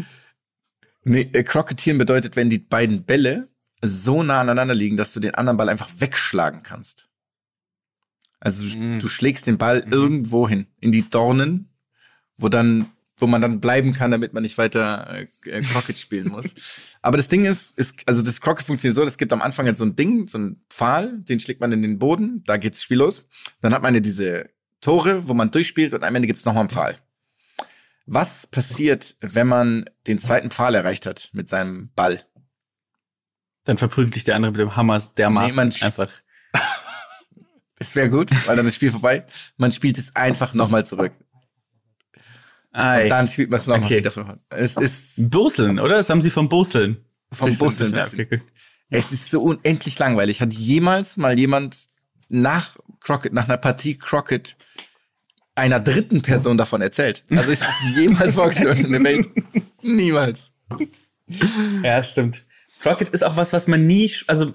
[1.03, 3.49] nee, äh, Crocketieren bedeutet, wenn die beiden Bälle
[3.82, 7.07] so nah aneinander liegen, dass du den anderen Ball einfach wegschlagen kannst.
[8.39, 8.99] Also du, Mhm.
[8.99, 11.69] du schlägst den Ball irgendwo hin, in die Dornen,
[12.38, 16.28] wo dann, wo man dann bleiben kann, damit man nicht weiter äh, äh, Crockett spielen
[16.30, 16.53] muss.
[17.01, 19.80] Aber das Ding ist, ist, also das Crockett funktioniert so, es gibt am Anfang jetzt
[19.80, 22.97] so ein Ding, so ein Pfahl, den schlägt man in den Boden, da geht's Spiel
[22.97, 23.28] los.
[23.61, 24.49] Dann hat man ja diese
[24.82, 26.97] Tore, wo man durchspielt und am Ende gibt's nochmal einen Pfahl.
[28.05, 32.21] Was passiert, wenn man den zweiten Pfahl erreicht hat mit seinem Ball?
[33.68, 36.09] Dann verprügelt dich der andere mit dem Hammer dermaßen Nee, man einfach.
[37.80, 39.28] Es wäre gut, weil dann ist das Spiel vorbei.
[39.57, 41.11] Man spielt es einfach nochmal zurück.
[42.72, 43.03] Ei.
[43.03, 43.97] Und dann spielt man es nochmal Okay.
[43.97, 44.41] wieder von vorne.
[44.49, 45.97] Es ist Boseln, oder?
[45.97, 47.05] Das haben sie vom Boseln.
[47.32, 48.41] vom okay, gut.
[48.89, 50.41] Es ist so unendlich langweilig.
[50.41, 51.86] Hat jemals mal jemand
[52.30, 54.57] nach Crockett, nach einer Partie Crockett
[55.53, 57.24] einer dritten Person davon erzählt?
[57.30, 59.28] Also ist es jemals vorgestellt in der Welt?
[59.84, 60.51] Niemals.
[61.84, 62.46] Ja, stimmt.
[62.80, 64.53] Crockett ist auch was, was man nie, also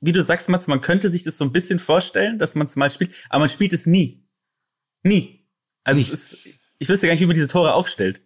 [0.00, 2.76] wie du sagst, Mats, man könnte sich das so ein bisschen vorstellen, dass man es
[2.76, 4.26] mal spielt, aber man spielt es nie.
[5.04, 5.46] Nie.
[5.84, 6.36] Also es ist,
[6.78, 8.20] ich wüsste gar nicht, wie man diese Tore aufstellt.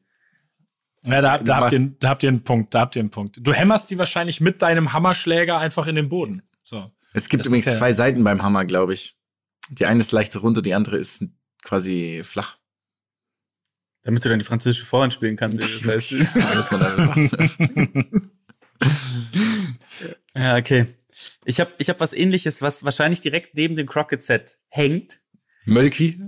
[1.03, 3.39] Ja, da, da, habt ihr, da habt ihr einen Punkt, da habt ihr einen Punkt.
[3.41, 6.43] Du hämmerst die wahrscheinlich mit deinem Hammerschläger einfach in den Boden.
[6.65, 6.91] So.
[7.13, 9.17] Es gibt Das übrigens ja- zwei Seiten beim Hammer, glaube ich.
[9.71, 11.25] Die eine ist leicht runter, die andere ist
[11.63, 12.59] quasi flach.
[14.03, 15.63] Damit du dann die französische Vorhand spielen kannst.
[15.63, 16.13] Das heißt,
[16.57, 18.23] Was man damit macht.
[20.35, 20.87] ja, okay.
[21.45, 25.21] Ich habe ich hab was ähnliches, was wahrscheinlich direkt neben dem Crockett-Set hängt.
[25.65, 26.21] Mölki?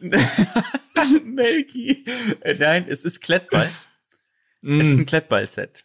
[1.24, 2.04] Melky.
[2.40, 3.68] Äh, Nein, es ist Klettball.
[4.62, 5.84] Es ist ein Klettball-Set.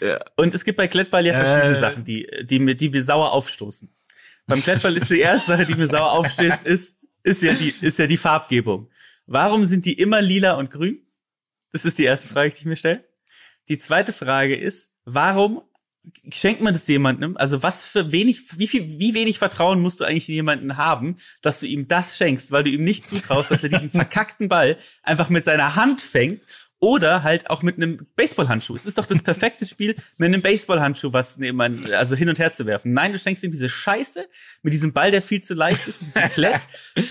[0.00, 0.18] Ja.
[0.36, 1.80] Und es gibt bei Klettball ja verschiedene Äh.
[1.80, 3.94] Sachen, die, die, mir, die mir sauer aufstoßen.
[4.46, 7.98] Beim Klettball ist die erste Sache, die mir sauer aufstößt, ist, ist, ja die, ist
[7.98, 8.90] ja die Farbgebung.
[9.26, 11.06] Warum sind die immer lila und grün?
[11.70, 13.08] Das ist die erste Frage, die ich mir stelle.
[13.68, 15.62] Die zweite Frage ist, warum
[16.32, 17.36] schenkt man das jemandem?
[17.36, 21.16] Also was für wenig, wie viel, wie wenig Vertrauen musst du eigentlich in jemanden haben,
[21.42, 24.76] dass du ihm das schenkst, weil du ihm nicht zutraust, dass er diesen verkackten Ball
[25.02, 26.42] einfach mit seiner Hand fängt
[26.82, 28.74] oder halt auch mit einem Baseballhandschuh.
[28.74, 31.60] Es ist doch das perfekte Spiel, mit einem Baseballhandschuh was neben,
[31.92, 32.92] also hin und her zu werfen.
[32.92, 34.26] Nein, du schenkst ihm diese Scheiße
[34.62, 36.60] mit diesem Ball, der viel zu leicht ist, mit diesem Klett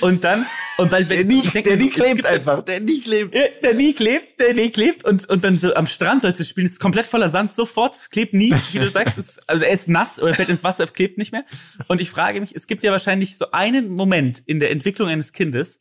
[0.02, 0.46] und dann
[0.78, 3.34] und weil wenn ich denk der mir so, nie klebt einfach, der nie klebt.
[3.34, 6.44] ja, der nie klebt, der nie klebt und, und dann so am Strand sollst du
[6.44, 9.88] spielen, ist komplett voller Sand, sofort, klebt nie, wie du sagst, ist, also er ist
[9.88, 11.46] nass oder fällt ins Wasser, klebt nicht mehr.
[11.88, 15.32] Und ich frage mich, es gibt ja wahrscheinlich so einen Moment in der Entwicklung eines
[15.32, 15.80] Kindes,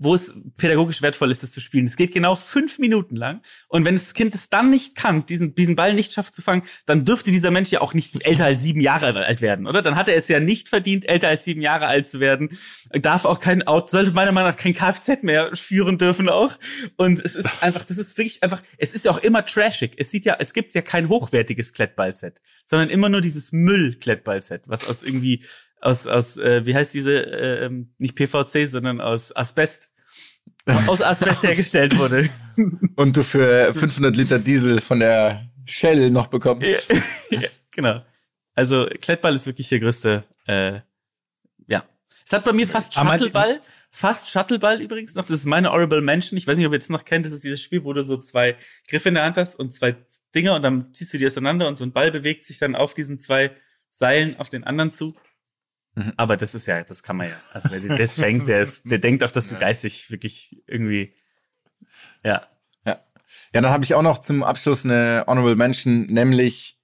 [0.00, 1.86] wo es pädagogisch wertvoll ist, das zu spielen.
[1.86, 3.42] Es geht genau fünf Minuten lang.
[3.68, 6.62] Und wenn das Kind es dann nicht kann, diesen, diesen Ball nicht schafft zu fangen,
[6.86, 9.82] dann dürfte dieser Mensch ja auch nicht älter als sieben Jahre alt werden, oder?
[9.82, 12.48] Dann hat er es ja nicht verdient, älter als sieben Jahre alt zu werden.
[12.92, 16.58] Darf auch kein Auto, sollte meiner Meinung nach kein Kfz mehr führen dürfen auch.
[16.96, 19.92] Und es ist einfach, das ist wirklich einfach, es ist ja auch immer trashig.
[19.98, 22.40] Es sieht ja, es gibt ja kein hochwertiges Klettballset,
[22.70, 25.42] sondern immer nur dieses Müll-Klettballset, was aus irgendwie,
[25.80, 29.90] aus, aus, äh, wie heißt diese, äh, ähm, nicht PVC, sondern aus Asbest,
[30.86, 32.28] aus Asbest hergestellt wurde.
[32.96, 36.68] Und du für 500 Liter Diesel von der Shell noch bekommst.
[37.30, 37.40] ja,
[37.72, 38.04] genau.
[38.54, 40.24] Also Klettball ist wirklich der größte.
[40.46, 40.80] Äh.
[42.30, 43.60] Es hat bei mir fast Shuttleball,
[43.90, 45.24] fast Shuttleball übrigens noch.
[45.24, 46.36] Das ist meine Honorable Mention.
[46.36, 47.26] Ich weiß nicht, ob ihr das noch kennt.
[47.26, 48.56] Das ist dieses Spiel, wo du so zwei
[48.88, 49.96] Griffe in der Hand hast und zwei
[50.32, 52.94] Dinger und dann ziehst du die auseinander und so ein Ball bewegt sich dann auf
[52.94, 53.56] diesen zwei
[53.88, 55.16] Seilen auf den anderen zu.
[55.96, 56.12] Mhm.
[56.18, 57.34] Aber das ist ja, das kann man ja.
[57.52, 59.60] Also wer dir das schenkt, der ist, der denkt auch, dass du Ja.
[59.62, 61.16] geistig wirklich irgendwie,
[62.24, 62.46] ja.
[63.52, 66.79] Ja, dann habe ich auch noch zum Abschluss eine Honorable Mention, nämlich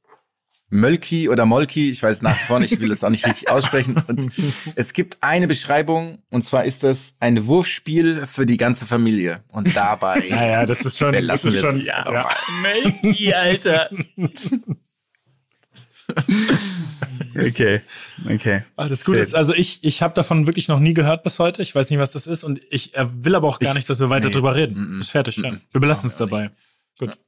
[0.69, 3.49] Mölki oder Molki, ich weiß nach wie vor nicht, ich will es auch nicht richtig
[3.51, 4.03] aussprechen.
[4.09, 4.29] Und
[4.75, 9.45] es gibt eine Beschreibung, und zwar ist das ein Wurfspiel für die ganze Familie.
[9.53, 11.61] Und dabei Naja, das ist schon, Wir das lassen ist es.
[11.61, 12.29] schon, Ja, ja.
[12.63, 13.91] Melki, Alter.
[17.37, 17.81] okay,
[18.29, 18.63] okay.
[18.77, 21.63] Ah, das Gute ist, also ich, ich habe davon wirklich noch nie gehört bis heute.
[21.63, 24.01] Ich weiß nicht, was das ist und ich will aber auch gar Ich- nicht, dass
[24.01, 24.33] wir weiter nee.
[24.35, 24.77] drüber reden.
[24.77, 25.01] Mm-mm.
[25.01, 25.51] Ist fertig, ja.
[25.51, 25.61] Mm-mm.
[25.73, 26.51] Wir belassen es dabei.
[26.99, 27.19] Gut.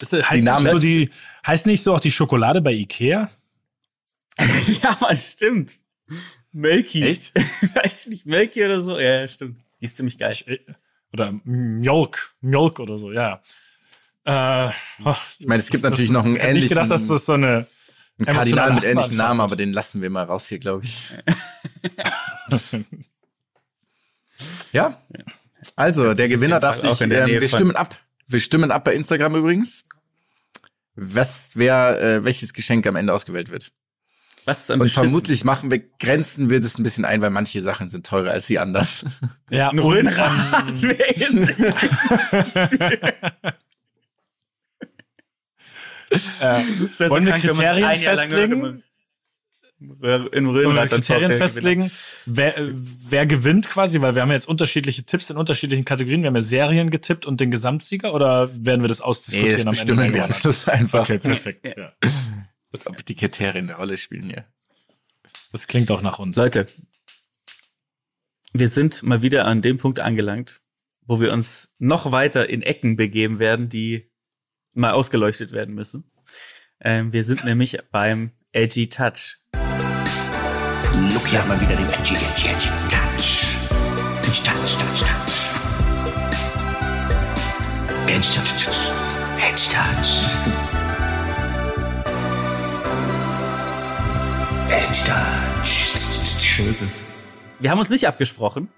[0.00, 1.10] Das heißt, Namen- nicht so die,
[1.46, 3.30] heißt nicht so auch die Schokolade bei Ikea?
[4.82, 5.72] Ja, man, stimmt.
[6.52, 7.02] Melki.
[7.02, 7.32] Echt?
[7.74, 8.98] Weißt du nicht, Melki oder so?
[8.98, 9.58] Ja, ja, stimmt.
[9.80, 10.36] Die ist ziemlich geil.
[10.46, 10.58] Äh,
[11.12, 13.40] Oder Mjolk, Mjolk oder so, ja.
[14.24, 14.70] Äh,
[15.04, 17.26] oh, Ich meine, es gibt natürlich noch einen ich hätte nicht gedacht, dass ähnlichen, das
[17.26, 17.66] so eine
[18.18, 21.12] einen Kardinal mit ähnlichen Namen, aber den lassen wir mal raus hier, glaube ich.
[24.72, 25.00] ja.
[25.76, 27.94] Also, der Gewinner darf Fall auch sich, in der ähm, Nähe wir stimmen ab.
[28.30, 29.84] Wir stimmen ab bei Instagram übrigens.
[30.94, 33.72] Was, wer, äh, welches Geschenk am Ende ausgewählt wird.
[34.44, 37.62] Was ist am Und vermutlich machen wir, grenzen wir das ein bisschen ein, weil manche
[37.62, 38.86] Sachen sind teurer als die anderen.
[39.50, 39.70] Ja,
[40.82, 41.58] wäre jetzt-
[46.12, 48.82] Äh, Das so wollen wir Kriterien festlegen?
[49.80, 51.90] In Röhrenrad Kriterien festlegen?
[52.26, 54.00] Wer, äh, wer gewinnt quasi?
[54.02, 56.22] Weil wir haben ja jetzt unterschiedliche Tipps in unterschiedlichen Kategorien.
[56.22, 59.66] Wir haben ja Serien getippt und den Gesamtsieger oder werden wir das Nee, ausdiskutieren das
[59.66, 59.94] am Ende?
[59.94, 61.00] bestimmen wir am Schluss einfach.
[61.00, 61.74] Okay, perfekt.
[61.76, 61.92] Ja.
[62.86, 64.44] Ob die Kriterien eine Rolle spielen hier.
[65.50, 66.36] Das klingt auch nach uns.
[66.36, 66.66] Leute,
[68.52, 70.60] wir sind mal wieder an dem Punkt angelangt,
[71.06, 74.10] wo wir uns noch weiter in Ecken begeben werden, die
[74.72, 76.10] mal ausgeleuchtet werden müssen.
[76.80, 79.39] Ähm, wir sind nämlich beim Edgy Touch.
[80.94, 83.46] Look hier mal wieder den Edgy, Edgy, Edgy Touch.
[84.22, 85.36] Touch, touch, touch, touch.
[88.08, 88.90] Edge, touch, touch.
[89.38, 90.24] Edge, touch.
[94.68, 95.90] Edge, touch.
[97.60, 98.68] Wir haben uns nicht abgesprochen,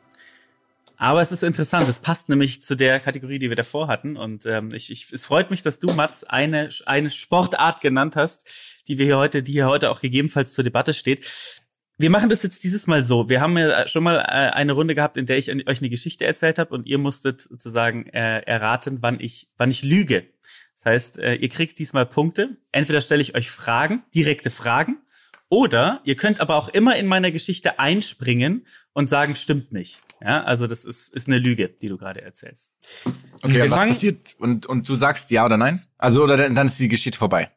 [0.97, 1.89] aber es ist interessant.
[1.89, 4.17] Es passt nämlich zu der Kategorie, die wir davor hatten.
[4.17, 8.83] Und ähm, ich, ich, es freut mich, dass du, Mats, eine, eine Sportart genannt hast,
[8.87, 11.27] die wir hier heute, die hier heute auch gegebenenfalls zur Debatte steht.
[12.03, 13.29] Wir machen das jetzt dieses Mal so.
[13.29, 14.23] Wir haben ja schon mal äh,
[14.53, 18.07] eine Runde gehabt, in der ich euch eine Geschichte erzählt habe und ihr musstet sozusagen
[18.09, 20.25] äh, erraten, wann ich, wann ich lüge.
[20.75, 22.57] Das heißt, äh, ihr kriegt diesmal Punkte.
[22.73, 24.99] Entweder stelle ich euch Fragen, direkte Fragen,
[25.49, 30.03] oder ihr könnt aber auch immer in meiner Geschichte einspringen und sagen, stimmt nicht.
[30.21, 32.73] Ja, also das ist, ist eine Lüge, die du gerade erzählst.
[33.43, 34.35] Okay, Wir und was fangen- passiert?
[34.41, 35.87] Und, und du sagst ja oder nein?
[35.99, 37.51] Also, oder dann, dann ist die Geschichte vorbei.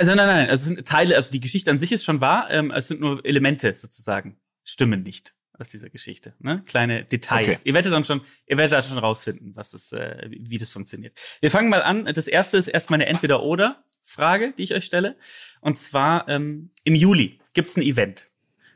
[0.00, 2.48] Also nein, nein, also es sind Teile, also die Geschichte an sich ist schon wahr,
[2.50, 6.62] ähm, es sind nur Elemente sozusagen, stimmen nicht aus dieser Geschichte, ne?
[6.66, 7.48] Kleine Details.
[7.48, 7.58] Okay.
[7.64, 11.20] Ihr werdet dann schon, ihr werdet da schon rausfinden, was das, äh, wie das funktioniert.
[11.42, 12.06] Wir fangen mal an.
[12.06, 15.16] Das erste ist erstmal eine Entweder-Oder-Frage, die ich euch stelle.
[15.60, 18.30] Und zwar ähm, im Juli gibt's ein Event.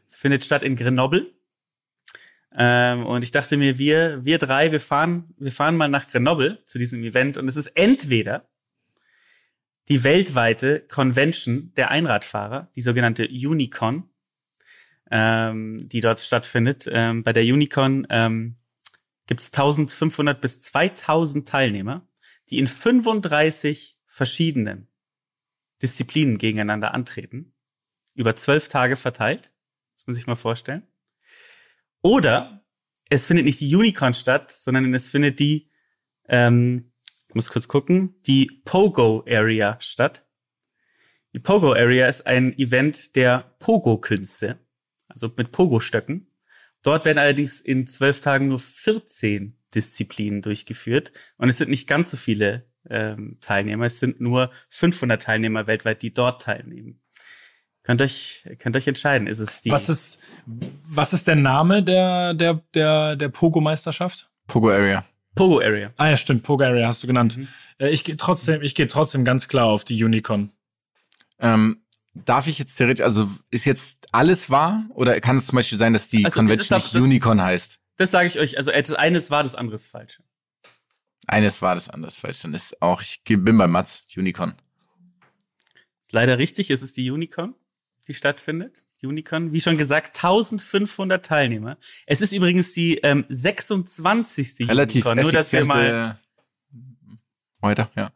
[0.06, 1.32] Es findet statt in Grenoble.
[2.54, 6.62] Ähm, und ich dachte mir, wir, wir drei, wir fahren, wir fahren mal nach Grenoble
[6.66, 7.38] zu diesem Event.
[7.38, 8.46] Und es ist entweder
[9.88, 14.08] die weltweite Convention der Einradfahrer, die sogenannte Unicon,
[15.10, 16.88] ähm, die dort stattfindet.
[16.90, 18.56] Ähm, bei der Unicon ähm,
[19.26, 22.08] gibt es 1500 bis 2000 Teilnehmer,
[22.50, 24.88] die in 35 verschiedenen
[25.82, 27.54] Disziplinen gegeneinander antreten,
[28.14, 29.52] über zwölf Tage verteilt,
[29.96, 30.86] muss man sich mal vorstellen.
[32.00, 32.64] Oder
[33.10, 35.70] es findet nicht die Unicon statt, sondern es findet die
[36.28, 36.92] ähm,
[37.34, 40.24] muss kurz gucken, die Pogo Area statt.
[41.34, 44.58] Die Pogo Area ist ein Event der Pogo-Künste,
[45.08, 46.28] also mit Pogo-Stöcken.
[46.82, 52.10] Dort werden allerdings in zwölf Tagen nur 14 Disziplinen durchgeführt und es sind nicht ganz
[52.10, 53.86] so viele ähm, Teilnehmer.
[53.86, 57.00] Es sind nur 500 Teilnehmer weltweit, die dort teilnehmen.
[57.82, 59.26] Könnt euch, könnt euch entscheiden.
[59.26, 59.70] Ist es die?
[59.70, 64.30] Was ist, was ist der Name der, der, der, der Pogo-Meisterschaft?
[64.46, 65.04] Pogo Area.
[65.34, 65.92] Pogo Area.
[65.96, 67.36] Ah ja, stimmt, Pogo Area hast du genannt.
[67.36, 67.48] Mhm.
[67.78, 70.52] Äh, Ich gehe trotzdem, ich gehe trotzdem ganz klar auf die Unicon.
[71.40, 71.82] Ähm,
[72.14, 74.84] darf ich jetzt theoretisch, also ist jetzt alles wahr?
[74.90, 77.80] Oder kann es zum Beispiel sein, dass die Also, Convention das nicht das- Unicon heißt?
[77.96, 78.56] Das sage ich euch.
[78.58, 80.20] Also das eine ist wahr, das andere ist falsch.
[81.26, 82.40] Eines war das anders falsch.
[82.40, 84.54] Dann ist auch, ich bin bei Mats, Unicon.
[86.00, 87.54] Ist leider richtig, es ist die Unicon,
[88.06, 88.82] die stattfindet.
[89.06, 91.76] Unicon, wie schon gesagt, 1500 Teilnehmer.
[92.06, 94.68] Es ist übrigens die ähm, 26.
[94.68, 96.18] Relativ Unicon, nur dass wir mal,
[97.60, 98.12] Weiter, ja.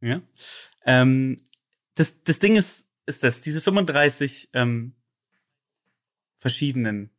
[0.00, 0.20] ja.
[0.84, 1.36] Ähm,
[1.94, 4.94] das, das Ding ist, ist das, diese 35 ähm,
[6.36, 7.10] verschiedenen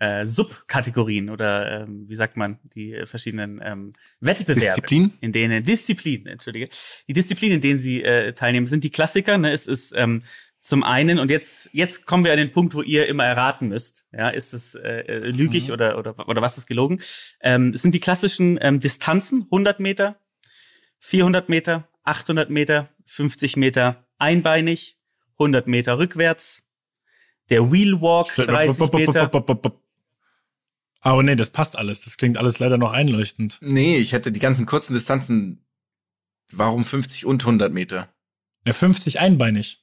[0.00, 4.60] äh, Subkategorien oder ähm, wie sagt man, die verschiedenen ähm, Wettbewerbe.
[4.60, 5.12] Disziplin?
[5.20, 6.70] in denen Disziplinen, entschuldige,
[7.06, 9.36] die Disziplinen, in denen sie äh, teilnehmen, sind die Klassiker.
[9.36, 9.52] Ne?
[9.52, 10.22] Es ist ähm,
[10.60, 14.06] zum einen und jetzt jetzt kommen wir an den Punkt, wo ihr immer erraten müsst.
[14.12, 15.72] Ja, ist es äh, äh, lügig Mhm.
[15.74, 17.00] oder oder oder was ist gelogen?
[17.40, 20.20] Ähm, es sind die klassischen ähm, Distanzen: 100 Meter,
[20.98, 24.98] 400 Meter, 800 Meter, 50 Meter einbeinig,
[25.38, 26.64] 100 Meter rückwärts.
[27.48, 29.30] Der Wheel Walk 30 Meter.
[31.00, 32.04] Aber nee, das passt alles.
[32.04, 33.58] Das klingt alles leider noch einleuchtend.
[33.62, 35.64] Nee, ich hätte die ganzen kurzen Distanzen.
[36.52, 38.12] Warum 50 und 100 Meter?
[38.66, 39.82] Ja, 50 einbeinig.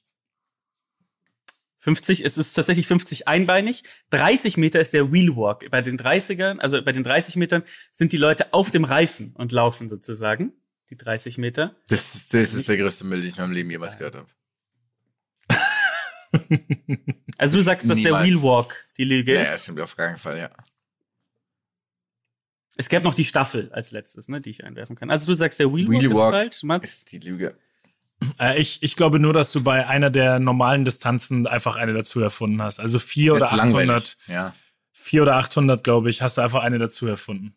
[1.78, 3.84] 50, es ist tatsächlich 50 einbeinig.
[4.10, 5.70] 30 Meter ist der Wheelwalk.
[5.70, 9.52] Bei den 30ern, also bei den 30 Metern sind die Leute auf dem Reifen und
[9.52, 10.52] laufen sozusagen.
[10.90, 11.76] Die 30 Meter.
[11.88, 14.28] Das ist, das ist der größte Müll, den ich in meinem Leben jemals gehört habe.
[17.38, 18.24] Also du sagst, dass Niemals.
[18.24, 19.62] der Wheelwalk die Lüge Ja, ja, ist.
[19.62, 20.50] stimmt auf keinen Fall, ja.
[22.76, 25.10] Es gäbe noch die Staffel als letztes, ne, die ich einwerfen kann.
[25.10, 26.88] Also du sagst, der Wheelwalk, Wheelwalk ist falsch, Mats?
[26.90, 27.56] Ist die Lüge.
[28.38, 32.20] Äh, ich, ich glaube nur, dass du bei einer der normalen Distanzen einfach eine dazu
[32.20, 32.80] erfunden hast.
[32.80, 33.86] Also vier oder Jetzt 800.
[33.86, 34.16] langweilig.
[34.26, 34.54] Ja.
[34.92, 37.54] Vier oder 800, glaube ich, hast du einfach eine dazu erfunden.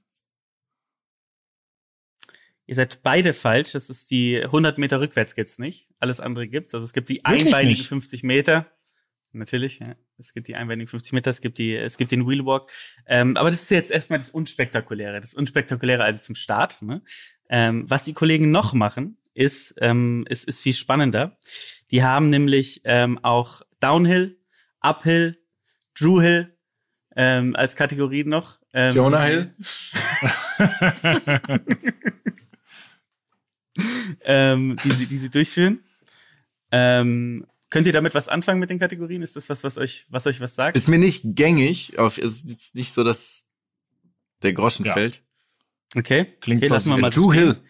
[2.67, 3.73] Ihr seid beide falsch.
[3.73, 5.89] Das ist die 100 Meter rückwärts gibt's nicht.
[5.99, 6.73] Alles andere gibt's.
[6.73, 7.87] Also es gibt die Wirklich einbeinigen nicht?
[7.87, 8.67] 50 Meter.
[9.33, 9.95] Natürlich, ja.
[10.17, 12.69] Es gibt die einbeinigen 50 Meter, es gibt die, es gibt den Wheelwalk.
[13.07, 15.19] Ähm, aber das ist jetzt erstmal das Unspektakuläre.
[15.19, 16.81] Das Unspektakuläre also zum Start.
[16.81, 17.01] Ne?
[17.49, 21.37] Ähm, was die Kollegen noch machen, ist, ähm, ist, ist viel spannender.
[21.91, 24.37] Die haben nämlich ähm, auch Downhill,
[24.81, 25.37] Uphill,
[25.97, 26.57] Drewhill
[27.15, 28.59] ähm, als Kategorien noch.
[28.73, 29.53] Ähm, Jonah Hill?
[34.23, 35.83] ähm, die, sie, die sie durchführen.
[36.71, 39.21] Ähm, könnt ihr damit was anfangen mit den Kategorien?
[39.21, 40.77] Ist das was, was euch, was euch was sagt?
[40.77, 43.45] Ist mir nicht gängig, auf, ist jetzt nicht so, dass
[44.41, 44.93] der Groschen Ja.
[44.93, 45.23] fällt.
[45.95, 47.61] Okay, Klingt okay, lassen wir mal Drew Hill.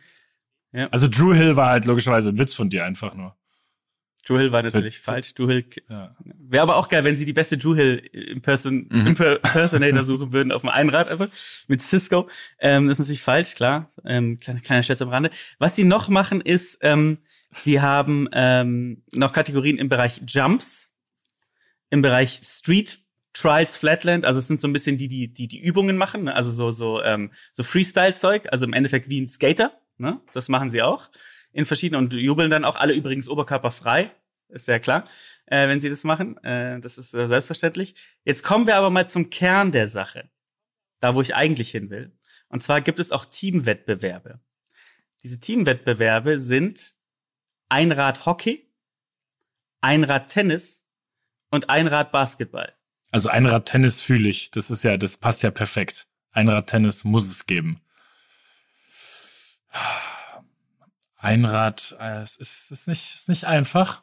[0.71, 0.91] Stehen.
[0.91, 3.35] Also Drew Hill war halt logischerweise ein Witz von dir einfach nur.
[4.25, 5.33] Drew Hill war Das natürlich falsch.
[5.33, 6.15] Drew Hill Ja.
[6.23, 9.07] wäre aber auch geil, wenn sie die beste Drew Hill Imperson Mhm.
[9.07, 11.29] Impersonator suchen würden auf dem Einrad einfach
[11.67, 12.29] mit Cisco.
[12.59, 13.89] Ähm, das ist natürlich falsch, klar.
[14.05, 15.31] Ähm, kleiner, kleiner Scherz am Rande.
[15.57, 17.17] Was sie noch machen ist, ähm,
[17.51, 20.93] sie haben ähm, noch Kategorien im Bereich Jumps,
[21.89, 22.99] im Bereich Street
[23.33, 26.35] Trials Flatland, also es sind so ein bisschen die, die, die, die Übungen machen, ne?
[26.35, 29.71] also so, so, ähm, so Freestyle-Zeug, also im Endeffekt wie ein Skater,
[30.01, 30.19] ne?
[30.33, 31.09] Das machen sie auch.
[31.53, 34.11] In verschiedenen und jubeln dann auch alle übrigens oberkörperfrei,
[34.49, 35.07] ist ja klar,
[35.45, 36.37] äh, wenn sie das machen.
[36.43, 37.95] Äh, das ist äh, selbstverständlich.
[38.23, 40.29] Jetzt kommen wir aber mal zum Kern der Sache.
[40.99, 42.11] Da, wo ich eigentlich hin will.
[42.47, 44.39] Und zwar gibt es auch Teamwettbewerbe.
[45.23, 46.95] Diese Teamwettbewerbe sind
[47.69, 48.69] Einrad-Hockey,
[49.81, 50.85] Einrad-Tennis
[51.49, 52.73] und Einrad-Basketball.
[53.11, 54.51] Also Einrad-Tennis fühle ich.
[54.51, 56.07] Das ist ja, das passt ja perfekt.
[56.31, 57.81] Einrad-Tennis muss es geben.
[61.17, 64.01] Einrad, äh, es ist, ist, nicht, ist nicht einfach.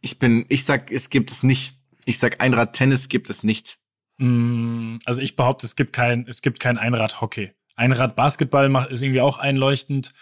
[0.00, 1.74] Ich bin, ich sag, es gibt es nicht.
[2.06, 3.78] Ich sag, Einrad-Tennis gibt es nicht.
[4.18, 7.52] Mm, Also ich behaupte, es gibt kein, es gibt kein Einrad-Hockey.
[7.76, 10.12] Einrad-Basketball macht, ist irgendwie auch einleuchtend,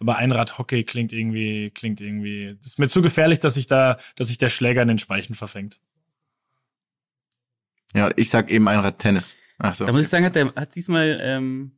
[0.00, 4.38] aber Einrad-Hockey klingt irgendwie, klingt irgendwie, ist mir zu gefährlich, dass sich da, dass sich
[4.38, 5.78] der Schläger in den Speichen verfängt.
[7.94, 9.36] Ja, ich sag eben Einrad-Tennis.
[9.58, 9.86] Ach so.
[9.86, 11.72] Da muss ich sagen, hat der hat diesmal ähm,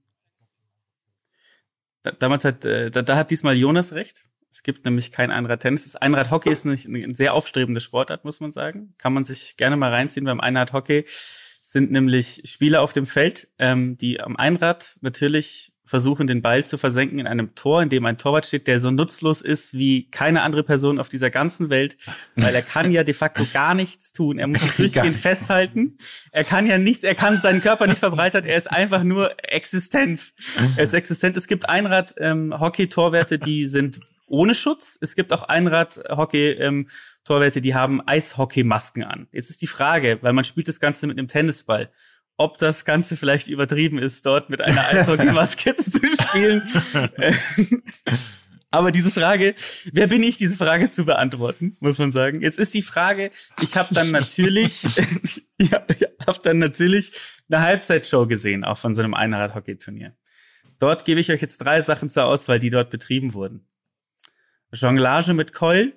[2.13, 4.25] damals hat äh, da, da hat diesmal Jonas recht.
[4.51, 5.97] Es gibt nämlich kein Einrad-Tennis.
[5.97, 8.95] Einrad-Hockey ist nicht ein sehr aufstrebende Sportart, muss man sagen.
[8.99, 10.27] Kann man sich gerne mal reinziehen.
[10.27, 11.05] Beim Einrad-Hockey
[11.61, 16.79] sind nämlich Spieler auf dem Feld, ähm, die am Einrad natürlich versuchen, den Ball zu
[16.79, 20.41] versenken in einem Tor, in dem ein Torwart steht, der so nutzlos ist wie keine
[20.43, 21.99] andere Person auf dieser ganzen Welt,
[22.37, 24.39] weil er kann ja de facto gar nichts tun.
[24.39, 25.99] Er muss sich durchgehend festhalten.
[26.33, 30.33] Er kann ja nichts, er kann seinen Körper nicht verbreitert, er ist einfach nur existent.
[30.77, 31.37] Er ist existent.
[31.37, 34.97] Es gibt Einrad-Hockey-Torwerte, die sind ohne Schutz.
[35.01, 39.29] Es gibt auch Einrad-Hockey-Torwerte, die haben Eishockey-Masken an.
[39.33, 41.91] Jetzt ist die Frage, weil man spielt das Ganze mit einem Tennisball,
[42.37, 46.63] ob das Ganze vielleicht übertrieben ist, dort mit einer Eishockey-Maske zu spielen.
[47.17, 47.35] Äh,
[48.71, 49.55] Aber diese Frage,
[49.93, 52.43] wer bin ich, diese Frage zu beantworten, muss man sagen.
[52.43, 53.31] Jetzt ist die Frage,
[53.61, 54.85] ich habe dann natürlich,
[55.59, 55.95] ich habe
[56.27, 57.13] hab dann natürlich
[57.49, 60.17] eine Halbzeitshow gesehen, auch von so einem Einrad-Hockey-Turnier.
[60.81, 63.65] Dort gebe ich euch jetzt drei Sachen zur Auswahl, die dort betrieben wurden.
[64.73, 65.93] Jonglage mit Keulen,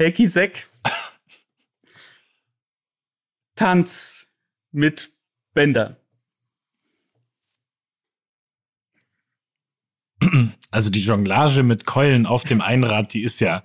[0.00, 0.66] Hacky-Sack,
[3.54, 4.25] Tanz
[4.76, 5.12] mit
[5.54, 5.96] Bändern.
[10.70, 13.64] Also die Jonglage mit Keulen auf dem Einrad, die ist ja,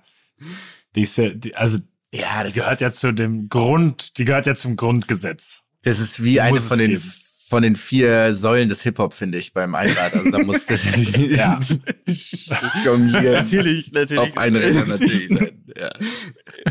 [0.94, 1.78] die ist ja, die, also
[2.14, 5.60] ja, die gehört ja zu dem Grund, die gehört ja zum Grundgesetz.
[5.82, 7.12] Das ist wie eine von den, geben.
[7.48, 10.14] von den vier Säulen des Hip-Hop, finde ich, beim Einrad.
[10.14, 10.74] Also da musste
[11.28, 11.60] Ja.
[12.84, 13.44] jonglieren.
[13.44, 14.18] Natürlich, natürlich.
[14.18, 15.61] Auf einen Räder natürlich sein.
[15.76, 15.90] Ja.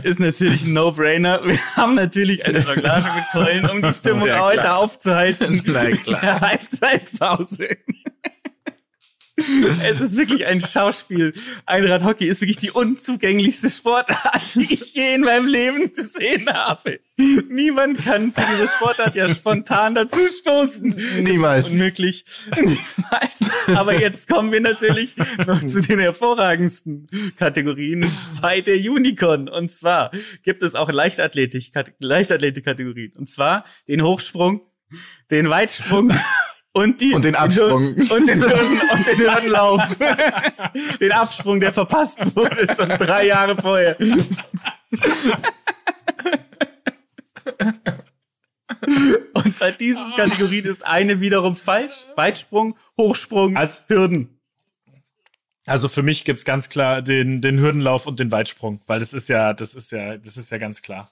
[0.04, 1.42] ist natürlich ein No-Brainer.
[1.46, 5.62] Wir haben natürlich eine Jonglage mit Keulen, um die Stimmung Ja, heute aufzuheizen.
[5.66, 6.42] Na klar.
[6.42, 7.70] Halbzeitpause.
[9.84, 11.34] Es ist wirklich ein Schauspiel.
[11.66, 17.00] Einrad-Hockey ist wirklich die unzugänglichste Sportart, die ich je in meinem Leben gesehen habe.
[17.50, 20.96] Niemand kann zu dieser Sportart ja spontan dazu stoßen.
[21.22, 21.70] Niemals.
[21.70, 22.26] Unmöglich.
[22.56, 23.68] Niemals.
[23.68, 25.16] Aber jetzt kommen wir natürlich
[25.46, 27.08] noch zu den hervorragendsten
[27.38, 28.12] Kategorien
[28.42, 29.50] bei der Unicorn.
[29.50, 30.12] Und zwar
[30.44, 33.14] gibt es auch Leichtathletik, Leichtathletik-Kategorien.
[33.16, 34.62] Und zwar den Hochsprung,
[35.30, 36.12] den Weitsprung
[36.74, 37.94] und die Und den Absprung.
[37.96, 39.98] und den, Hürden, und den Hürdenlauf.
[41.00, 43.98] den Absprung, der verpasst wurde schon drei Jahre vorher.
[49.34, 52.06] Und bei diesen Kategorien ist eine wiederum falsch.
[52.16, 54.38] Weitsprung, Hochsprung, Also- Hürden.
[55.68, 59.30] Also für mich gibt's ganz klar den, den Hürdenlauf und den Weitsprung, weil das ist
[59.30, 61.12] ja, das ist ja, das ist ja ganz klar.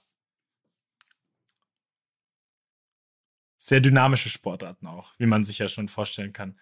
[3.61, 6.57] Sehr dynamische Sportarten auch, wie man sich ja schon vorstellen kann.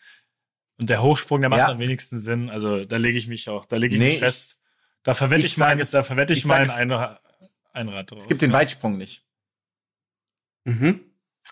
[0.80, 1.68] Und der Hochsprung, der macht Ja.
[1.70, 2.50] am wenigsten Sinn.
[2.50, 4.62] Also da lege ich mich auch, da lege ich Nee, mich fest.
[5.04, 6.92] Da verwette ich ich, mein, es- da verwette ich, ich mein es- ein,
[7.74, 8.20] Einrad drauf.
[8.24, 9.24] Es gibt den Weitsprung nicht.
[10.66, 11.00] Mhm.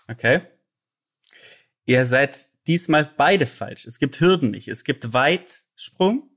[0.08, 0.42] Okay.
[1.84, 3.86] Ihr seid diesmal beide falsch.
[3.86, 4.66] Es gibt Hürden nicht.
[4.68, 6.28] Es gibt Weitsprung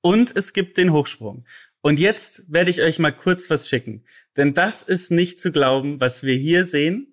[0.00, 1.44] und es gibt den Hochsprung.
[1.82, 4.04] Und jetzt werde ich euch mal kurz was schicken.
[4.36, 7.12] Denn das ist nicht zu glauben, was wir hier sehen,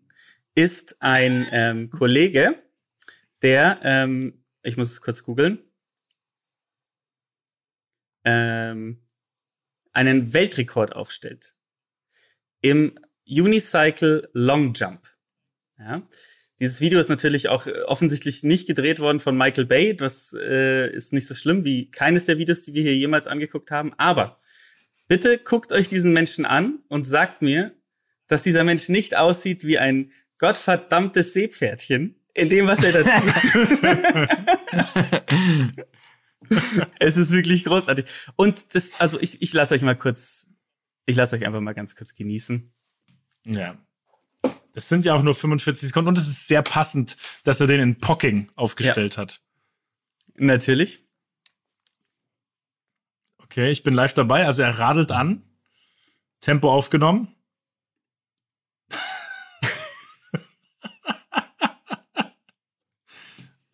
[0.55, 2.61] ist ein ähm, Kollege,
[3.41, 5.59] der, ähm, ich muss es kurz googeln,
[8.23, 9.01] ähm,
[9.91, 11.55] einen Weltrekord aufstellt.
[12.61, 12.97] Im
[13.27, 15.07] Unicycle Long Jump.
[15.77, 16.07] Ja.
[16.59, 19.95] Dieses Video ist natürlich auch äh, offensichtlich nicht gedreht worden von Michael Bay.
[19.95, 23.71] Das äh, ist nicht so schlimm wie keines der Videos, die wir hier jemals angeguckt
[23.71, 23.93] haben.
[23.97, 24.39] Aber
[25.07, 27.75] bitte guckt euch diesen Menschen an und sagt mir,
[28.27, 30.11] dass dieser Mensch nicht aussieht wie ein
[30.43, 33.69] gottverdammtes Seepferdchen in dem, was er da tut.
[36.99, 38.03] es ist wirklich großartig.
[38.35, 40.47] Und das, also ich, ich lasse euch mal kurz,
[41.05, 42.73] ich lasse euch einfach mal ganz kurz genießen.
[43.45, 43.77] Ja.
[44.73, 47.15] Es sind ja auch nur 45 Sekunden und es ist sehr passend,
[47.45, 49.39] dass er den in Pocking aufgestellt hat.
[50.35, 51.05] Natürlich.
[53.37, 54.45] Okay, ich bin live dabei.
[54.45, 55.43] Also er radelt an.
[56.41, 57.33] Tempo aufgenommen.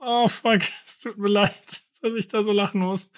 [0.09, 3.11] Oh fuck, es tut mir leid, dass ich da so lachen muss.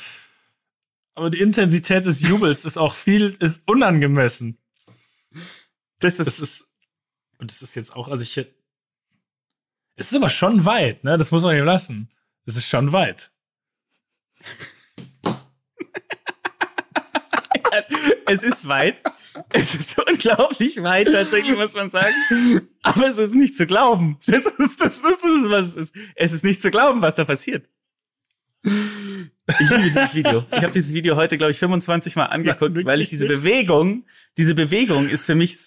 [1.15, 4.57] Aber die Intensität des Jubels ist auch viel, ist unangemessen.
[5.99, 6.69] Das Das ist, ist,
[7.37, 11.17] und das ist jetzt auch, also ich, es ist aber schon weit, ne?
[11.17, 12.09] Das muss man ihm lassen.
[12.45, 13.31] Es ist schon weit.
[18.27, 19.01] Es ist weit.
[19.49, 22.13] Es ist unglaublich weit, tatsächlich, muss man sagen.
[22.83, 24.17] Aber es ist nicht zu glauben.
[24.25, 25.95] Das ist, das das ist was es ist.
[26.15, 27.67] Es ist nicht zu glauben, was da passiert.
[28.63, 30.45] Ich liebe dieses Video.
[30.51, 33.25] Ich habe dieses Video heute, glaube ich, 25 Mal angeguckt, wirklich weil ich diese?
[33.25, 34.05] Bewegung,
[34.37, 35.57] diese Bewegung ist für mich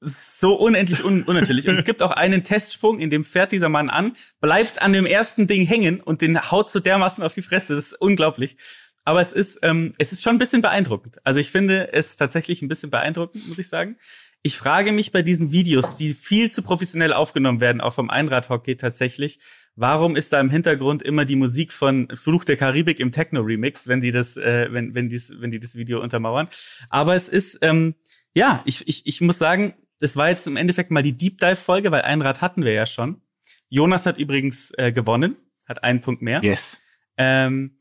[0.00, 1.68] so unendlich un unnatürlich.
[1.68, 5.06] Und es gibt auch einen Testsprung, in dem fährt dieser Mann an, bleibt an dem
[5.06, 7.74] ersten Ding hängen und den haut so dermaßen auf die Fresse.
[7.74, 8.56] Das ist unglaublich.
[9.04, 11.18] Aber es ist, ähm, es ist schon ein bisschen beeindruckend.
[11.24, 13.96] Also ich finde es tatsächlich ein bisschen beeindruckend, muss ich sagen.
[14.44, 18.76] Ich frage mich bei diesen Videos, die viel zu professionell aufgenommen werden, auch vom Einradhockey
[18.76, 19.38] tatsächlich,
[19.76, 24.00] warum ist da im Hintergrund immer die Musik von Fluch der Karibik im Techno-Remix, wenn
[24.00, 26.48] die das, äh, wenn, wenn, dies, wenn die das Video untermauern.
[26.90, 27.94] Aber es ist, ähm,
[28.34, 31.92] ja, ich, ich, ich muss sagen, es war jetzt im Endeffekt mal die Deep Dive-Folge,
[31.92, 33.22] weil Einrad hatten wir ja schon.
[33.68, 36.40] Jonas hat übrigens äh, gewonnen, hat einen Punkt mehr.
[36.42, 36.80] Yes.
[37.16, 37.76] Ähm,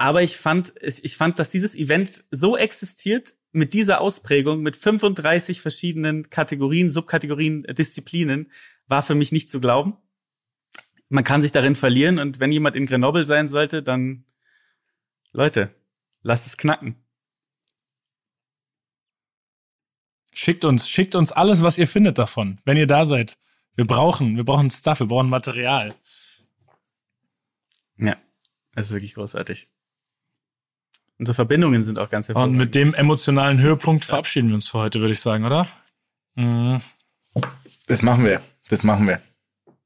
[0.00, 4.74] aber ich fand, ich ich fand, dass dieses Event so existiert mit dieser Ausprägung, mit
[4.74, 8.50] 35 verschiedenen Kategorien, Subkategorien, äh, Disziplinen,
[8.86, 9.98] war für mich nicht zu glauben.
[11.10, 14.24] Man kann sich darin verlieren und wenn jemand in Grenoble sein sollte, dann
[15.32, 15.74] Leute,
[16.22, 16.96] lasst es knacken.
[20.32, 23.36] Schickt uns, schickt uns alles, was ihr findet davon, wenn ihr da seid.
[23.76, 25.94] Wir brauchen, wir brauchen Stuff, wir brauchen Material.
[27.98, 28.16] Ja,
[28.72, 29.68] das ist wirklich großartig.
[31.20, 32.56] Unsere Verbindungen sind auch ganz Und hervorragend.
[32.56, 35.68] mit dem emotionalen Höhepunkt verabschieden wir uns für heute, würde ich sagen, oder?
[36.34, 36.80] Mhm.
[37.88, 38.40] Das machen wir.
[38.70, 39.20] Das machen wir.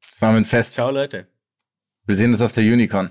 [0.09, 0.74] Das machen wir ein Fest.
[0.74, 1.27] Ciao, Leute.
[2.06, 3.11] Wir sehen uns auf der Unicorn.